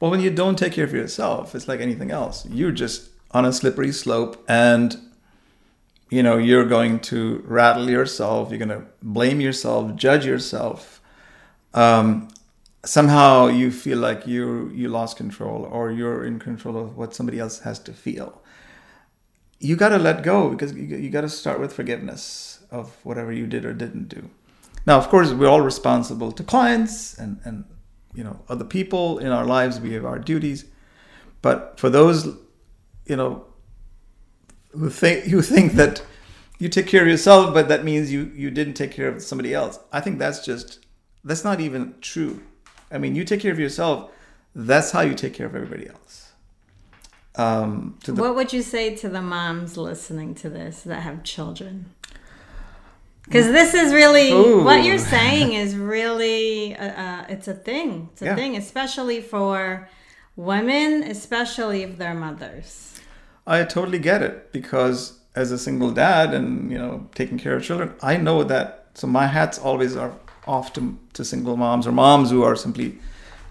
Well, 0.00 0.10
when 0.10 0.18
you 0.20 0.30
don't 0.30 0.58
take 0.58 0.72
care 0.72 0.84
of 0.84 0.92
yourself, 0.92 1.54
it's 1.54 1.68
like 1.68 1.80
anything 1.80 2.10
else. 2.10 2.44
You're 2.46 2.72
just 2.72 3.10
on 3.30 3.44
a 3.44 3.52
slippery 3.52 3.92
slope 3.92 4.44
and 4.48 4.96
you 6.10 6.22
know 6.22 6.36
you're 6.38 6.64
going 6.64 7.00
to 7.00 7.42
rattle 7.44 7.90
yourself 7.90 8.50
you're 8.50 8.64
going 8.66 8.80
to 8.80 8.86
blame 9.02 9.40
yourself 9.40 9.96
judge 9.96 10.24
yourself 10.24 11.00
um, 11.74 12.28
somehow 12.84 13.48
you 13.48 13.72
feel 13.72 13.98
like 13.98 14.24
you 14.24 14.70
you 14.72 14.88
lost 14.88 15.16
control 15.16 15.68
or 15.72 15.90
you're 15.90 16.24
in 16.24 16.38
control 16.38 16.76
of 16.78 16.96
what 16.96 17.16
somebody 17.16 17.40
else 17.40 17.58
has 17.58 17.80
to 17.80 17.92
feel 17.92 18.40
you 19.58 19.74
got 19.74 19.88
to 19.88 19.98
let 19.98 20.22
go 20.22 20.50
because 20.50 20.72
you, 20.72 20.84
you 20.84 21.10
got 21.10 21.22
to 21.22 21.28
start 21.28 21.58
with 21.58 21.72
forgiveness 21.72 22.45
of 22.70 22.92
whatever 23.04 23.32
you 23.32 23.46
did 23.46 23.64
or 23.64 23.72
didn't 23.72 24.08
do 24.08 24.28
now 24.86 24.96
of 24.98 25.08
course 25.08 25.32
we're 25.32 25.48
all 25.48 25.60
responsible 25.60 26.32
to 26.32 26.42
clients 26.42 27.16
and 27.18 27.40
and 27.44 27.64
you 28.14 28.24
know 28.24 28.40
other 28.48 28.64
people 28.64 29.18
in 29.18 29.28
our 29.28 29.44
lives 29.44 29.80
we 29.80 29.92
have 29.92 30.04
our 30.04 30.18
duties 30.18 30.64
but 31.42 31.78
for 31.78 31.90
those 31.90 32.26
you 33.06 33.16
know 33.16 33.44
who 34.72 34.90
think 34.90 35.26
you 35.26 35.42
think 35.42 35.72
that 35.72 36.02
you 36.58 36.68
take 36.68 36.86
care 36.86 37.02
of 37.02 37.08
yourself, 37.08 37.52
but 37.52 37.68
that 37.68 37.84
means 37.84 38.12
you 38.12 38.30
you 38.34 38.50
didn't 38.50 38.74
take 38.74 38.92
care 38.92 39.08
of 39.08 39.22
somebody 39.22 39.52
else. 39.52 39.78
I 39.92 40.00
think 40.00 40.18
that's 40.18 40.44
just 40.44 40.86
that's 41.24 41.44
not 41.44 41.60
even 41.60 41.94
true. 42.00 42.42
I 42.90 42.98
mean, 42.98 43.14
you 43.14 43.24
take 43.24 43.40
care 43.40 43.52
of 43.52 43.58
yourself. 43.58 44.10
That's 44.54 44.90
how 44.90 45.02
you 45.02 45.14
take 45.14 45.34
care 45.34 45.46
of 45.46 45.54
everybody 45.54 45.88
else. 45.88 46.32
Um, 47.34 47.98
the, 48.04 48.14
what 48.14 48.34
would 48.34 48.52
you 48.54 48.62
say 48.62 48.94
to 48.96 49.10
the 49.10 49.20
moms 49.20 49.76
listening 49.76 50.34
to 50.36 50.48
this 50.48 50.82
that 50.82 51.02
have 51.02 51.22
children? 51.22 51.86
Because 53.26 53.46
this 53.46 53.74
is 53.74 53.92
really 53.92 54.30
Ooh. 54.30 54.62
what 54.62 54.84
you're 54.84 54.98
saying 54.98 55.52
is 55.52 55.76
really 55.76 56.76
uh, 56.76 56.86
uh, 56.86 57.24
it's 57.28 57.48
a 57.48 57.54
thing. 57.54 58.08
It's 58.12 58.22
a 58.22 58.26
yeah. 58.26 58.36
thing, 58.36 58.56
especially 58.56 59.20
for 59.20 59.88
women, 60.36 61.02
especially 61.02 61.82
if 61.82 61.98
they're 61.98 62.14
mothers. 62.14 62.94
I 63.46 63.64
totally 63.64 63.98
get 63.98 64.22
it 64.22 64.52
because 64.52 65.20
as 65.34 65.50
a 65.52 65.58
single 65.58 65.90
dad 65.90 66.34
and 66.34 66.70
you 66.70 66.78
know 66.78 67.08
taking 67.14 67.38
care 67.38 67.56
of 67.56 67.64
children, 67.64 67.94
I 68.02 68.16
know 68.16 68.44
that. 68.44 68.86
So 68.94 69.06
my 69.06 69.26
hats 69.26 69.58
always 69.58 69.96
are 69.96 70.12
off 70.46 70.72
to, 70.72 70.98
to 71.12 71.24
single 71.24 71.56
moms 71.56 71.86
or 71.86 71.92
moms 71.92 72.30
who 72.30 72.42
are 72.42 72.56
simply, 72.56 72.98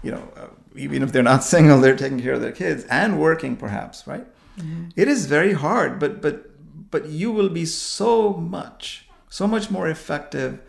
you 0.02 0.10
know, 0.10 0.28
uh, 0.36 0.46
even 0.74 1.02
if 1.02 1.12
they're 1.12 1.22
not 1.22 1.44
single, 1.54 1.80
they're 1.80 1.96
taking 1.96 2.20
care 2.20 2.32
of 2.32 2.40
their 2.40 2.52
kids 2.52 2.84
and 2.84 3.20
working 3.20 3.56
perhaps, 3.56 4.06
right? 4.06 4.26
Mm-hmm. 4.58 4.88
It 4.96 5.08
is 5.08 5.26
very 5.26 5.52
hard, 5.52 5.98
but 5.98 6.22
but 6.22 6.50
but 6.90 7.06
you 7.06 7.30
will 7.30 7.48
be 7.50 7.66
so 7.66 8.32
much 8.32 9.05
so 9.28 9.46
much 9.46 9.70
more 9.70 9.88
effective, 9.88 10.60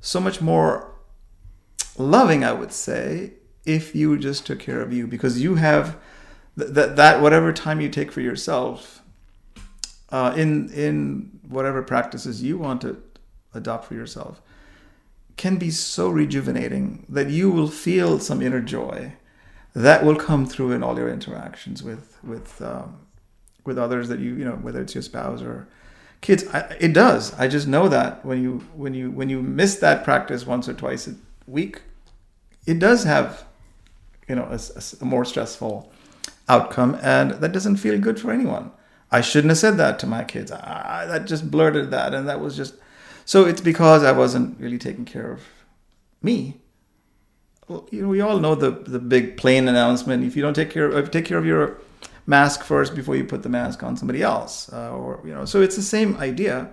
so 0.00 0.20
much 0.20 0.40
more 0.40 0.92
loving, 1.96 2.44
I 2.44 2.52
would 2.52 2.72
say, 2.72 3.34
if 3.64 3.94
you 3.94 4.18
just 4.18 4.46
took 4.46 4.58
care 4.58 4.80
of 4.80 4.92
you 4.92 5.06
because 5.06 5.40
you 5.40 5.54
have 5.54 5.96
that 6.56 6.96
that 6.96 7.20
whatever 7.20 7.52
time 7.52 7.80
you 7.80 7.88
take 7.88 8.12
for 8.12 8.20
yourself 8.20 9.02
uh, 10.10 10.34
in 10.36 10.70
in 10.72 11.40
whatever 11.48 11.82
practices 11.82 12.42
you 12.42 12.58
want 12.58 12.80
to 12.82 13.02
adopt 13.54 13.86
for 13.86 13.94
yourself 13.94 14.40
can 15.36 15.56
be 15.56 15.70
so 15.70 16.08
rejuvenating 16.08 17.04
that 17.08 17.28
you 17.30 17.50
will 17.50 17.68
feel 17.68 18.18
some 18.18 18.40
inner 18.40 18.60
joy 18.60 19.12
that 19.74 20.04
will 20.04 20.14
come 20.14 20.46
through 20.46 20.70
in 20.70 20.82
all 20.82 20.96
your 20.96 21.08
interactions 21.08 21.82
with 21.82 22.18
with 22.22 22.60
um, 22.62 22.98
with 23.64 23.78
others 23.78 24.08
that 24.08 24.20
you 24.20 24.34
you 24.34 24.44
know 24.44 24.56
whether 24.56 24.80
it's 24.80 24.94
your 24.94 25.02
spouse 25.02 25.42
or 25.42 25.66
kids 26.26 26.42
I, 26.48 26.60
it 26.86 26.92
does 26.92 27.22
i 27.38 27.46
just 27.46 27.66
know 27.74 27.86
that 27.88 28.24
when 28.24 28.42
you 28.42 28.52
when 28.82 28.94
you 28.94 29.10
when 29.18 29.28
you 29.28 29.40
miss 29.42 29.76
that 29.76 30.04
practice 30.04 30.46
once 30.46 30.68
or 30.68 30.74
twice 30.74 31.06
a 31.06 31.14
week 31.46 31.82
it 32.66 32.78
does 32.78 33.04
have 33.04 33.44
you 34.28 34.34
know 34.34 34.48
a, 34.50 34.58
a 35.00 35.04
more 35.04 35.24
stressful 35.24 35.92
outcome, 36.48 36.98
and 37.02 37.32
that 37.32 37.52
doesn't 37.52 37.76
feel 37.76 37.98
good 37.98 38.20
for 38.20 38.30
anyone. 38.30 38.70
I 39.10 39.20
shouldn't 39.20 39.50
have 39.50 39.58
said 39.58 39.76
that 39.76 39.98
to 40.00 40.06
my 40.06 40.24
kids. 40.24 40.50
I, 40.50 41.06
that 41.06 41.26
just 41.26 41.50
blurted 41.50 41.90
that, 41.90 42.14
and 42.14 42.28
that 42.28 42.40
was 42.40 42.56
just. 42.56 42.74
So 43.24 43.46
it's 43.46 43.60
because 43.60 44.02
I 44.02 44.12
wasn't 44.12 44.60
really 44.60 44.78
taking 44.78 45.04
care 45.04 45.32
of 45.32 45.40
me. 46.20 46.60
Well, 47.68 47.88
you 47.90 48.02
know, 48.02 48.08
we 48.08 48.20
all 48.20 48.38
know 48.38 48.54
the 48.54 48.70
the 48.70 48.98
big 48.98 49.36
plane 49.36 49.68
announcement. 49.68 50.24
If 50.24 50.36
you 50.36 50.42
don't 50.42 50.54
take 50.54 50.70
care 50.70 51.02
take 51.06 51.24
care 51.24 51.38
of 51.38 51.46
your 51.46 51.78
mask 52.26 52.64
first 52.64 52.94
before 52.94 53.16
you 53.16 53.24
put 53.24 53.42
the 53.42 53.48
mask 53.48 53.82
on 53.82 53.96
somebody 53.96 54.22
else, 54.22 54.72
uh, 54.72 54.90
or 54.90 55.20
you 55.24 55.34
know, 55.34 55.44
so 55.44 55.60
it's 55.60 55.76
the 55.76 55.82
same 55.82 56.16
idea. 56.16 56.70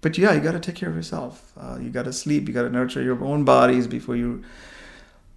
But 0.00 0.18
yeah, 0.18 0.32
you 0.32 0.40
got 0.40 0.52
to 0.52 0.60
take 0.60 0.76
care 0.76 0.88
of 0.88 0.94
yourself. 0.94 1.52
Uh, 1.58 1.78
you 1.80 1.90
got 1.90 2.04
to 2.04 2.12
sleep. 2.12 2.46
You 2.46 2.54
got 2.54 2.62
to 2.62 2.70
nurture 2.70 3.02
your 3.02 3.22
own 3.24 3.44
bodies 3.44 3.86
before 3.86 4.14
you 4.16 4.44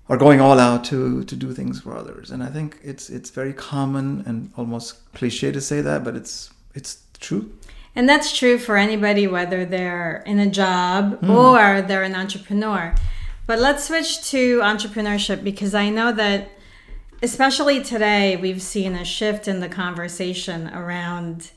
are 0.10 0.18
going 0.18 0.42
all 0.42 0.60
out 0.60 0.84
to 0.86 1.24
to 1.24 1.36
do 1.36 1.54
things 1.54 1.82
for 1.82 1.96
others. 1.96 2.32
And 2.32 2.44
I 2.44 2.48
think 2.48 2.78
it's 2.84 3.10
it's 3.10 3.30
very 3.30 3.54
common 3.54 4.24
and 4.26 4.52
almost 4.58 5.12
cliche 5.14 5.52
to 5.52 5.62
say 5.62 5.82
that, 5.82 6.04
but 6.04 6.16
it's 6.16 6.52
it's 6.74 7.04
true. 7.20 7.52
And 7.96 8.08
that's 8.08 8.38
true 8.38 8.58
for 8.58 8.78
anybody, 8.78 9.28
whether 9.28 9.66
they're 9.66 10.24
in 10.26 10.40
a 10.40 10.50
job 10.50 11.20
mm. 11.22 11.36
or 11.36 11.82
they're 11.82 12.04
an 12.04 12.16
entrepreneur. 12.16 12.96
But 13.46 13.60
let's 13.60 13.88
switch 13.88 14.24
to 14.30 14.60
entrepreneurship 14.60 15.44
because 15.44 15.74
I 15.74 15.90
know 15.90 16.12
that, 16.12 16.52
especially 17.22 17.84
today, 17.84 18.36
we've 18.38 18.62
seen 18.62 18.96
a 18.96 19.06
shift 19.06 19.48
in 19.48 19.60
the 19.60 19.70
conversation 19.70 20.70
around, 20.74 21.52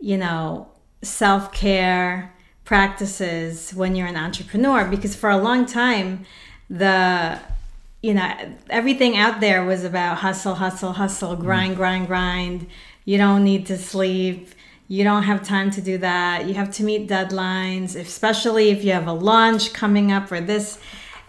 you 0.00 0.16
know, 0.16 0.68
self 1.02 1.52
care 1.52 2.34
practices 2.64 3.72
when 3.74 3.94
you're 3.94 4.08
an 4.08 4.16
entrepreneur. 4.16 4.86
Because 4.86 5.14
for 5.14 5.30
a 5.30 5.38
long 5.38 5.66
time, 5.66 6.24
the 6.68 7.38
you 8.02 8.14
know 8.14 8.32
everything 8.68 9.16
out 9.16 9.40
there 9.40 9.64
was 9.64 9.84
about 9.84 10.18
hustle, 10.18 10.56
hustle, 10.56 10.92
hustle, 10.92 11.32
mm-hmm. 11.32 11.42
grind, 11.42 11.76
grind, 11.76 12.06
grind. 12.06 12.66
You 13.04 13.18
don't 13.18 13.44
need 13.44 13.66
to 13.66 13.76
sleep 13.76 14.48
you 14.88 15.02
don't 15.02 15.22
have 15.22 15.42
time 15.42 15.70
to 15.72 15.80
do 15.80 15.98
that. 15.98 16.46
You 16.46 16.54
have 16.54 16.70
to 16.72 16.84
meet 16.84 17.08
deadlines, 17.08 17.96
especially 17.96 18.70
if 18.70 18.84
you 18.84 18.92
have 18.92 19.06
a 19.06 19.12
launch 19.12 19.72
coming 19.72 20.12
up 20.12 20.30
or 20.30 20.40
this. 20.40 20.78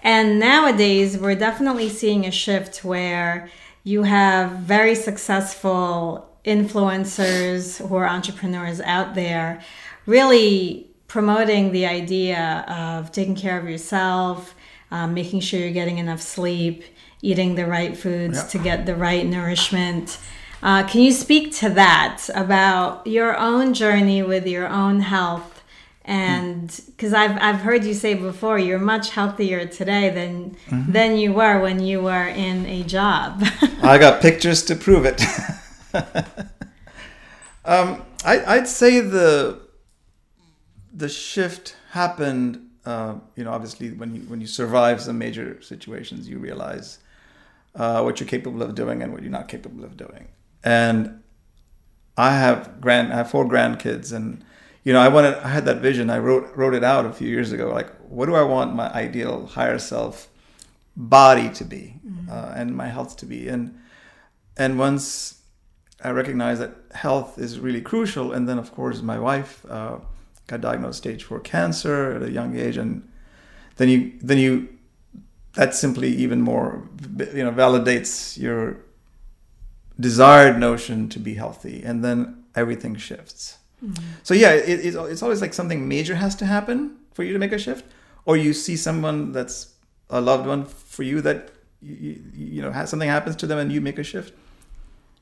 And 0.04 0.40
nowadays, 0.40 1.18
we're 1.18 1.36
definitely 1.36 1.90
seeing 1.90 2.26
a 2.26 2.32
shift 2.32 2.84
where 2.84 3.50
you 3.86 4.02
have 4.04 4.52
very 4.52 4.96
successful 4.96 6.28
influencers 6.44 7.88
who 7.88 7.96
are 7.96 8.08
entrepreneurs 8.08 8.82
out 8.82 9.16
there 9.16 9.62
really 10.08 10.90
promoting 11.08 11.72
the 11.72 11.86
idea 11.86 12.66
of 12.68 13.12
taking 13.12 13.36
care 13.36 13.60
of 13.60 13.70
yourself, 13.70 14.56
um, 14.92 15.14
making 15.14 15.40
sure 15.40 15.60
you're 15.60 15.72
getting 15.72 16.00
enough 16.00 16.20
sleep, 16.20 16.84
eating 17.22 17.56
the 17.56 17.66
right 17.66 17.96
foods 17.96 18.38
yeah. 18.38 18.48
to 18.48 18.58
get 18.58 18.86
the 18.86 18.96
right 18.96 19.26
nourishment. 19.26 20.18
Uh, 20.64 20.86
can 20.88 21.02
you 21.02 21.12
speak 21.12 21.54
to 21.56 21.70
that 21.70 22.28
about 22.34 23.06
your 23.06 23.38
own 23.38 23.74
journey 23.74 24.24
with 24.24 24.48
your 24.48 24.68
own 24.68 25.00
health 25.00 25.55
and 26.06 26.82
because 26.86 27.14
I've 27.14 27.38
I've 27.41 27.62
heard 27.62 27.84
you 27.84 27.95
say 27.95 28.14
before, 28.14 28.60
you're 28.60 28.80
much 28.80 29.10
healthier 29.10 29.66
today 29.66 30.12
than 30.12 30.56
mm-hmm. 30.68 30.91
than 30.91 31.18
you 31.18 31.34
were 31.34 31.60
when 31.60 31.80
you 31.80 32.01
were 32.01 32.28
in 32.28 32.66
a 32.68 32.84
job. 32.84 33.43
I 33.82 33.97
got 33.97 34.22
pictures 34.22 34.64
to 34.66 34.76
prove 34.76 35.06
it. 35.06 35.22
um, 37.66 38.03
I, 38.24 38.58
would 38.58 38.68
say 38.68 38.99
the 38.99 39.62
the 40.93 41.10
shift 41.10 41.76
happened. 41.91 42.62
Uh, 42.86 43.16
you 43.36 43.43
know, 43.43 43.51
obviously, 43.51 43.91
when 43.91 44.16
you 44.16 44.22
when 44.24 44.39
you 44.39 44.47
survive 44.47 45.01
some 45.01 45.18
major 45.18 45.60
situations, 45.64 46.30
you 46.30 46.38
realize 46.38 46.99
uh, 47.74 48.03
what 48.03 48.20
you're 48.20 48.30
capable 48.30 48.62
of 48.62 48.76
doing 48.76 49.01
and 49.01 49.12
what 49.12 49.24
you're 49.24 49.32
not 49.32 49.47
capable 49.47 49.84
of 49.84 49.97
doing. 49.97 50.28
And 50.64 51.24
I 52.16 52.38
have 52.38 52.80
grand, 52.80 53.12
I 53.12 53.18
have 53.18 53.32
four 53.32 53.45
grandkids, 53.45 54.14
and 54.14 54.45
you 54.86 54.94
know, 54.94 55.00
I 55.00 55.10
wanted, 55.10 55.34
I 55.40 55.50
had 55.50 55.66
that 55.66 55.82
vision. 55.82 56.10
I 56.12 56.20
wrote 56.20 56.56
wrote 56.56 56.76
it 56.76 56.84
out 56.84 57.06
a 57.08 57.12
few 57.12 57.28
years 57.28 57.52
ago. 57.52 57.74
Like, 57.74 57.90
what 58.08 58.28
do 58.28 58.36
I 58.36 58.44
want 58.44 58.76
my 58.76 58.88
ideal 58.94 59.48
higher 59.48 59.80
self 59.80 60.30
body 60.96 61.50
to 61.50 61.66
be, 61.66 61.96
mm-hmm. 62.08 62.30
uh, 62.32 62.54
and 62.56 62.78
my 62.78 62.88
health 62.88 63.18
to 63.18 63.26
be? 63.26 63.50
And 63.50 63.78
and 64.56 64.78
once 64.78 65.42
I 66.04 66.12
recognized 66.12 66.62
that 66.62 66.76
health 66.94 67.40
is 67.40 67.60
really 67.60 67.82
crucial, 67.82 68.32
and 68.32 68.48
then 68.48 68.60
of 68.60 68.72
course 68.74 69.02
my 69.02 69.18
wife 69.18 69.66
uh, 69.68 69.98
got 70.46 70.62
diagnosed 70.62 71.00
stage 71.00 71.24
four 71.24 71.40
cancer 71.40 72.12
at 72.12 72.22
a 72.22 72.32
young 72.32 72.56
age, 72.56 72.78
and 72.78 73.10
then 73.78 73.90
you 73.90 74.14
then 74.22 74.38
you 74.38 74.70
that 75.56 75.74
simply 75.74 76.10
even 76.10 76.42
more 76.42 76.88
you 77.34 77.44
know 77.44 77.52
validates 77.52 78.38
your 78.38 78.78
desired 80.00 80.60
notion 80.60 81.10
to 81.10 81.20
be 81.20 81.34
healthy, 81.34 81.82
and 81.84 82.04
then 82.04 82.44
everything 82.54 82.96
shifts. 82.96 83.58
So 84.24 84.34
yeah, 84.34 84.52
it, 84.52 84.86
it's, 84.86 84.96
it's 84.96 85.24
always 85.24 85.42
like 85.42 85.54
something 85.54 85.88
major 85.88 86.16
has 86.16 86.36
to 86.36 86.46
happen 86.46 86.98
for 87.14 87.24
you 87.24 87.34
to 87.34 87.40
make 87.40 87.52
a 87.52 87.60
shift, 87.60 87.86
or 88.26 88.38
you 88.38 88.54
see 88.54 88.76
someone 88.76 89.32
that's 89.32 89.74
a 90.10 90.22
loved 90.22 90.48
one 90.48 90.66
for 90.66 91.04
you 91.04 91.22
that 91.22 91.50
you, 91.82 92.22
you 92.34 92.62
know 92.62 92.86
something 92.86 93.10
happens 93.10 93.36
to 93.38 93.48
them 93.48 93.58
and 93.58 93.72
you 93.72 93.82
make 93.82 94.00
a 94.00 94.04
shift. 94.04 94.34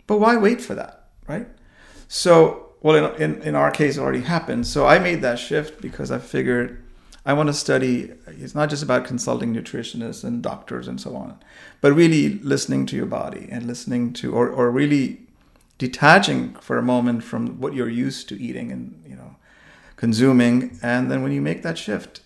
But 0.07 0.19
why 0.19 0.37
wait 0.37 0.61
for 0.61 0.75
that, 0.75 1.07
right? 1.27 1.47
So 2.07 2.73
well, 2.81 3.13
in, 3.15 3.21
in, 3.21 3.41
in 3.43 3.55
our 3.55 3.71
case, 3.71 3.97
it 3.97 4.01
already 4.01 4.21
happened. 4.21 4.67
So 4.67 4.85
I 4.85 4.99
made 4.99 5.21
that 5.21 5.39
shift 5.39 5.81
because 5.81 6.11
I 6.11 6.19
figured 6.19 6.83
I 7.25 7.31
want 7.31 7.47
to 7.47 7.53
study. 7.53 8.11
It's 8.27 8.53
not 8.53 8.69
just 8.69 8.83
about 8.83 9.05
consulting 9.05 9.55
nutritionists 9.55 10.23
and 10.23 10.43
doctors 10.43 10.87
and 10.89 10.99
so 10.99 11.15
on, 11.15 11.39
but 11.79 11.93
really 11.93 12.39
listening 12.39 12.85
to 12.87 12.97
your 12.97 13.05
body 13.05 13.47
and 13.49 13.65
listening 13.65 14.11
to, 14.13 14.33
or, 14.33 14.49
or 14.49 14.69
really 14.69 15.22
detaching 15.83 16.53
for 16.61 16.77
a 16.77 16.81
moment 16.81 17.25
from 17.25 17.59
what 17.59 17.73
you're 17.73 17.89
used 17.89 18.29
to 18.29 18.41
eating 18.41 18.71
and 18.71 19.03
you 19.05 19.17
know 19.17 19.35
consuming. 19.97 20.79
And 20.81 21.11
then 21.11 21.21
when 21.23 21.33
you 21.33 21.41
make 21.41 21.61
that 21.63 21.77
shift 21.77 22.21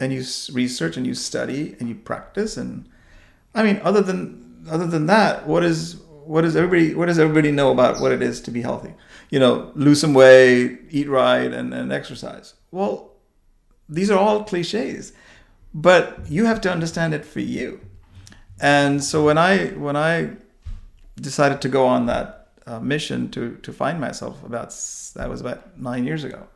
and 0.00 0.10
you 0.10 0.24
research 0.54 0.96
and 0.96 1.06
you 1.06 1.14
study 1.14 1.76
and 1.78 1.88
you 1.90 1.94
practice 1.94 2.56
and 2.56 2.88
i 3.54 3.62
mean 3.62 3.78
other 3.82 4.02
than 4.02 4.20
other 4.68 4.86
than 4.86 5.06
that 5.06 5.46
what 5.46 5.62
is 5.64 5.96
what 6.24 6.42
does 6.42 6.56
everybody 6.56 6.94
what 6.94 7.06
does 7.06 7.18
everybody 7.18 7.50
know 7.50 7.70
about 7.70 8.00
what 8.00 8.10
it 8.10 8.22
is 8.22 8.40
to 8.40 8.50
be 8.50 8.62
healthy? 8.62 8.94
You 9.28 9.38
know 9.38 9.70
lose 9.74 10.00
some 10.00 10.14
weight 10.14 10.80
eat 10.90 11.08
right 11.10 11.52
and, 11.58 11.74
and 11.74 11.92
exercise. 11.92 12.54
Well 12.70 13.12
these 13.86 14.10
are 14.10 14.18
all 14.18 14.44
cliches 14.44 15.12
but 15.74 16.02
you 16.30 16.46
have 16.46 16.62
to 16.62 16.72
understand 16.72 17.12
it 17.12 17.26
for 17.26 17.40
you. 17.40 17.80
And 18.60 19.04
so 19.04 19.26
when 19.26 19.36
i 19.36 19.66
when 19.86 19.96
i 19.96 20.30
decided 21.20 21.60
to 21.62 21.68
go 21.68 21.86
on 21.86 22.06
that 22.06 22.35
uh, 22.66 22.80
mission 22.80 23.30
to 23.30 23.56
to 23.62 23.72
find 23.72 24.00
myself. 24.00 24.42
About 24.44 24.70
that 25.14 25.28
was 25.28 25.40
about 25.40 25.78
nine 25.78 26.04
years 26.04 26.24
ago. 26.24 26.46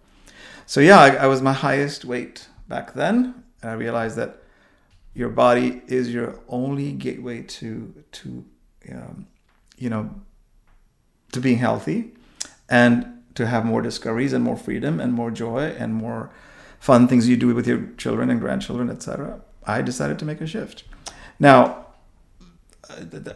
So 0.67 0.81
yeah, 0.81 0.99
I, 0.99 1.09
I 1.17 1.27
was 1.27 1.43
my 1.43 1.53
highest 1.53 2.05
weight 2.05 2.49
back 2.69 2.95
then, 2.95 3.43
and 3.63 3.71
I 3.71 3.75
realized 3.75 4.17
that 4.17 4.43
your 5.15 5.29
body 5.29 5.83
is 5.87 6.13
your 6.13 6.39
only 6.49 6.93
gateway 6.93 7.43
to 7.43 7.95
to 8.13 8.45
um, 8.93 9.27
you 9.77 9.91
know 9.91 10.11
to 11.33 11.41
being 11.41 11.59
healthy 11.59 12.13
and 12.69 13.07
to 13.35 13.47
have 13.47 13.65
more 13.65 13.83
discoveries 13.83 14.33
and 14.33 14.45
more 14.45 14.57
freedom 14.57 15.01
and 15.01 15.13
more 15.13 15.31
joy 15.31 15.75
and 15.79 15.95
more 15.95 16.31
fun 16.79 17.07
things 17.07 17.29
you 17.29 17.37
do 17.37 17.55
with 17.55 17.67
your 17.67 17.87
children 17.97 18.31
and 18.31 18.41
grandchildren 18.41 18.91
etc 18.91 19.41
i 19.67 19.81
decided 19.83 20.19
to 20.19 20.25
make 20.25 20.41
a 20.41 20.47
shift 20.47 20.85
now 21.39 21.87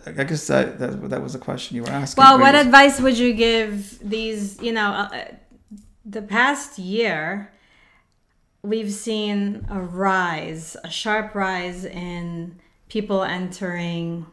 I 0.06 0.24
guess 0.24 0.46
that, 0.48 0.78
that 0.78 1.10
that 1.10 1.22
was 1.22 1.32
the 1.32 1.38
question 1.38 1.76
you 1.76 1.82
were 1.82 1.90
asking. 1.90 2.22
Well, 2.22 2.38
what 2.38 2.54
advice 2.54 3.00
would 3.00 3.18
you 3.18 3.32
give 3.32 3.98
these? 4.08 4.60
You 4.60 4.72
know, 4.72 4.90
uh, 4.90 5.24
the 6.04 6.22
past 6.22 6.78
year, 6.78 7.52
we've 8.62 8.92
seen 8.92 9.66
a 9.70 9.80
rise, 9.80 10.76
a 10.84 10.90
sharp 10.90 11.34
rise 11.34 11.84
in 11.84 12.60
people 12.88 13.22
entering 13.22 14.26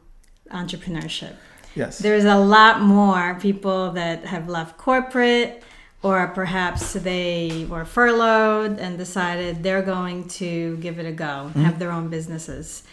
entrepreneurship. 0.51 1.35
Yes, 1.75 1.99
there's 1.99 2.25
a 2.25 2.37
lot 2.37 2.81
more 2.81 3.37
people 3.41 3.91
that 3.91 4.25
have 4.25 4.49
left 4.49 4.77
corporate, 4.77 5.63
or 6.03 6.27
perhaps 6.27 6.93
they 6.93 7.65
were 7.69 7.85
furloughed 7.85 8.79
and 8.79 8.97
decided 8.97 9.63
they're 9.63 9.81
going 9.81 10.27
to 10.27 10.77
give 10.77 10.99
it 10.99 11.05
a 11.05 11.11
go, 11.11 11.25
mm-hmm. 11.49 11.63
have 11.63 11.79
their 11.79 11.91
own 11.91 12.09
businesses. 12.09 12.83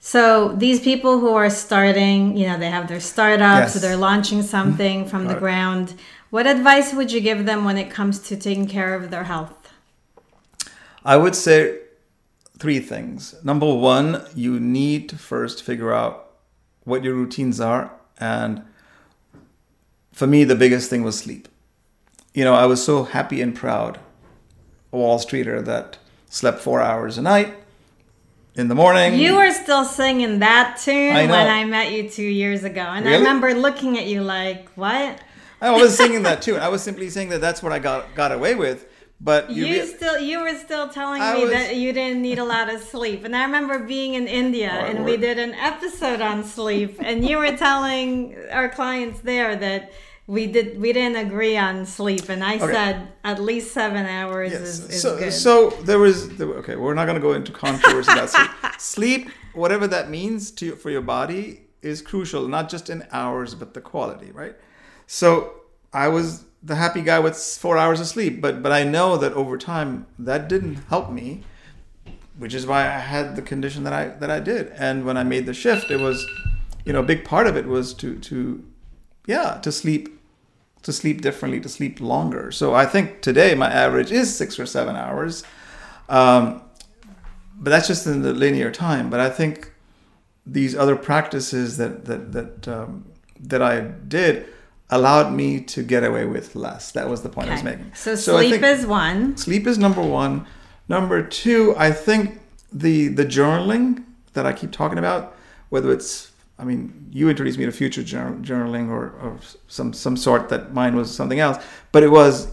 So 0.00 0.52
these 0.52 0.80
people 0.80 1.18
who 1.18 1.34
are 1.34 1.50
starting, 1.50 2.36
you 2.36 2.46
know, 2.46 2.58
they 2.58 2.70
have 2.70 2.88
their 2.88 3.00
startups, 3.00 3.74
yes. 3.74 3.82
they're 3.82 3.96
launching 3.96 4.38
mm-hmm. 4.38 4.46
something 4.46 5.06
from 5.06 5.26
the 5.26 5.34
ground. 5.34 5.94
What 6.30 6.46
advice 6.46 6.92
would 6.94 7.10
you 7.10 7.20
give 7.20 7.46
them 7.46 7.64
when 7.64 7.78
it 7.78 7.90
comes 7.90 8.20
to 8.28 8.36
taking 8.36 8.66
care 8.66 8.94
of 8.94 9.10
their 9.10 9.24
health? 9.24 9.72
I 11.04 11.16
would 11.16 11.34
say 11.34 11.78
three 12.58 12.80
things. 12.80 13.34
Number 13.42 13.72
one, 13.72 14.24
you 14.34 14.60
need 14.60 15.08
to 15.08 15.16
first 15.16 15.62
figure 15.62 15.92
out 15.92 16.32
what 16.84 17.02
your 17.02 17.14
routines 17.14 17.60
are. 17.60 17.90
And 18.18 18.62
for 20.12 20.26
me, 20.26 20.44
the 20.44 20.54
biggest 20.54 20.90
thing 20.90 21.02
was 21.02 21.18
sleep. 21.18 21.48
You 22.34 22.44
know, 22.44 22.54
I 22.54 22.66
was 22.66 22.84
so 22.84 23.04
happy 23.04 23.40
and 23.40 23.54
proud, 23.54 23.98
a 24.92 24.96
Wall 24.96 25.18
Streeter 25.18 25.62
that 25.62 25.98
slept 26.28 26.60
four 26.60 26.80
hours 26.80 27.18
a 27.18 27.22
night 27.22 27.54
in 28.58 28.68
the 28.68 28.74
morning. 28.74 29.14
You 29.14 29.36
were 29.36 29.52
still 29.52 29.84
singing 29.84 30.40
that 30.40 30.78
tune 30.82 31.14
I 31.16 31.26
when 31.26 31.48
I 31.48 31.64
met 31.64 31.92
you 31.92 32.10
two 32.10 32.22
years 32.24 32.64
ago, 32.64 32.80
and 32.80 33.04
really? 33.04 33.16
I 33.16 33.18
remember 33.20 33.54
looking 33.54 33.96
at 33.96 34.06
you 34.06 34.22
like, 34.22 34.68
"What?" 34.74 35.20
I 35.60 35.70
was 35.70 35.96
singing 35.96 36.22
that 36.24 36.42
too. 36.42 36.56
I 36.56 36.68
was 36.68 36.82
simply 36.82 37.08
saying 37.08 37.30
that 37.30 37.40
that's 37.40 37.62
what 37.62 37.72
I 37.72 37.78
got 37.78 38.14
got 38.14 38.32
away 38.32 38.54
with. 38.54 38.86
But 39.20 39.50
you, 39.50 39.66
you, 39.66 39.84
still 39.86 40.18
you 40.20 40.40
were 40.40 40.56
still 40.58 40.88
telling 40.88 41.20
I 41.20 41.34
me 41.34 41.42
was- 41.44 41.52
that 41.52 41.74
you 41.76 41.92
didn't 41.92 42.22
need 42.22 42.38
a 42.38 42.44
lot 42.44 42.72
of 42.72 42.80
sleep 42.80 43.24
and 43.24 43.34
i 43.34 43.42
remember 43.42 43.80
being 43.80 44.14
in 44.14 44.28
india 44.28 44.70
Oh, 44.72 44.84
and 44.86 45.04
we 45.04 45.16
did 45.16 45.40
an 45.40 45.54
episode 45.54 46.20
on 46.20 46.44
sleep 46.44 46.98
and 47.00 47.28
you 47.28 47.38
were 47.38 47.56
telling 47.56 48.36
our 48.52 48.68
clients 48.68 49.18
there 49.22 49.56
that 49.56 49.90
we 50.28 50.46
did 50.46 50.78
we 50.78 50.92
didn't 50.92 51.16
agree 51.26 51.56
on 51.56 51.84
sleep 51.86 52.28
and 52.28 52.44
i 52.44 52.54
Okay. 52.56 52.72
said 52.74 53.08
at 53.24 53.38
least 53.42 53.72
seven 53.72 54.04
hours 54.06 54.52
Yes. 54.52 54.60
is, 54.60 54.78
is 54.90 55.02
so, 55.02 55.18
good 55.18 55.32
so 55.32 55.70
there 55.88 55.98
was 55.98 56.28
there, 56.36 56.46
okay. 56.60 56.76
We're 56.76 56.94
not 56.94 57.06
going 57.06 57.16
to 57.22 57.26
go 57.28 57.32
into 57.32 57.50
controversy 57.50 58.12
about 58.12 58.30
sleep. 58.30 58.50
Sleep, 58.78 59.30
whatever 59.54 59.86
that 59.88 60.08
means 60.08 60.52
to 60.52 60.76
for 60.76 60.90
your 60.90 61.02
body, 61.02 61.62
is 61.82 62.00
crucial. 62.02 62.46
Not 62.46 62.68
just 62.68 62.88
in 62.90 63.04
hours, 63.10 63.54
but 63.56 63.74
the 63.74 63.80
quality, 63.80 64.30
right? 64.30 64.54
So 65.06 65.28
I 65.92 66.06
was 66.08 66.44
the 66.62 66.76
happy 66.76 67.02
guy 67.02 67.18
with 67.18 67.36
four 67.36 67.76
hours 67.76 67.98
of 68.00 68.06
sleep, 68.06 68.40
but 68.40 68.62
but 68.62 68.70
I 68.70 68.84
know 68.84 69.16
that 69.16 69.32
over 69.32 69.56
time 69.58 70.06
that 70.18 70.48
didn't 70.48 70.76
help 70.92 71.10
me, 71.10 71.42
which 72.36 72.54
is 72.54 72.66
why 72.66 72.82
I 72.86 72.98
had 73.14 73.34
the 73.34 73.42
condition 73.42 73.82
that 73.84 73.92
I 73.92 74.08
that 74.20 74.30
I 74.30 74.40
did. 74.40 74.68
And 74.86 75.04
when 75.06 75.16
I 75.16 75.24
made 75.24 75.46
the 75.46 75.54
shift, 75.54 75.90
it 75.90 76.00
was, 76.00 76.24
you 76.84 76.92
know, 76.92 77.00
a 77.00 77.08
big 77.12 77.24
part 77.24 77.46
of 77.48 77.56
it 77.56 77.66
was 77.66 77.94
to 77.94 78.18
to, 78.30 78.62
yeah, 79.26 79.58
to 79.62 79.72
sleep 79.72 80.17
to 80.82 80.92
sleep 80.92 81.20
differently, 81.20 81.60
to 81.60 81.68
sleep 81.68 82.00
longer. 82.00 82.50
So 82.52 82.74
I 82.74 82.86
think 82.86 83.20
today 83.20 83.54
my 83.54 83.70
average 83.70 84.12
is 84.12 84.34
six 84.34 84.58
or 84.58 84.66
seven 84.66 84.96
hours. 84.96 85.44
Um, 86.08 86.62
but 87.58 87.70
that's 87.70 87.88
just 87.88 88.06
in 88.06 88.22
the 88.22 88.32
linear 88.32 88.70
time. 88.70 89.10
But 89.10 89.20
I 89.20 89.30
think 89.30 89.72
these 90.46 90.74
other 90.74 90.96
practices 90.96 91.76
that 91.76 92.04
that 92.06 92.32
that 92.32 92.68
um, 92.68 93.04
that 93.40 93.62
I 93.62 93.80
did 93.80 94.46
allowed 94.90 95.32
me 95.32 95.60
to 95.60 95.82
get 95.82 96.04
away 96.04 96.24
with 96.24 96.56
less. 96.56 96.92
That 96.92 97.08
was 97.08 97.22
the 97.22 97.28
point 97.28 97.48
I 97.50 97.52
was 97.54 97.62
making. 97.64 97.92
so 98.16 98.36
I 98.38 98.48
sleep 98.48 98.62
is 98.62 98.86
one 98.86 99.36
sleep 99.36 99.66
is 99.66 99.78
number 99.78 100.02
one. 100.02 100.46
Number 100.88 101.22
two, 101.22 101.74
I 101.76 101.92
think 101.92 102.40
the 102.72 103.08
the 103.08 103.26
journaling 103.26 104.04
that 104.32 104.46
I 104.46 104.52
keep 104.52 104.72
talking 104.72 104.98
about, 104.98 105.36
whether 105.68 105.92
it's 105.92 106.27
I 106.58 106.64
mean, 106.64 107.08
you 107.12 107.28
introduced 107.28 107.58
me 107.58 107.66
to 107.66 107.72
future 107.72 108.02
jour- 108.02 108.38
journaling 108.42 108.90
or, 108.90 109.10
or 109.22 109.38
some 109.68 109.92
some 109.92 110.16
sort 110.16 110.48
that 110.48 110.74
mine 110.74 110.96
was 110.96 111.14
something 111.14 111.38
else, 111.38 111.62
but 111.92 112.02
it 112.02 112.10
was 112.10 112.52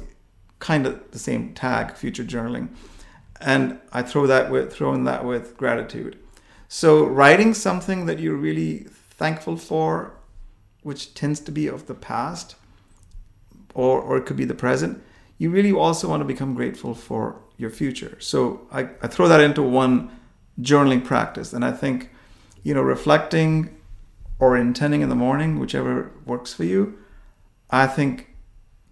kind 0.60 0.86
of 0.86 1.12
the 1.12 1.20
same 1.20 1.54
tag, 1.54 1.96
future 1.96 2.24
journaling, 2.24 2.70
and 3.42 3.80
I 3.92 4.04
throw 4.04 4.28
that 4.28 4.52
with 4.52 4.72
throw 4.72 4.94
in 4.94 5.06
that 5.06 5.26
with 5.26 5.58
gratitude. 5.58 6.20
So 6.68 7.06
writing 7.06 7.54
something 7.54 8.06
that 8.06 8.20
you're 8.20 8.36
really 8.36 8.88
thankful 9.18 9.58
for, 9.58 10.14
which 10.84 11.14
tends 11.14 11.40
to 11.42 11.52
be 11.52 11.68
of 11.68 11.88
the 11.88 11.96
past, 11.96 12.56
or 13.74 14.00
or 14.00 14.18
it 14.18 14.26
could 14.26 14.38
be 14.38 14.46
the 14.46 14.54
present, 14.54 15.02
you 15.38 15.50
really 15.50 15.72
also 15.72 16.08
want 16.10 16.22
to 16.22 16.26
become 16.26 16.54
grateful 16.54 16.94
for 16.94 17.42
your 17.58 17.70
future. 17.72 18.18
So 18.20 18.68
I, 18.72 18.90
I 19.02 19.08
throw 19.08 19.28
that 19.28 19.42
into 19.42 19.64
one 19.64 20.12
journaling 20.62 21.04
practice, 21.04 21.54
and 21.54 21.66
I 21.66 21.72
think, 21.72 22.10
you 22.64 22.74
know, 22.74 22.82
reflecting 22.82 23.76
or 24.40 24.56
in 24.58 24.68
intending 24.68 25.02
in 25.02 25.10
the 25.10 25.16
morning, 25.16 25.60
whichever 25.60 26.12
works 26.26 26.54
for 26.54 26.64
you, 26.64 26.98
I 27.70 27.88
think 27.88 28.36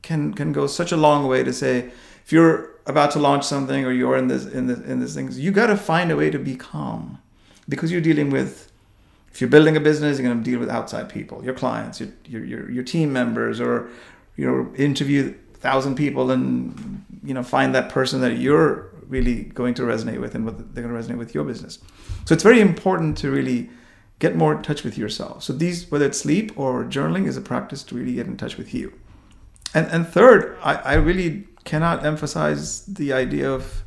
can 0.02 0.34
can 0.34 0.52
go 0.52 0.68
such 0.68 0.92
a 0.92 0.98
long 0.98 1.28
way 1.28 1.44
to 1.44 1.54
say 1.54 1.92
if 2.26 2.32
you're 2.32 2.72
about 2.86 3.12
to 3.12 3.20
launch 3.20 3.46
something 3.46 3.86
or 3.86 3.92
you're 3.92 4.18
in 4.18 4.28
this 4.28 4.46
in 4.46 4.68
this 4.68 4.80
in 4.80 5.00
this 5.00 5.16
things, 5.16 5.40
you 5.40 5.52
got 5.52 5.68
to 5.68 5.78
find 5.78 6.12
a 6.12 6.16
way 6.16 6.30
to 6.30 6.40
be 6.40 6.56
calm 6.56 7.20
because 7.68 7.92
you're 7.92 8.02
dealing 8.02 8.30
with 8.30 8.72
if 9.32 9.42
you're 9.42 9.50
building 9.50 9.76
a 9.76 9.80
business, 9.80 10.20
you're 10.20 10.28
going 10.28 10.44
to 10.44 10.50
deal 10.50 10.60
with 10.60 10.70
outside 10.70 11.10
people, 11.10 11.44
your 11.44 11.56
clients, 11.56 12.00
your 12.00 12.10
your 12.26 12.46
your, 12.46 12.72
your 12.72 12.84
team 12.84 13.12
members, 13.12 13.60
or 13.60 13.90
you 14.36 14.46
know 14.46 14.74
interview 14.76 15.34
thousand 15.56 15.96
people 15.96 16.30
and 16.30 17.04
you 17.24 17.34
know 17.34 17.44
find 17.44 17.74
that 17.74 17.90
person 17.90 18.22
that 18.22 18.38
you're 18.38 18.90
really 19.08 19.44
going 19.44 19.74
to 19.74 19.84
resonate 19.84 20.20
with 20.20 20.36
and 20.36 20.46
what 20.46 20.74
they're 20.74 20.84
going 20.84 20.94
to 20.94 21.02
resonate 21.02 21.18
with 21.18 21.34
your 21.34 21.44
business. 21.44 21.80
So 22.26 22.34
it's 22.34 22.44
very 22.44 22.62
important 22.62 23.18
to 23.20 23.32
really 23.32 23.70
get 24.20 24.36
more 24.36 24.56
in 24.56 24.62
touch 24.62 24.84
with 24.84 24.98
yourself. 24.98 25.44
So 25.44 25.54
these, 25.54 25.90
whether 25.92 26.06
it's 26.06 26.20
sleep 26.20 26.58
or 26.58 26.84
journaling, 26.84 27.28
is 27.28 27.38
a 27.38 27.42
practice 27.42 27.84
to 27.84 27.96
really 27.96 28.14
get 28.14 28.28
in 28.28 28.38
touch 28.38 28.58
with 28.58 28.74
you. 28.74 28.94
And 29.74 29.88
and 29.88 30.08
third, 30.08 30.58
I, 30.62 30.76
I 30.76 30.94
really 30.94 31.48
cannot 31.64 32.06
emphasize 32.06 32.86
the 32.86 33.14
idea 33.14 33.52
of 33.52 33.84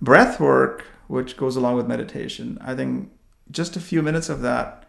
breath 0.00 0.40
work, 0.40 0.86
which 1.06 1.36
goes 1.36 1.56
along 1.56 1.76
with 1.76 1.86
meditation. 1.86 2.58
I 2.60 2.74
think 2.74 3.10
just 3.50 3.76
a 3.76 3.80
few 3.80 4.02
minutes 4.02 4.28
of 4.28 4.42
that 4.42 4.88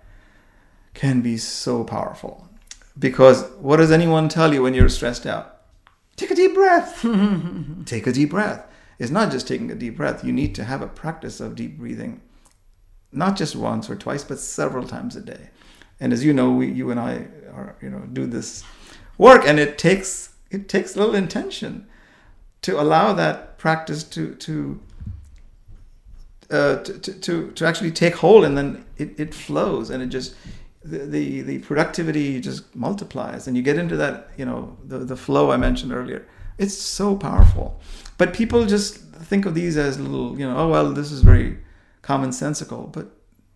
can 0.93 1.21
be 1.21 1.37
so 1.37 1.83
powerful. 1.83 2.47
Because 2.97 3.49
what 3.59 3.77
does 3.77 3.91
anyone 3.91 4.29
tell 4.29 4.53
you 4.53 4.61
when 4.61 4.73
you're 4.73 4.89
stressed 4.89 5.25
out? 5.25 5.61
Take 6.15 6.31
a 6.31 6.35
deep 6.35 6.53
breath. 6.53 7.01
Take 7.85 8.05
a 8.05 8.11
deep 8.11 8.29
breath. 8.29 8.65
It's 8.99 9.11
not 9.11 9.31
just 9.31 9.47
taking 9.47 9.71
a 9.71 9.75
deep 9.75 9.97
breath. 9.97 10.23
You 10.23 10.31
need 10.31 10.53
to 10.55 10.63
have 10.63 10.81
a 10.81 10.87
practice 10.87 11.39
of 11.39 11.55
deep 11.55 11.77
breathing, 11.77 12.21
not 13.13 13.35
just 13.35 13.55
once 13.55 13.89
or 13.89 13.95
twice, 13.95 14.23
but 14.23 14.39
several 14.39 14.87
times 14.87 15.15
a 15.15 15.21
day. 15.21 15.49
And 15.99 16.11
as 16.11 16.23
you 16.23 16.33
know, 16.33 16.51
we, 16.51 16.71
you 16.71 16.91
and 16.91 16.99
I 16.99 17.27
are, 17.53 17.75
you 17.81 17.89
know, 17.89 17.99
do 18.11 18.25
this 18.25 18.63
work, 19.17 19.43
and 19.47 19.59
it 19.59 19.77
takes 19.77 20.33
it 20.49 20.69
takes 20.69 20.95
little 20.95 21.15
intention 21.15 21.87
to 22.61 22.79
allow 22.79 23.13
that 23.13 23.57
practice 23.57 24.03
to 24.03 24.35
to 24.35 24.79
uh, 26.49 26.77
to, 26.83 26.99
to, 26.99 27.13
to, 27.19 27.51
to 27.51 27.65
actually 27.65 27.91
take 27.91 28.15
hold 28.15 28.45
and 28.45 28.57
then 28.57 28.85
it, 28.97 29.19
it 29.19 29.33
flows 29.33 29.89
and 29.89 30.03
it 30.03 30.07
just 30.07 30.35
the, 30.83 30.99
the 30.99 31.41
the 31.41 31.57
productivity 31.59 32.39
just 32.39 32.75
multiplies 32.75 33.47
and 33.47 33.57
you 33.57 33.63
get 33.63 33.77
into 33.77 33.95
that 33.95 34.29
you 34.37 34.45
know 34.45 34.77
the, 34.83 34.99
the 34.99 35.15
flow 35.15 35.51
i 35.51 35.57
mentioned 35.57 35.91
earlier 35.91 36.27
it's 36.57 36.75
so 36.75 37.15
powerful 37.15 37.79
but 38.17 38.33
people 38.33 38.65
just 38.65 38.97
think 38.97 39.45
of 39.45 39.55
these 39.55 39.77
as 39.77 39.99
little 39.99 40.37
you 40.37 40.45
know 40.45 40.55
oh 40.57 40.67
well 40.67 40.91
this 40.91 41.11
is 41.11 41.21
very 41.21 41.57
commonsensical 42.03 42.91
but 42.91 43.07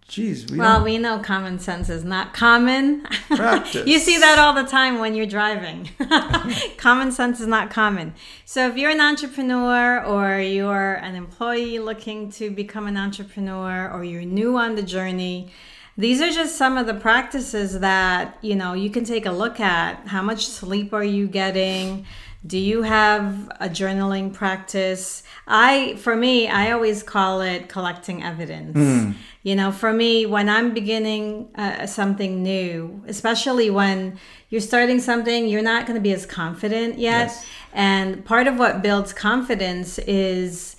geez 0.07 0.49
we 0.49 0.57
well 0.57 0.83
we 0.83 0.97
know 0.97 1.19
common 1.19 1.59
sense 1.59 1.89
is 1.89 2.03
not 2.03 2.33
common. 2.33 3.01
Practice. 3.27 3.85
you 3.91 3.99
see 3.99 4.17
that 4.17 4.39
all 4.39 4.53
the 4.53 4.63
time 4.63 4.99
when 4.99 5.13
you're 5.13 5.25
driving. 5.25 5.89
Common 6.77 7.11
sense 7.11 7.41
is 7.41 7.47
not 7.47 7.69
common. 7.69 8.13
So 8.45 8.69
if 8.69 8.77
you're 8.77 8.91
an 8.91 9.01
entrepreneur 9.01 10.01
or 10.01 10.39
you're 10.39 10.93
an 10.93 11.15
employee 11.15 11.79
looking 11.79 12.31
to 12.31 12.49
become 12.49 12.87
an 12.87 12.95
entrepreneur 12.95 13.91
or 13.91 14.05
you're 14.05 14.21
new 14.21 14.57
on 14.57 14.75
the 14.75 14.81
journey 14.81 15.51
these 15.97 16.21
are 16.21 16.29
just 16.29 16.57
some 16.57 16.77
of 16.77 16.85
the 16.85 16.93
practices 16.93 17.79
that 17.79 18.37
you 18.41 18.55
know 18.55 18.73
you 18.73 18.89
can 18.89 19.03
take 19.03 19.25
a 19.25 19.31
look 19.31 19.59
at. 19.59 20.07
How 20.07 20.21
much 20.21 20.45
sleep 20.45 20.93
are 20.93 21.03
you 21.03 21.27
getting 21.27 22.05
do 22.47 22.57
you 22.57 22.81
have 22.83 23.49
a 23.59 23.67
journaling 23.67 24.33
practice? 24.33 25.23
I 25.47 25.95
for 25.97 26.15
me 26.15 26.47
i 26.47 26.71
always 26.71 27.03
call 27.03 27.41
it 27.41 27.69
collecting 27.69 28.23
evidence. 28.23 29.15
You 29.43 29.55
know 29.55 29.71
for 29.71 29.93
me 29.93 30.25
when 30.25 30.49
i'm 30.49 30.73
beginning 30.73 31.49
uh, 31.55 31.85
something 31.85 32.43
new 32.43 33.03
especially 33.07 33.69
when 33.69 34.19
you're 34.49 34.61
starting 34.61 34.99
something 34.99 35.47
you're 35.47 35.61
not 35.61 35.85
going 35.85 35.95
to 35.95 36.01
be 36.01 36.13
as 36.13 36.25
confident 36.25 36.97
yet. 36.97 37.27
Yes. 37.27 37.45
and 37.73 38.25
part 38.25 38.47
of 38.47 38.57
what 38.57 38.81
builds 38.81 39.13
confidence 39.13 39.99
is 39.99 40.77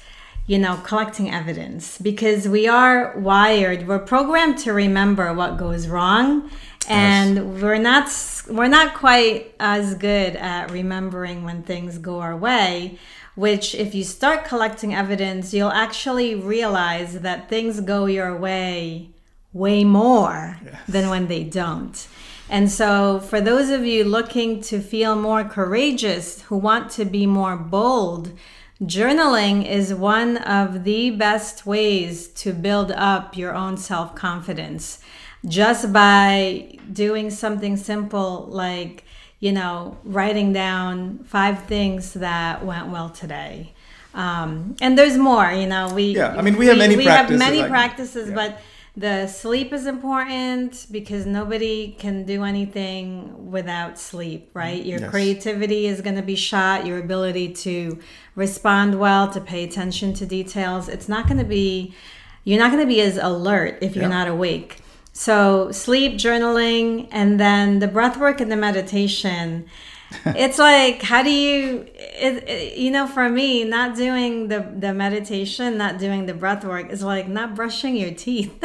you 0.49 0.59
know, 0.59 0.81
collecting 0.83 1.31
evidence 1.31 1.99
because 1.99 2.49
we 2.49 2.67
are 2.67 3.17
wired, 3.19 3.87
we're 3.87 3.99
programmed 3.99 4.57
to 4.57 4.73
remember 4.73 5.35
what 5.35 5.59
goes 5.59 5.87
wrong 5.87 6.51
and 6.87 7.61
we're 7.61 7.79
not 7.79 8.09
we're 8.49 8.69
not 8.69 8.95
quite 8.95 9.55
as 9.59 9.95
good 9.95 10.37
at 10.37 10.71
remembering 10.71 11.45
when 11.45 11.63
things 11.63 11.99
go 11.99 12.21
our 12.21 12.37
way 12.37 12.99
which 13.35 13.75
if 13.75 13.95
you 13.95 14.05
start 14.05 14.45
collecting 14.45 14.95
evidence 14.95 15.53
you'll 15.53 15.71
actually 15.71 16.35
realize 16.35 17.21
that 17.21 17.49
things 17.49 17.81
go 17.81 18.07
your 18.07 18.37
way 18.37 19.11
way 19.53 19.85
more 19.85 20.59
than 20.89 21.09
when 21.09 21.27
they 21.27 21.43
don't. 21.43 22.07
And 22.51 22.71
so 22.71 23.21
for 23.21 23.41
those 23.41 23.69
of 23.71 23.85
you 23.85 24.05
looking 24.05 24.63
to 24.63 24.81
feel 24.81 25.17
more 25.17 25.45
courageous 25.45 26.43
who 26.43 26.57
want 26.57 26.91
to 26.93 27.05
be 27.05 27.27
more 27.27 27.57
bold 27.57 28.33
Journaling 28.81 29.69
is 29.69 29.93
one 29.93 30.37
of 30.37 30.85
the 30.85 31.11
best 31.11 31.67
ways 31.67 32.29
to 32.29 32.53
build 32.53 32.93
up 32.93 33.37
your 33.37 33.53
own 33.53 33.77
self 33.77 34.15
confidence 34.15 35.01
just 35.49 35.93
by 35.93 36.77
doing 36.93 37.31
something 37.31 37.77
simple 37.77 38.47
like, 38.51 39.05
you 39.41 39.53
know, 39.53 39.97
writing 40.05 40.53
down 40.53 41.19
five 41.25 41.65
things 41.65 42.13
that 42.15 42.65
went 42.65 42.89
well 42.89 43.09
today. 43.11 43.73
Um, 44.15 44.75
and 44.81 44.99
there's 44.99 45.17
more, 45.17 45.51
you 45.53 45.67
know, 45.67 45.93
we 45.95 46.17
Yeah, 46.17 46.35
I 46.37 46.43
mean, 46.43 46.57
we 46.57 46.67
have 46.67 46.79
many 46.79 46.97
we 46.97 47.05
have 47.05 47.27
practices, 47.27 47.39
many 47.39 47.61
like- 47.61 47.71
practices, 47.71 48.29
yeah. 48.29 48.35
but 48.35 48.61
the 48.97 49.29
sleep 49.29 49.73
is 49.73 49.87
important 49.87 50.87
because 50.91 51.25
nobody 51.25 51.95
can 52.01 52.25
do 52.25 52.43
anything 52.43 53.49
without 53.49 53.97
sleep, 53.97 54.51
right? 54.55 54.85
Your 54.85 54.99
Yes. 54.99 55.11
creativity 55.11 55.87
is 55.87 56.01
going 56.01 56.17
to 56.17 56.23
be 56.23 56.35
shot, 56.35 56.85
your 56.85 56.99
ability 56.99 57.53
to 57.67 57.99
respond 58.35 58.99
well, 58.99 59.29
to 59.29 59.41
pay 59.41 59.63
attention 59.63 60.15
to 60.15 60.27
details. 60.27 60.89
It's 60.89 61.09
not 61.09 61.29
going 61.29 61.39
to 61.39 61.45
be, 61.45 61.95
you're 62.43 62.59
not 62.59 62.73
going 62.73 62.83
to 62.83 62.89
be 62.93 63.01
as 63.01 63.19
alert 63.19 63.79
if 63.83 63.95
you're 63.95 64.09
not 64.09 64.27
awake. 64.27 64.79
So, 65.19 65.73
sleep, 65.73 66.13
journaling, 66.15 67.09
and 67.11 67.41
then 67.41 67.81
the 67.81 67.89
breath 67.89 68.17
work 68.17 68.41
and 68.41 68.53
the 68.53 68.57
meditation. 68.57 69.67
it's 70.25 70.59
like 70.59 71.03
how 71.03 71.23
do 71.23 71.31
you 71.31 71.85
it, 71.95 72.49
it- 72.49 72.79
you 72.79 72.91
know 72.91 73.07
for 73.07 73.29
me 73.29 73.63
not 73.65 73.95
doing 73.95 74.49
the 74.49 74.61
the 74.85 74.95
meditation 74.95 75.77
not 75.77 75.99
doing 75.99 76.25
the 76.25 76.33
breath 76.33 76.65
work 76.65 76.89
is 76.89 77.03
like 77.03 77.29
not 77.29 77.55
brushing 77.55 77.95
your 77.95 78.13
teeth 78.13 78.51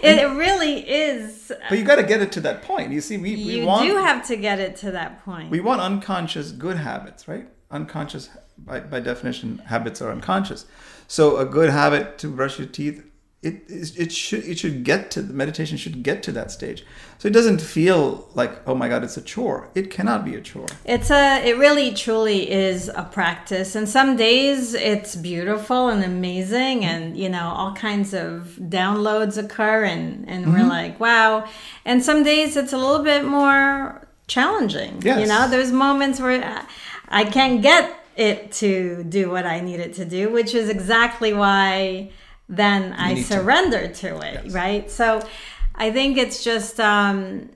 it, 0.00 0.18
it 0.18 0.30
really 0.36 0.88
is 0.88 1.52
But 1.68 1.76
you 1.78 1.84
got 1.84 1.96
to 1.96 2.04
get 2.04 2.22
it 2.22 2.30
to 2.32 2.40
that 2.42 2.62
point. 2.62 2.92
You 2.92 3.00
see, 3.00 3.16
we, 3.16 3.34
we 3.34 3.60
you 3.60 3.66
want 3.66 3.88
do 3.88 3.96
have 3.96 4.24
to 4.28 4.36
get 4.36 4.60
it 4.60 4.76
to 4.76 4.92
that 4.92 5.24
point 5.24 5.50
we 5.50 5.58
want 5.58 5.80
unconscious 5.80 6.52
good 6.52 6.76
habits, 6.76 7.26
right? 7.26 7.48
Unconscious, 7.72 8.30
by, 8.58 8.78
by 8.78 9.00
definition, 9.00 9.58
habits 9.66 10.00
are 10.00 10.12
unconscious. 10.12 10.66
So 11.08 11.38
a 11.38 11.44
good 11.46 11.70
habit 11.70 12.16
to 12.18 12.28
brush 12.28 12.58
your 12.60 12.68
teeth, 12.68 13.04
it 13.48 13.98
it 14.04 14.12
should 14.12 14.44
it 14.44 14.58
should 14.58 14.84
get 14.84 15.10
to 15.12 15.22
the 15.22 15.34
meditation 15.34 15.76
should 15.76 16.02
get 16.02 16.22
to 16.24 16.32
that 16.32 16.50
stage. 16.50 16.84
So 17.18 17.26
it 17.26 17.32
doesn't 17.32 17.60
feel 17.60 18.28
like 18.34 18.52
oh 18.66 18.74
my 18.74 18.88
god, 18.88 19.04
it's 19.04 19.16
a 19.16 19.22
chore. 19.22 19.68
It 19.74 19.90
cannot 19.90 20.24
be 20.24 20.34
a 20.34 20.40
chore. 20.40 20.66
It's 20.84 21.10
a 21.10 21.24
it 21.44 21.56
really 21.56 21.92
truly 21.92 22.50
is 22.50 22.88
a 22.88 23.04
practice 23.04 23.74
and 23.74 23.88
some 23.88 24.16
days 24.16 24.74
it's 24.74 25.16
beautiful 25.16 25.88
and 25.88 26.04
amazing 26.04 26.84
and 26.84 27.12
mm-hmm. 27.12 27.22
you 27.22 27.28
know 27.28 27.48
all 27.48 27.74
kinds 27.74 28.14
of 28.14 28.56
downloads 28.60 29.36
occur 29.38 29.84
and 29.84 30.28
and 30.28 30.52
we're 30.52 30.58
mm-hmm. 30.58 30.68
like 30.68 31.00
wow 31.00 31.48
and 31.84 32.02
some 32.02 32.22
days 32.22 32.56
it's 32.56 32.72
a 32.72 32.78
little 32.78 33.02
bit 33.02 33.24
more 33.24 34.06
challenging 34.26 35.00
yes. 35.02 35.20
you 35.20 35.26
know 35.26 35.48
there's 35.48 35.72
moments 35.72 36.20
where 36.20 36.44
I- 36.44 36.66
I 37.10 37.24
can't 37.24 37.62
get 37.62 37.94
it 38.16 38.52
to 38.52 39.04
do 39.04 39.30
what 39.30 39.46
I 39.46 39.60
need 39.60 39.80
it 39.80 39.94
to 39.94 40.04
do 40.04 40.30
which 40.30 40.54
is 40.54 40.68
exactly 40.68 41.32
why 41.32 42.10
then 42.48 42.94
I 42.96 43.14
need 43.14 43.26
to. 43.26 43.34
surrender 43.34 43.88
to, 43.88 44.18
it 44.20 44.40
Yes. 44.44 44.52
right 44.52 44.90
so 44.90 45.20
I 45.74 45.90
think 45.92 46.16
it's 46.18 46.42
just 46.42 46.80
um 46.80 47.50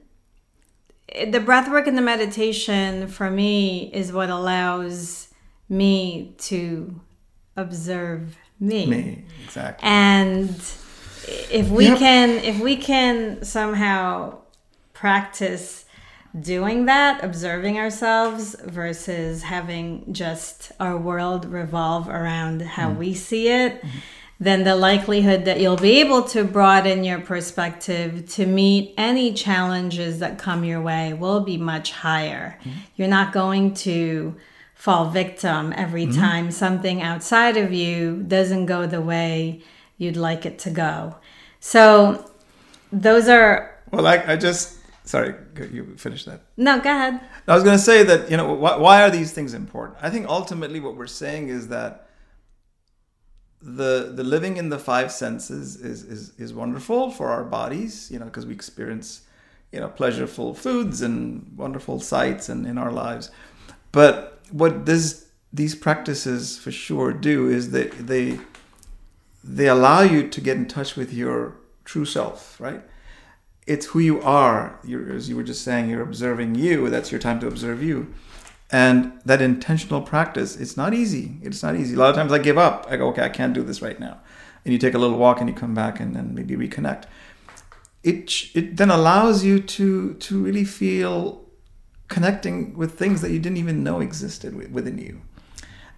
the 1.30 1.40
breath 1.40 1.68
work 1.70 1.86
and 1.86 1.96
the 1.98 2.02
meditation 2.02 3.06
for 3.08 3.30
me 3.30 3.90
is 3.92 4.12
what 4.12 4.30
allows 4.30 5.28
me 5.68 6.34
to 6.38 7.00
observe 7.56 8.36
me, 8.60 8.86
Me 8.86 9.24
exactly. 9.44 9.86
and 9.88 10.48
if 11.60 11.68
we 11.70 11.86
Yep. 11.86 11.98
can 11.98 12.30
if 12.44 12.60
we 12.60 12.76
can 12.76 13.42
somehow 13.44 14.38
practice 14.92 15.84
doing 16.40 16.86
that 16.86 17.22
observing 17.22 17.78
ourselves 17.78 18.56
versus 18.64 19.42
having 19.42 20.12
just 20.12 20.72
our 20.80 20.96
world 20.96 21.44
revolve 21.44 22.08
around 22.08 22.62
how 22.62 22.90
we 22.90 23.12
see 23.12 23.48
it 23.48 23.82
then 24.42 24.64
the 24.64 24.74
likelihood 24.74 25.44
that 25.44 25.60
you'll 25.60 25.76
be 25.76 26.00
able 26.00 26.24
to 26.24 26.42
broaden 26.42 27.04
your 27.04 27.20
perspective 27.20 28.28
to 28.28 28.44
meet 28.44 28.92
any 28.98 29.32
challenges 29.32 30.18
that 30.18 30.36
come 30.36 30.64
your 30.64 30.80
way 30.80 31.12
will 31.12 31.42
be 31.42 31.56
much 31.56 31.92
higher. 31.92 32.58
Mm-hmm. 32.64 32.78
You're 32.96 33.06
not 33.06 33.32
going 33.32 33.74
to 33.74 34.34
fall 34.74 35.10
victim 35.10 35.72
every 35.76 36.06
mm-hmm. 36.06 36.20
time 36.20 36.50
something 36.50 37.00
outside 37.00 37.56
of 37.56 37.72
you 37.72 38.24
doesn't 38.24 38.66
go 38.66 38.84
the 38.84 39.00
way 39.00 39.62
you'd 39.96 40.16
like 40.16 40.44
it 40.44 40.58
to 40.58 40.70
go. 40.70 41.14
So, 41.60 42.28
those 42.90 43.28
are 43.28 43.78
Well, 43.92 44.08
I, 44.08 44.24
I 44.26 44.36
just 44.36 44.78
sorry, 45.04 45.36
you 45.70 45.94
finish 45.96 46.24
that. 46.24 46.40
no, 46.56 46.80
go 46.80 46.90
ahead. 46.90 47.20
I 47.46 47.54
was 47.54 47.62
going 47.62 47.78
to 47.78 47.82
say 47.82 48.02
that 48.02 48.28
you 48.28 48.36
know 48.36 48.54
why, 48.54 48.76
why 48.76 49.02
are 49.04 49.10
these 49.10 49.30
things 49.30 49.54
important? 49.54 49.98
I 50.02 50.10
think 50.10 50.26
ultimately 50.26 50.80
what 50.80 50.96
we're 50.96 51.06
saying 51.06 51.48
is 51.48 51.68
that 51.68 52.08
the 53.62 54.12
the 54.14 54.24
living 54.24 54.56
in 54.56 54.68
the 54.68 54.78
five 54.78 55.12
senses 55.12 55.76
is 55.76 56.04
is, 56.04 56.32
is 56.38 56.52
wonderful 56.52 57.10
for 57.10 57.30
our 57.30 57.44
bodies, 57.44 58.10
you 58.10 58.18
know, 58.18 58.26
because 58.26 58.46
we 58.46 58.52
experience 58.52 59.22
you 59.70 59.80
know 59.80 59.88
pleasureful 59.88 60.56
foods 60.56 61.00
and 61.00 61.52
wonderful 61.56 62.00
sights 62.00 62.48
and 62.48 62.66
in 62.66 62.78
our 62.78 62.92
lives. 62.92 63.30
But 63.92 64.40
what 64.50 64.86
this 64.86 65.26
these 65.52 65.74
practices 65.74 66.58
for 66.58 66.72
sure 66.72 67.12
do 67.12 67.48
is 67.48 67.70
that 67.70 67.92
they 68.06 68.40
they 69.44 69.68
allow 69.68 70.02
you 70.02 70.28
to 70.28 70.40
get 70.40 70.56
in 70.56 70.66
touch 70.66 70.96
with 70.96 71.12
your 71.12 71.56
true 71.84 72.04
self, 72.04 72.60
right? 72.60 72.82
it's 73.66 73.86
who 73.86 73.98
you 73.98 74.20
are. 74.22 74.78
You're, 74.84 75.12
as 75.12 75.28
you 75.28 75.36
were 75.36 75.42
just 75.42 75.62
saying, 75.62 75.88
you're 75.88 76.02
observing 76.02 76.56
you. 76.56 76.90
That's 76.90 77.12
your 77.12 77.20
time 77.20 77.40
to 77.40 77.46
observe 77.46 77.82
you. 77.82 78.12
And 78.72 79.20
that 79.26 79.42
intentional 79.42 80.00
practice, 80.00 80.56
it's 80.56 80.78
not 80.78 80.94
easy. 80.94 81.36
It's 81.42 81.62
not 81.62 81.76
easy. 81.76 81.94
A 81.94 81.98
lot 81.98 82.08
of 82.08 82.16
times 82.16 82.32
I 82.32 82.38
give 82.38 82.56
up. 82.56 82.86
I 82.88 82.96
go, 82.96 83.08
okay, 83.08 83.22
I 83.22 83.28
can't 83.28 83.52
do 83.52 83.62
this 83.62 83.82
right 83.82 84.00
now. 84.00 84.18
And 84.64 84.72
you 84.72 84.78
take 84.78 84.94
a 84.94 84.98
little 84.98 85.18
walk 85.18 85.40
and 85.40 85.48
you 85.48 85.54
come 85.54 85.74
back 85.74 86.00
and 86.00 86.16
then 86.16 86.34
maybe 86.34 86.56
reconnect. 86.56 87.04
It, 88.02 88.32
it 88.54 88.78
then 88.78 88.90
allows 88.90 89.44
you 89.44 89.60
to, 89.60 90.14
to 90.14 90.42
really 90.42 90.64
feel 90.64 91.44
connecting 92.08 92.74
with 92.74 92.98
things 92.98 93.20
that 93.20 93.30
you 93.30 93.38
didn't 93.38 93.58
even 93.58 93.84
know 93.84 94.00
existed 94.00 94.72
within 94.72 94.96
you. 94.96 95.20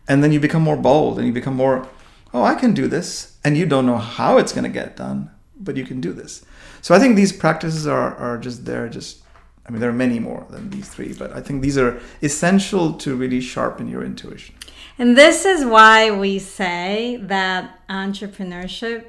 And 0.08 0.22
then 0.22 0.32
you 0.32 0.40
become 0.40 0.62
more 0.62 0.76
bold 0.76 1.18
and 1.18 1.26
you 1.28 1.32
become 1.32 1.54
more, 1.54 1.88
oh, 2.32 2.42
I 2.42 2.56
can 2.56 2.74
do 2.74 2.88
this. 2.88 3.38
And 3.44 3.56
you 3.56 3.66
don't 3.66 3.86
know 3.86 3.98
how 3.98 4.38
it's 4.38 4.52
going 4.52 4.64
to 4.64 4.70
get 4.70 4.96
done, 4.96 5.30
but 5.56 5.76
you 5.76 5.84
can 5.84 6.00
do 6.00 6.12
this. 6.12 6.44
So 6.82 6.92
I 6.94 6.98
think 6.98 7.14
these 7.14 7.32
practices 7.32 7.86
are, 7.86 8.16
are 8.16 8.36
just 8.36 8.64
there, 8.64 8.88
just, 8.88 9.23
I 9.66 9.70
mean, 9.70 9.80
there 9.80 9.90
are 9.90 9.94
many 9.94 10.18
more 10.18 10.46
than 10.50 10.70
these 10.70 10.88
three, 10.88 11.14
but 11.14 11.32
I 11.32 11.40
think 11.40 11.62
these 11.62 11.78
are 11.78 12.00
essential 12.22 12.92
to 12.94 13.14
really 13.14 13.40
sharpen 13.40 13.88
your 13.88 14.04
intuition. 14.04 14.54
And 14.98 15.16
this 15.16 15.44
is 15.44 15.64
why 15.64 16.10
we 16.10 16.38
say 16.38 17.18
that 17.22 17.80
entrepreneurship 17.88 19.06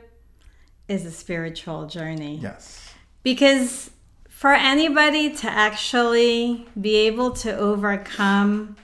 is 0.87 1.05
a 1.05 1.11
spiritual 1.11 1.87
journey. 1.87 2.39
Yes. 2.41 2.93
Because 3.23 3.91
for 4.29 4.53
anybody 4.53 5.33
to 5.33 5.49
actually 5.49 6.67
be 6.79 6.95
able 7.07 7.31
to 7.31 7.55
overcome 7.57 8.75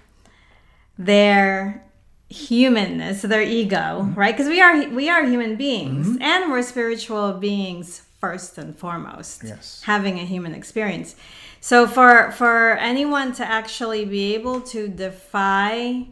their 0.97 1.83
humanness, 2.29 3.21
their 3.21 3.41
ego, 3.41 3.75
mm-hmm. 3.77 4.13
right? 4.13 4.35
Because 4.35 4.47
we 4.47 4.61
are 4.61 4.87
we 4.89 5.09
are 5.09 5.25
human 5.25 5.55
beings 5.55 6.07
mm-hmm. 6.07 6.21
and 6.21 6.51
we're 6.51 6.61
spiritual 6.61 7.33
beings 7.33 8.01
first 8.19 8.57
and 8.57 8.77
foremost. 8.77 9.43
Yes. 9.43 9.81
Having 9.85 10.19
a 10.19 10.25
human 10.25 10.53
experience. 10.55 11.15
So 11.63 11.85
for 11.85 12.31
for 12.31 12.71
anyone 12.77 13.33
to 13.33 13.45
actually 13.45 14.03
be 14.03 14.33
able 14.33 14.61
to 14.61 14.87
defy 14.87 16.07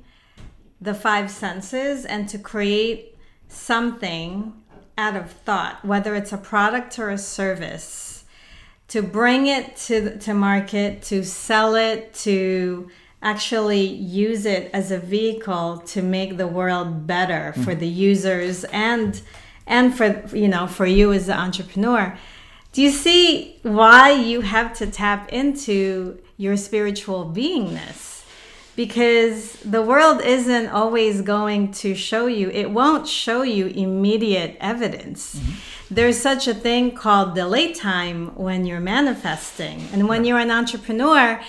the 0.80 0.94
five 0.94 1.32
senses 1.32 2.06
and 2.06 2.30
to 2.30 2.38
create 2.38 3.18
something 3.48 4.54
out 4.96 5.16
of 5.16 5.32
thought, 5.32 5.84
whether 5.84 6.14
it's 6.14 6.32
a 6.32 6.38
product 6.38 7.00
or 7.00 7.10
a 7.10 7.18
service, 7.18 8.26
to 8.90 9.02
bring 9.02 9.48
it 9.48 9.76
to 9.88 10.20
to 10.20 10.36
market, 10.36 11.02
to 11.04 11.24
sell 11.24 11.74
it, 11.74 12.14
to 12.26 12.88
actually 13.24 13.86
use 13.86 14.46
it 14.46 14.70
as 14.72 14.92
a 14.92 15.00
vehicle 15.00 15.80
to 15.80 16.04
make 16.04 16.38
the 16.38 16.48
world 16.48 17.08
better 17.08 17.54
hmm. 17.54 17.64
for 17.64 17.74
the 17.74 17.88
users 17.88 18.66
and 18.66 19.24
and 19.66 19.98
for 19.98 20.24
you 20.32 20.48
know 20.48 20.68
for 20.68 20.86
you 20.86 21.12
as 21.12 21.26
the 21.26 21.36
entrepreneur. 21.36 22.16
Do 22.72 22.82
you 22.82 22.92
see 22.92 23.60
why 23.64 24.12
you 24.12 24.42
have 24.42 24.74
to 24.78 24.88
tap 24.88 25.30
into 25.34 26.20
your 26.38 26.56
spiritual 26.56 27.26
beingness? 27.26 28.10
because 28.80 29.58
the 29.58 29.82
world 29.82 30.22
isn't 30.22 30.68
always 30.70 31.22
going 31.22 31.70
to 31.70 31.94
show 31.94 32.28
you 32.28 32.50
it 32.52 32.72
won't 32.72 33.06
show 33.06 33.42
you 33.42 33.66
immediate 33.66 34.56
evidence. 34.62 35.36
Mm-hmm. 35.36 35.96
There's 35.96 36.18
such 36.18 36.48
a 36.48 36.54
thing 36.54 36.96
called 36.96 37.36
delay 37.36 37.74
time 37.74 38.28
when 38.36 38.66
you're 38.66 38.80
manifesting. 38.80 39.82
And 39.92 40.08
when 40.08 40.24
you're 40.24 40.40
an 40.40 40.50
entrepreneur 40.50 41.42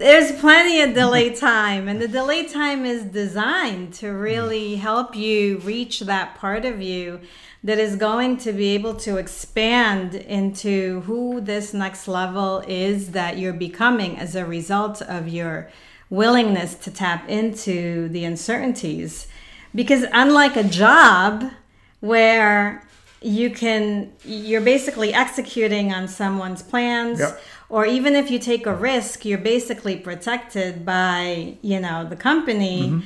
there's 0.00 0.32
plenty 0.40 0.80
of 0.80 0.88
mm-hmm. 0.88 0.98
delay 0.98 1.28
time 1.28 1.86
and 1.86 2.00
the 2.00 2.08
delay 2.08 2.46
time 2.46 2.86
is 2.86 3.04
designed 3.04 3.92
to 3.92 4.08
really 4.08 4.74
mm. 4.74 4.78
help 4.78 5.14
you 5.14 5.58
reach 5.58 6.00
that 6.00 6.34
part 6.36 6.64
of 6.64 6.80
you 6.80 7.20
that 7.62 7.78
is 7.78 7.96
going 7.96 8.38
to 8.38 8.50
be 8.50 8.70
able 8.70 8.94
to 8.94 9.18
expand 9.18 10.14
into 10.14 11.02
who 11.02 11.38
this 11.42 11.74
next 11.74 12.08
level 12.08 12.64
is 12.66 13.10
that 13.10 13.36
you're 13.36 13.52
becoming 13.52 14.16
as 14.16 14.34
a 14.34 14.46
result 14.46 15.02
of 15.02 15.28
your 15.28 15.68
willingness 16.08 16.74
to 16.74 16.90
tap 16.90 17.28
into 17.28 18.08
the 18.08 18.24
uncertainties. 18.24 19.28
Because 19.74 20.06
unlike 20.14 20.56
a 20.56 20.64
job 20.64 21.52
where 22.00 22.82
you 23.22 23.50
can 23.50 24.12
you're 24.24 24.60
basically 24.60 25.12
executing 25.12 25.92
on 25.92 26.08
someone's 26.08 26.62
plans. 26.62 27.20
Yep. 27.20 27.40
or 27.68 27.86
even 27.86 28.16
if 28.16 28.30
you 28.30 28.38
take 28.38 28.66
a 28.66 28.74
risk 28.74 29.24
you're 29.24 29.38
basically 29.38 29.96
protected 29.96 30.84
by 30.84 31.56
you 31.62 31.80
know 31.80 32.04
the 32.08 32.16
company. 32.16 32.88
Mm-hmm. 32.88 33.00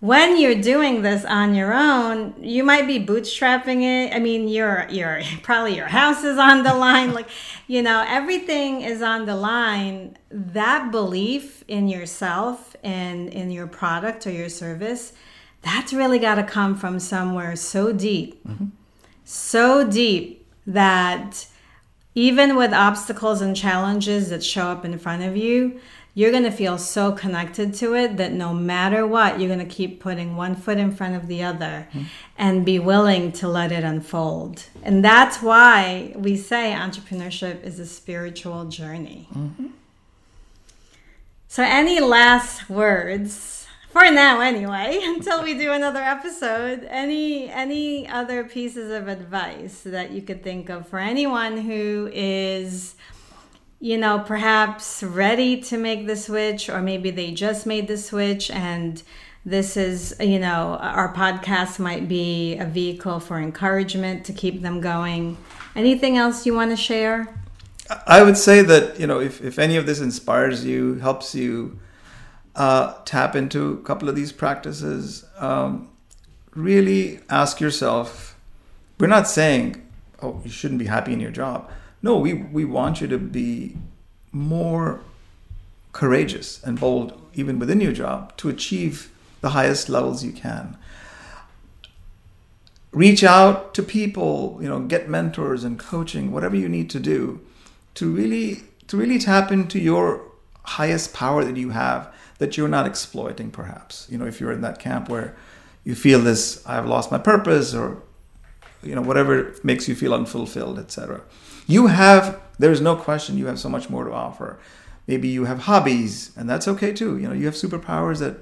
When 0.00 0.40
you're 0.40 0.62
doing 0.62 1.02
this 1.02 1.24
on 1.24 1.54
your 1.54 1.72
own 1.72 2.34
you 2.40 2.64
might 2.64 2.86
be 2.86 2.98
bootstrapping 3.04 3.82
it. 3.82 4.14
I 4.14 4.18
mean 4.18 4.48
your 4.48 4.86
your 4.90 5.22
probably 5.42 5.76
your 5.76 5.88
house 5.88 6.24
is 6.24 6.38
on 6.38 6.64
the 6.64 6.74
line. 6.74 7.14
Like 7.14 7.28
you 7.66 7.82
know 7.82 8.04
everything 8.08 8.80
is 8.82 9.02
on 9.02 9.26
the 9.26 9.36
line. 9.36 10.16
That 10.30 10.90
belief 10.90 11.62
in 11.68 11.88
yourself 11.88 12.74
and 12.82 13.28
in 13.28 13.50
your 13.50 13.66
product 13.66 14.26
or 14.26 14.30
your 14.30 14.48
service 14.48 15.12
that's 15.60 15.92
really 15.92 16.18
got 16.18 16.36
to 16.36 16.44
come 16.44 16.76
from 16.76 17.00
somewhere 17.00 17.56
so 17.56 17.92
deep 17.92 18.42
mm-hmm. 18.46 18.66
So 19.28 19.86
deep 19.88 20.46
that 20.66 21.46
even 22.14 22.56
with 22.56 22.72
obstacles 22.72 23.40
and 23.40 23.54
challenges 23.54 24.30
that 24.30 24.42
show 24.42 24.68
up 24.68 24.84
in 24.84 24.98
front 24.98 25.22
of 25.22 25.36
you 25.36 25.80
you're 26.18 26.32
going 26.32 26.42
to 26.42 26.50
feel 26.50 26.78
so 26.78 27.12
connected 27.12 27.72
to 27.72 27.94
it 27.94 28.16
that 28.16 28.32
no 28.32 28.52
matter 28.52 29.06
what, 29.06 29.38
you're 29.38 29.54
going 29.54 29.64
to 29.64 29.74
keep 29.74 30.00
putting 30.00 30.34
one 30.34 30.56
foot 30.56 30.76
in 30.76 30.90
front 30.90 31.14
of 31.14 31.28
the 31.28 31.44
other 31.44 31.86
mm-hmm. 31.90 32.02
and 32.36 32.66
be 32.66 32.76
willing 32.76 33.30
to 33.30 33.46
let 33.46 33.70
it 33.70 33.84
unfold. 33.84 34.64
And 34.82 35.04
that's 35.04 35.40
why 35.40 36.12
we 36.16 36.36
say 36.36 36.74
entrepreneurship 36.76 37.62
is 37.62 37.78
a 37.78 37.86
spiritual 37.86 38.64
journey. 38.64 39.28
Mm-hmm. 39.32 39.68
So, 41.46 41.62
any 41.62 42.00
last 42.00 42.68
words? 42.68 43.57
For 43.90 44.10
now, 44.10 44.40
anyway, 44.40 45.00
until 45.04 45.42
we 45.42 45.54
do 45.54 45.72
another 45.72 46.02
episode. 46.02 46.84
Any 46.88 47.48
any 47.50 48.08
other 48.08 48.44
pieces 48.44 48.92
of 48.92 49.08
advice 49.08 49.82
that 49.82 50.10
you 50.10 50.22
could 50.22 50.42
think 50.42 50.68
of 50.68 50.88
for 50.88 50.98
anyone 50.98 51.58
who 51.58 52.10
is 52.12 52.94
you 53.80 53.96
know, 53.96 54.18
perhaps 54.18 55.02
ready 55.04 55.60
to 55.60 55.78
make 55.78 56.06
the 56.06 56.16
switch, 56.16 56.68
or 56.68 56.82
maybe 56.82 57.10
they 57.10 57.30
just 57.30 57.64
made 57.64 57.86
the 57.86 57.96
switch 57.96 58.50
and 58.50 59.02
this 59.44 59.76
is, 59.76 60.14
you 60.20 60.38
know, 60.38 60.76
our 60.80 61.14
podcast 61.14 61.78
might 61.78 62.08
be 62.08 62.58
a 62.58 62.66
vehicle 62.66 63.20
for 63.20 63.38
encouragement 63.38 64.24
to 64.26 64.32
keep 64.32 64.62
them 64.62 64.80
going. 64.80 65.38
Anything 65.74 66.18
else 66.18 66.44
you 66.44 66.54
want 66.54 66.70
to 66.70 66.76
share? 66.76 67.34
I 68.06 68.22
would 68.22 68.36
say 68.36 68.62
that, 68.62 69.00
you 69.00 69.06
know, 69.06 69.20
if, 69.20 69.40
if 69.40 69.58
any 69.58 69.76
of 69.76 69.86
this 69.86 70.00
inspires 70.00 70.66
you, 70.66 70.96
helps 70.96 71.34
you 71.34 71.78
uh, 72.58 72.94
tap 73.06 73.34
into 73.34 73.72
a 73.72 73.76
couple 73.78 74.10
of 74.10 74.14
these 74.14 74.32
practices, 74.32 75.24
um, 75.38 75.88
really 76.54 77.20
ask 77.30 77.60
yourself 77.60 78.36
we're 78.98 79.06
not 79.06 79.26
saying, 79.28 79.86
oh, 80.20 80.40
you 80.44 80.50
shouldn't 80.50 80.80
be 80.80 80.86
happy 80.86 81.12
in 81.12 81.20
your 81.20 81.30
job 81.30 81.70
no, 82.02 82.16
we, 82.16 82.32
we 82.32 82.64
want 82.64 83.00
you 83.00 83.08
to 83.08 83.18
be 83.18 83.76
more 84.30 85.00
courageous 85.92 86.62
and 86.62 86.78
bold, 86.78 87.20
even 87.34 87.58
within 87.58 87.80
your 87.80 87.92
job, 87.92 88.36
to 88.36 88.48
achieve 88.48 89.10
the 89.40 89.50
highest 89.50 89.88
levels 89.88 90.24
you 90.24 90.32
can. 90.32 90.76
Reach 92.92 93.24
out 93.24 93.74
to 93.74 93.82
people, 93.82 94.58
you 94.60 94.68
know, 94.68 94.80
get 94.80 95.08
mentors 95.08 95.64
and 95.64 95.78
coaching, 95.78 96.32
whatever 96.32 96.56
you 96.56 96.68
need 96.68 96.88
to 96.90 97.00
do 97.00 97.40
to 97.94 98.10
really 98.10 98.62
to 98.86 98.96
really 98.96 99.18
tap 99.18 99.52
into 99.52 99.78
your 99.78 100.22
highest 100.62 101.12
power 101.12 101.44
that 101.44 101.56
you 101.58 101.70
have 101.70 102.10
that 102.38 102.56
you're 102.56 102.68
not 102.68 102.86
exploiting 102.86 103.50
perhaps. 103.50 104.06
You 104.10 104.18
know, 104.18 104.26
if 104.26 104.40
you're 104.40 104.52
in 104.52 104.60
that 104.62 104.78
camp 104.78 105.08
where 105.08 105.36
you 105.84 105.94
feel 105.94 106.20
this 106.20 106.66
I've 106.66 106.86
lost 106.86 107.10
my 107.10 107.18
purpose 107.18 107.74
or 107.74 108.02
you 108.82 108.94
know 108.94 109.02
whatever 109.02 109.54
makes 109.62 109.88
you 109.88 109.94
feel 109.94 110.14
unfulfilled, 110.14 110.78
etc 110.78 111.22
you 111.68 111.86
have 111.86 112.40
there's 112.58 112.80
no 112.80 112.96
question 112.96 113.38
you 113.38 113.46
have 113.46 113.60
so 113.60 113.68
much 113.68 113.88
more 113.88 114.04
to 114.04 114.12
offer. 114.12 114.58
Maybe 115.06 115.28
you 115.28 115.44
have 115.44 115.60
hobbies 115.60 116.32
and 116.36 116.50
that's 116.50 116.66
okay 116.66 116.92
too. 116.92 117.18
You 117.18 117.28
know 117.28 117.34
you 117.34 117.46
have 117.46 117.54
superpowers 117.54 118.18
that 118.18 118.38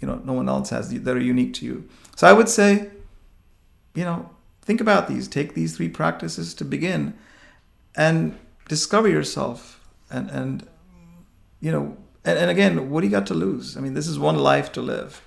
you 0.00 0.08
know 0.08 0.20
no 0.24 0.34
one 0.34 0.50
else 0.50 0.68
has 0.68 0.90
that 0.92 1.16
are 1.16 1.20
unique 1.20 1.54
to 1.54 1.64
you. 1.64 1.88
So 2.16 2.26
i 2.26 2.32
would 2.32 2.50
say 2.50 2.90
you 3.94 4.04
know 4.04 4.28
think 4.60 4.82
about 4.82 5.08
these. 5.08 5.28
Take 5.28 5.54
these 5.54 5.76
three 5.76 5.88
practices 5.88 6.52
to 6.54 6.64
begin 6.64 7.14
and 7.96 8.38
discover 8.68 9.08
yourself 9.08 9.80
and 10.10 10.28
and 10.30 10.66
you 11.60 11.72
know 11.72 11.96
and, 12.24 12.38
and 12.38 12.50
again 12.50 12.90
what 12.90 13.00
do 13.00 13.06
you 13.06 13.10
got 13.10 13.26
to 13.26 13.34
lose 13.34 13.76
i 13.76 13.80
mean 13.80 13.94
this 13.94 14.06
is 14.06 14.18
one 14.18 14.36
life 14.36 14.72
to 14.72 14.80
live 14.80 15.22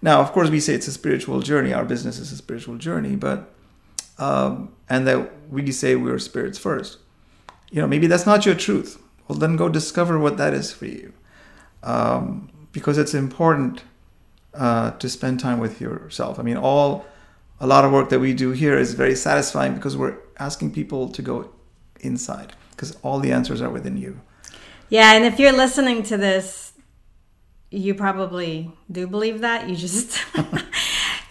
now 0.00 0.20
of 0.20 0.32
course 0.32 0.50
we 0.50 0.60
say 0.60 0.74
it's 0.74 0.88
a 0.88 0.92
spiritual 0.92 1.40
journey 1.40 1.72
our 1.72 1.84
business 1.84 2.18
is 2.18 2.32
a 2.32 2.36
spiritual 2.36 2.76
journey 2.76 3.16
but 3.16 3.52
um, 4.18 4.72
and 4.88 5.06
that 5.06 5.30
we 5.50 5.70
say 5.72 5.96
we're 5.96 6.18
spirits 6.18 6.58
first. 6.58 6.98
You 7.70 7.80
know, 7.80 7.86
maybe 7.86 8.06
that's 8.06 8.26
not 8.26 8.46
your 8.46 8.54
truth. 8.54 9.02
Well, 9.28 9.38
then 9.38 9.56
go 9.56 9.68
discover 9.68 10.18
what 10.18 10.36
that 10.36 10.54
is 10.54 10.72
for 10.72 10.86
you, 10.86 11.12
um, 11.82 12.48
because 12.72 12.96
it's 12.96 13.12
important 13.12 13.82
uh, 14.54 14.92
to 14.92 15.08
spend 15.08 15.40
time 15.40 15.58
with 15.58 15.80
yourself. 15.80 16.38
I 16.38 16.42
mean, 16.42 16.56
all 16.56 17.04
a 17.58 17.66
lot 17.66 17.84
of 17.84 17.92
work 17.92 18.10
that 18.10 18.20
we 18.20 18.34
do 18.34 18.52
here 18.52 18.78
is 18.78 18.94
very 18.94 19.16
satisfying 19.16 19.74
because 19.74 19.96
we're 19.96 20.16
asking 20.38 20.72
people 20.72 21.08
to 21.08 21.22
go 21.22 21.50
inside, 22.00 22.52
because 22.70 22.96
all 23.02 23.18
the 23.18 23.32
answers 23.32 23.60
are 23.60 23.70
within 23.70 23.96
you. 23.96 24.20
Yeah, 24.88 25.14
and 25.14 25.24
if 25.24 25.38
you're 25.38 25.52
listening 25.52 26.02
to 26.04 26.16
this, 26.16 26.72
you 27.70 27.94
probably 27.94 28.70
do 28.90 29.06
believe 29.06 29.40
that. 29.40 29.68
You 29.68 29.76
just 29.76 30.18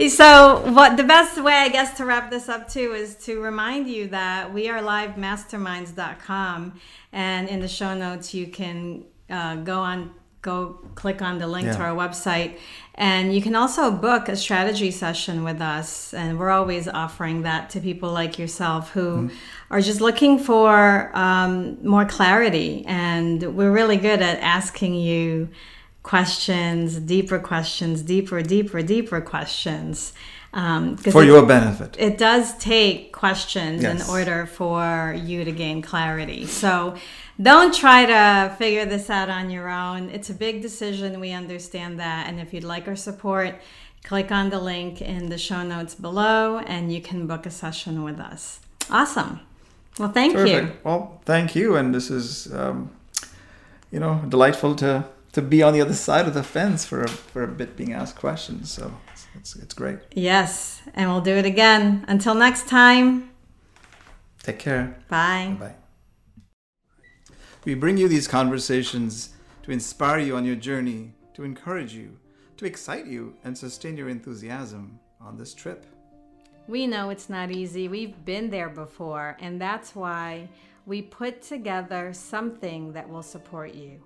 So, 0.10 0.62
what 0.74 0.97
the 0.97 1.06
best 1.06 1.41
way, 1.41 1.53
I 1.53 1.70
guess, 1.70 1.95
to 1.97 2.06
wrap 2.06 2.30
this 2.30 2.49
up 2.49 2.68
too 2.68 2.91
is 2.91 3.16
to 3.26 3.39
remind 3.39 3.88
you 3.88 4.10
that 4.10 4.53
we 4.53 4.68
are 4.70 4.82
livemasterminds.com, 4.82 6.80
and 7.14 7.47
in 7.47 7.62
the 7.62 7.68
show 7.70 7.95
notes 7.95 8.34
you 8.34 8.47
can 8.47 9.06
uh, 9.30 9.56
go 9.56 9.80
on, 9.80 10.14
go 10.41 10.82
click 10.95 11.22
on 11.22 11.38
the 11.39 11.47
link 11.47 11.68
yeah. 11.68 11.78
to 11.78 11.82
our 11.82 11.95
website, 11.95 12.60
and 12.96 13.36
you 13.36 13.41
can 13.41 13.56
also 13.56 13.91
book 13.91 14.30
a 14.30 14.36
strategy 14.36 14.89
session 14.89 15.43
with 15.43 15.62
us, 15.62 16.14
and 16.14 16.39
we're 16.39 16.50
always 16.50 16.88
offering 16.88 17.41
that 17.41 17.70
to 17.72 17.82
people 17.82 18.12
like 18.12 18.39
yourself 18.39 18.91
who 18.91 19.28
mm-hmm. 19.28 19.36
are 19.70 19.82
just 19.82 20.00
looking 20.00 20.39
for 20.39 21.12
um, 21.14 21.78
more 21.86 22.06
clarity, 22.06 22.84
and 22.88 23.56
we're 23.56 23.72
really 23.72 23.98
good 23.98 24.22
at 24.22 24.39
asking 24.39 24.96
you 24.96 25.50
questions, 26.06 26.99
deeper 26.99 27.39
questions, 27.39 28.03
deeper, 28.03 28.43
deeper, 28.43 28.84
deeper 28.84 29.20
questions. 29.20 30.14
Um, 30.53 30.97
for 30.97 31.24
it, 31.24 31.26
your 31.26 31.43
benefit. 31.43 31.95
It 31.97 32.20
does 32.20 32.56
take 32.60 33.12
questions 33.12 33.82
yes. 33.82 33.91
in 33.91 34.10
order 34.10 34.45
for 34.45 35.16
you 35.18 35.43
to 35.43 35.51
gain 35.51 35.82
clarity. 35.82 36.45
So 36.45 36.95
don't 37.41 37.74
try 37.74 38.06
to 38.06 38.56
figure 38.58 38.86
this 38.86 39.10
out 39.10 39.30
on 39.32 39.49
your 39.49 39.68
own. 39.68 40.12
It's 40.12 40.30
a 40.30 40.36
big 40.36 40.62
decision. 40.62 41.20
We 41.20 41.32
understand 41.32 41.99
that. 41.99 42.28
And 42.28 42.39
if 42.39 42.53
you'd 42.53 42.64
like 42.64 42.88
our 42.88 42.95
support, 42.95 43.56
click 44.03 44.32
on 44.32 44.51
the 44.51 44.60
link 44.60 45.01
in 45.01 45.30
the 45.30 45.39
show 45.39 45.64
notes 45.64 45.95
below 45.95 46.60
and 46.60 46.93
you 46.93 47.01
can 47.01 47.26
book 47.26 47.47
a 47.47 47.51
session 47.51 48.03
with 48.03 48.20
us. 48.20 48.60
Awesome. 48.91 49.39
Well, 49.97 50.12
thank 50.12 50.34
Terrific. 50.34 50.70
you. 50.70 50.78
Well, 50.84 51.20
thank 51.26 51.56
you. 51.56 51.76
And 51.76 51.95
this 51.95 52.12
is, 52.12 52.53
um, 52.53 52.91
you 53.91 53.99
know, 53.99 54.24
delightful 54.30 54.76
to 54.76 55.06
to 55.36 55.42
be 55.42 55.62
on 55.62 55.74
the 55.74 55.82
other 55.82 55.94
side 55.94 56.30
of 56.30 56.34
the 56.34 56.42
fence 56.42 56.86
for 56.86 57.04
a, 57.04 57.10
for 57.10 57.44
a 57.44 57.48
bit 57.50 57.76
being 57.76 57.92
asked 57.92 58.16
questions. 58.16 58.72
So 58.72 58.90
it's, 59.12 59.28
it's, 59.36 59.56
it's 59.58 59.74
great. 59.74 60.00
Yes. 60.14 60.82
And 60.94 61.12
we'll 61.12 61.20
do 61.20 61.36
it 61.36 61.46
again. 61.46 62.06
Until 62.08 62.34
next 62.34 62.70
time. 62.70 63.32
Take 64.44 64.60
care. 64.60 64.96
Bye. 65.10 65.58
Bye. 65.60 65.76
We 67.66 67.76
bring 67.76 67.98
you 67.98 68.08
these 68.08 68.30
conversations 68.30 69.36
to 69.64 69.72
inspire 69.72 70.20
you 70.20 70.38
on 70.38 70.46
your 70.46 70.56
journey, 70.56 71.12
to 71.34 71.44
encourage 71.44 71.94
you, 71.94 72.18
to 72.56 72.66
excite 72.66 73.06
you, 73.06 73.36
and 73.44 73.58
sustain 73.58 73.98
your 73.98 74.08
enthusiasm 74.08 75.02
on 75.20 75.38
this 75.38 75.54
trip. 75.54 75.86
We 76.70 76.88
know 76.88 77.10
it's 77.10 77.30
not 77.30 77.52
easy. 77.52 77.90
We've 77.90 78.24
been 78.24 78.50
there 78.50 78.70
before, 78.70 79.36
and 79.42 79.60
that's 79.60 79.96
why 79.96 80.48
we 80.86 81.02
put 81.02 81.42
together 81.42 82.14
something 82.14 82.94
that 82.94 83.10
will 83.10 83.24
support 83.24 83.76
you 83.76 84.00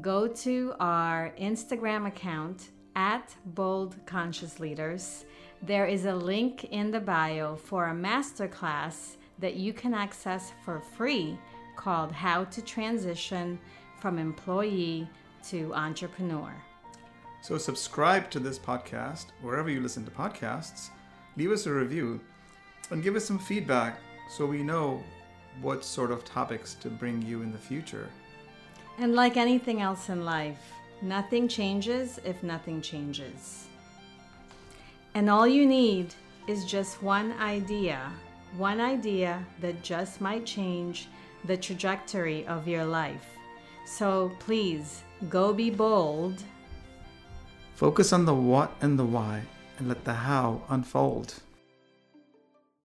go 0.00 0.28
to 0.28 0.74
our 0.78 1.32
Instagram 1.40 2.06
account 2.06 2.70
at 2.94 3.34
Bold 3.46 3.96
Conscious 4.04 4.60
Leaders. 4.60 5.24
There 5.62 5.86
is 5.86 6.04
a 6.04 6.14
link 6.14 6.64
in 6.64 6.90
the 6.90 7.00
bio 7.00 7.56
for 7.56 7.88
a 7.88 7.94
masterclass 7.94 9.16
that 9.38 9.54
you 9.54 9.72
can 9.72 9.94
access 9.94 10.52
for 10.64 10.80
free 10.80 11.38
called 11.76 12.12
How 12.12 12.44
to 12.44 12.62
Transition 12.62 13.58
from 14.00 14.18
Employee 14.18 15.08
to 15.48 15.72
Entrepreneur. 15.74 16.52
So, 17.40 17.56
subscribe 17.58 18.30
to 18.30 18.40
this 18.40 18.58
podcast 18.58 19.26
wherever 19.40 19.70
you 19.70 19.80
listen 19.80 20.04
to 20.04 20.10
podcasts, 20.10 20.88
leave 21.36 21.52
us 21.52 21.66
a 21.66 21.72
review, 21.72 22.20
and 22.90 23.02
give 23.02 23.14
us 23.14 23.24
some 23.24 23.38
feedback 23.38 23.98
so 24.28 24.46
we 24.46 24.62
know 24.62 25.02
what 25.62 25.84
sort 25.84 26.10
of 26.10 26.24
topics 26.24 26.74
to 26.74 26.90
bring 26.90 27.22
you 27.22 27.42
in 27.42 27.52
the 27.52 27.58
future. 27.58 28.08
And 28.98 29.14
like 29.14 29.36
anything 29.36 29.82
else 29.82 30.08
in 30.08 30.24
life, 30.24 30.72
nothing 31.02 31.48
changes 31.48 32.18
if 32.24 32.42
nothing 32.42 32.80
changes. 32.80 33.66
And 35.14 35.28
all 35.28 35.46
you 35.46 35.66
need 35.66 36.14
is 36.46 36.64
just 36.64 37.02
one 37.02 37.32
idea, 37.40 38.10
one 38.56 38.80
idea 38.80 39.44
that 39.60 39.82
just 39.82 40.20
might 40.20 40.46
change 40.46 41.08
the 41.44 41.56
trajectory 41.56 42.46
of 42.46 42.66
your 42.66 42.84
life. 42.84 43.26
So 43.86 44.32
please 44.40 45.02
go 45.28 45.52
be 45.52 45.70
bold. 45.70 46.42
Focus 47.74 48.12
on 48.12 48.24
the 48.24 48.34
what 48.34 48.72
and 48.80 48.98
the 48.98 49.04
why 49.04 49.42
and 49.78 49.88
let 49.88 50.04
the 50.04 50.14
how 50.14 50.62
unfold. 50.68 51.34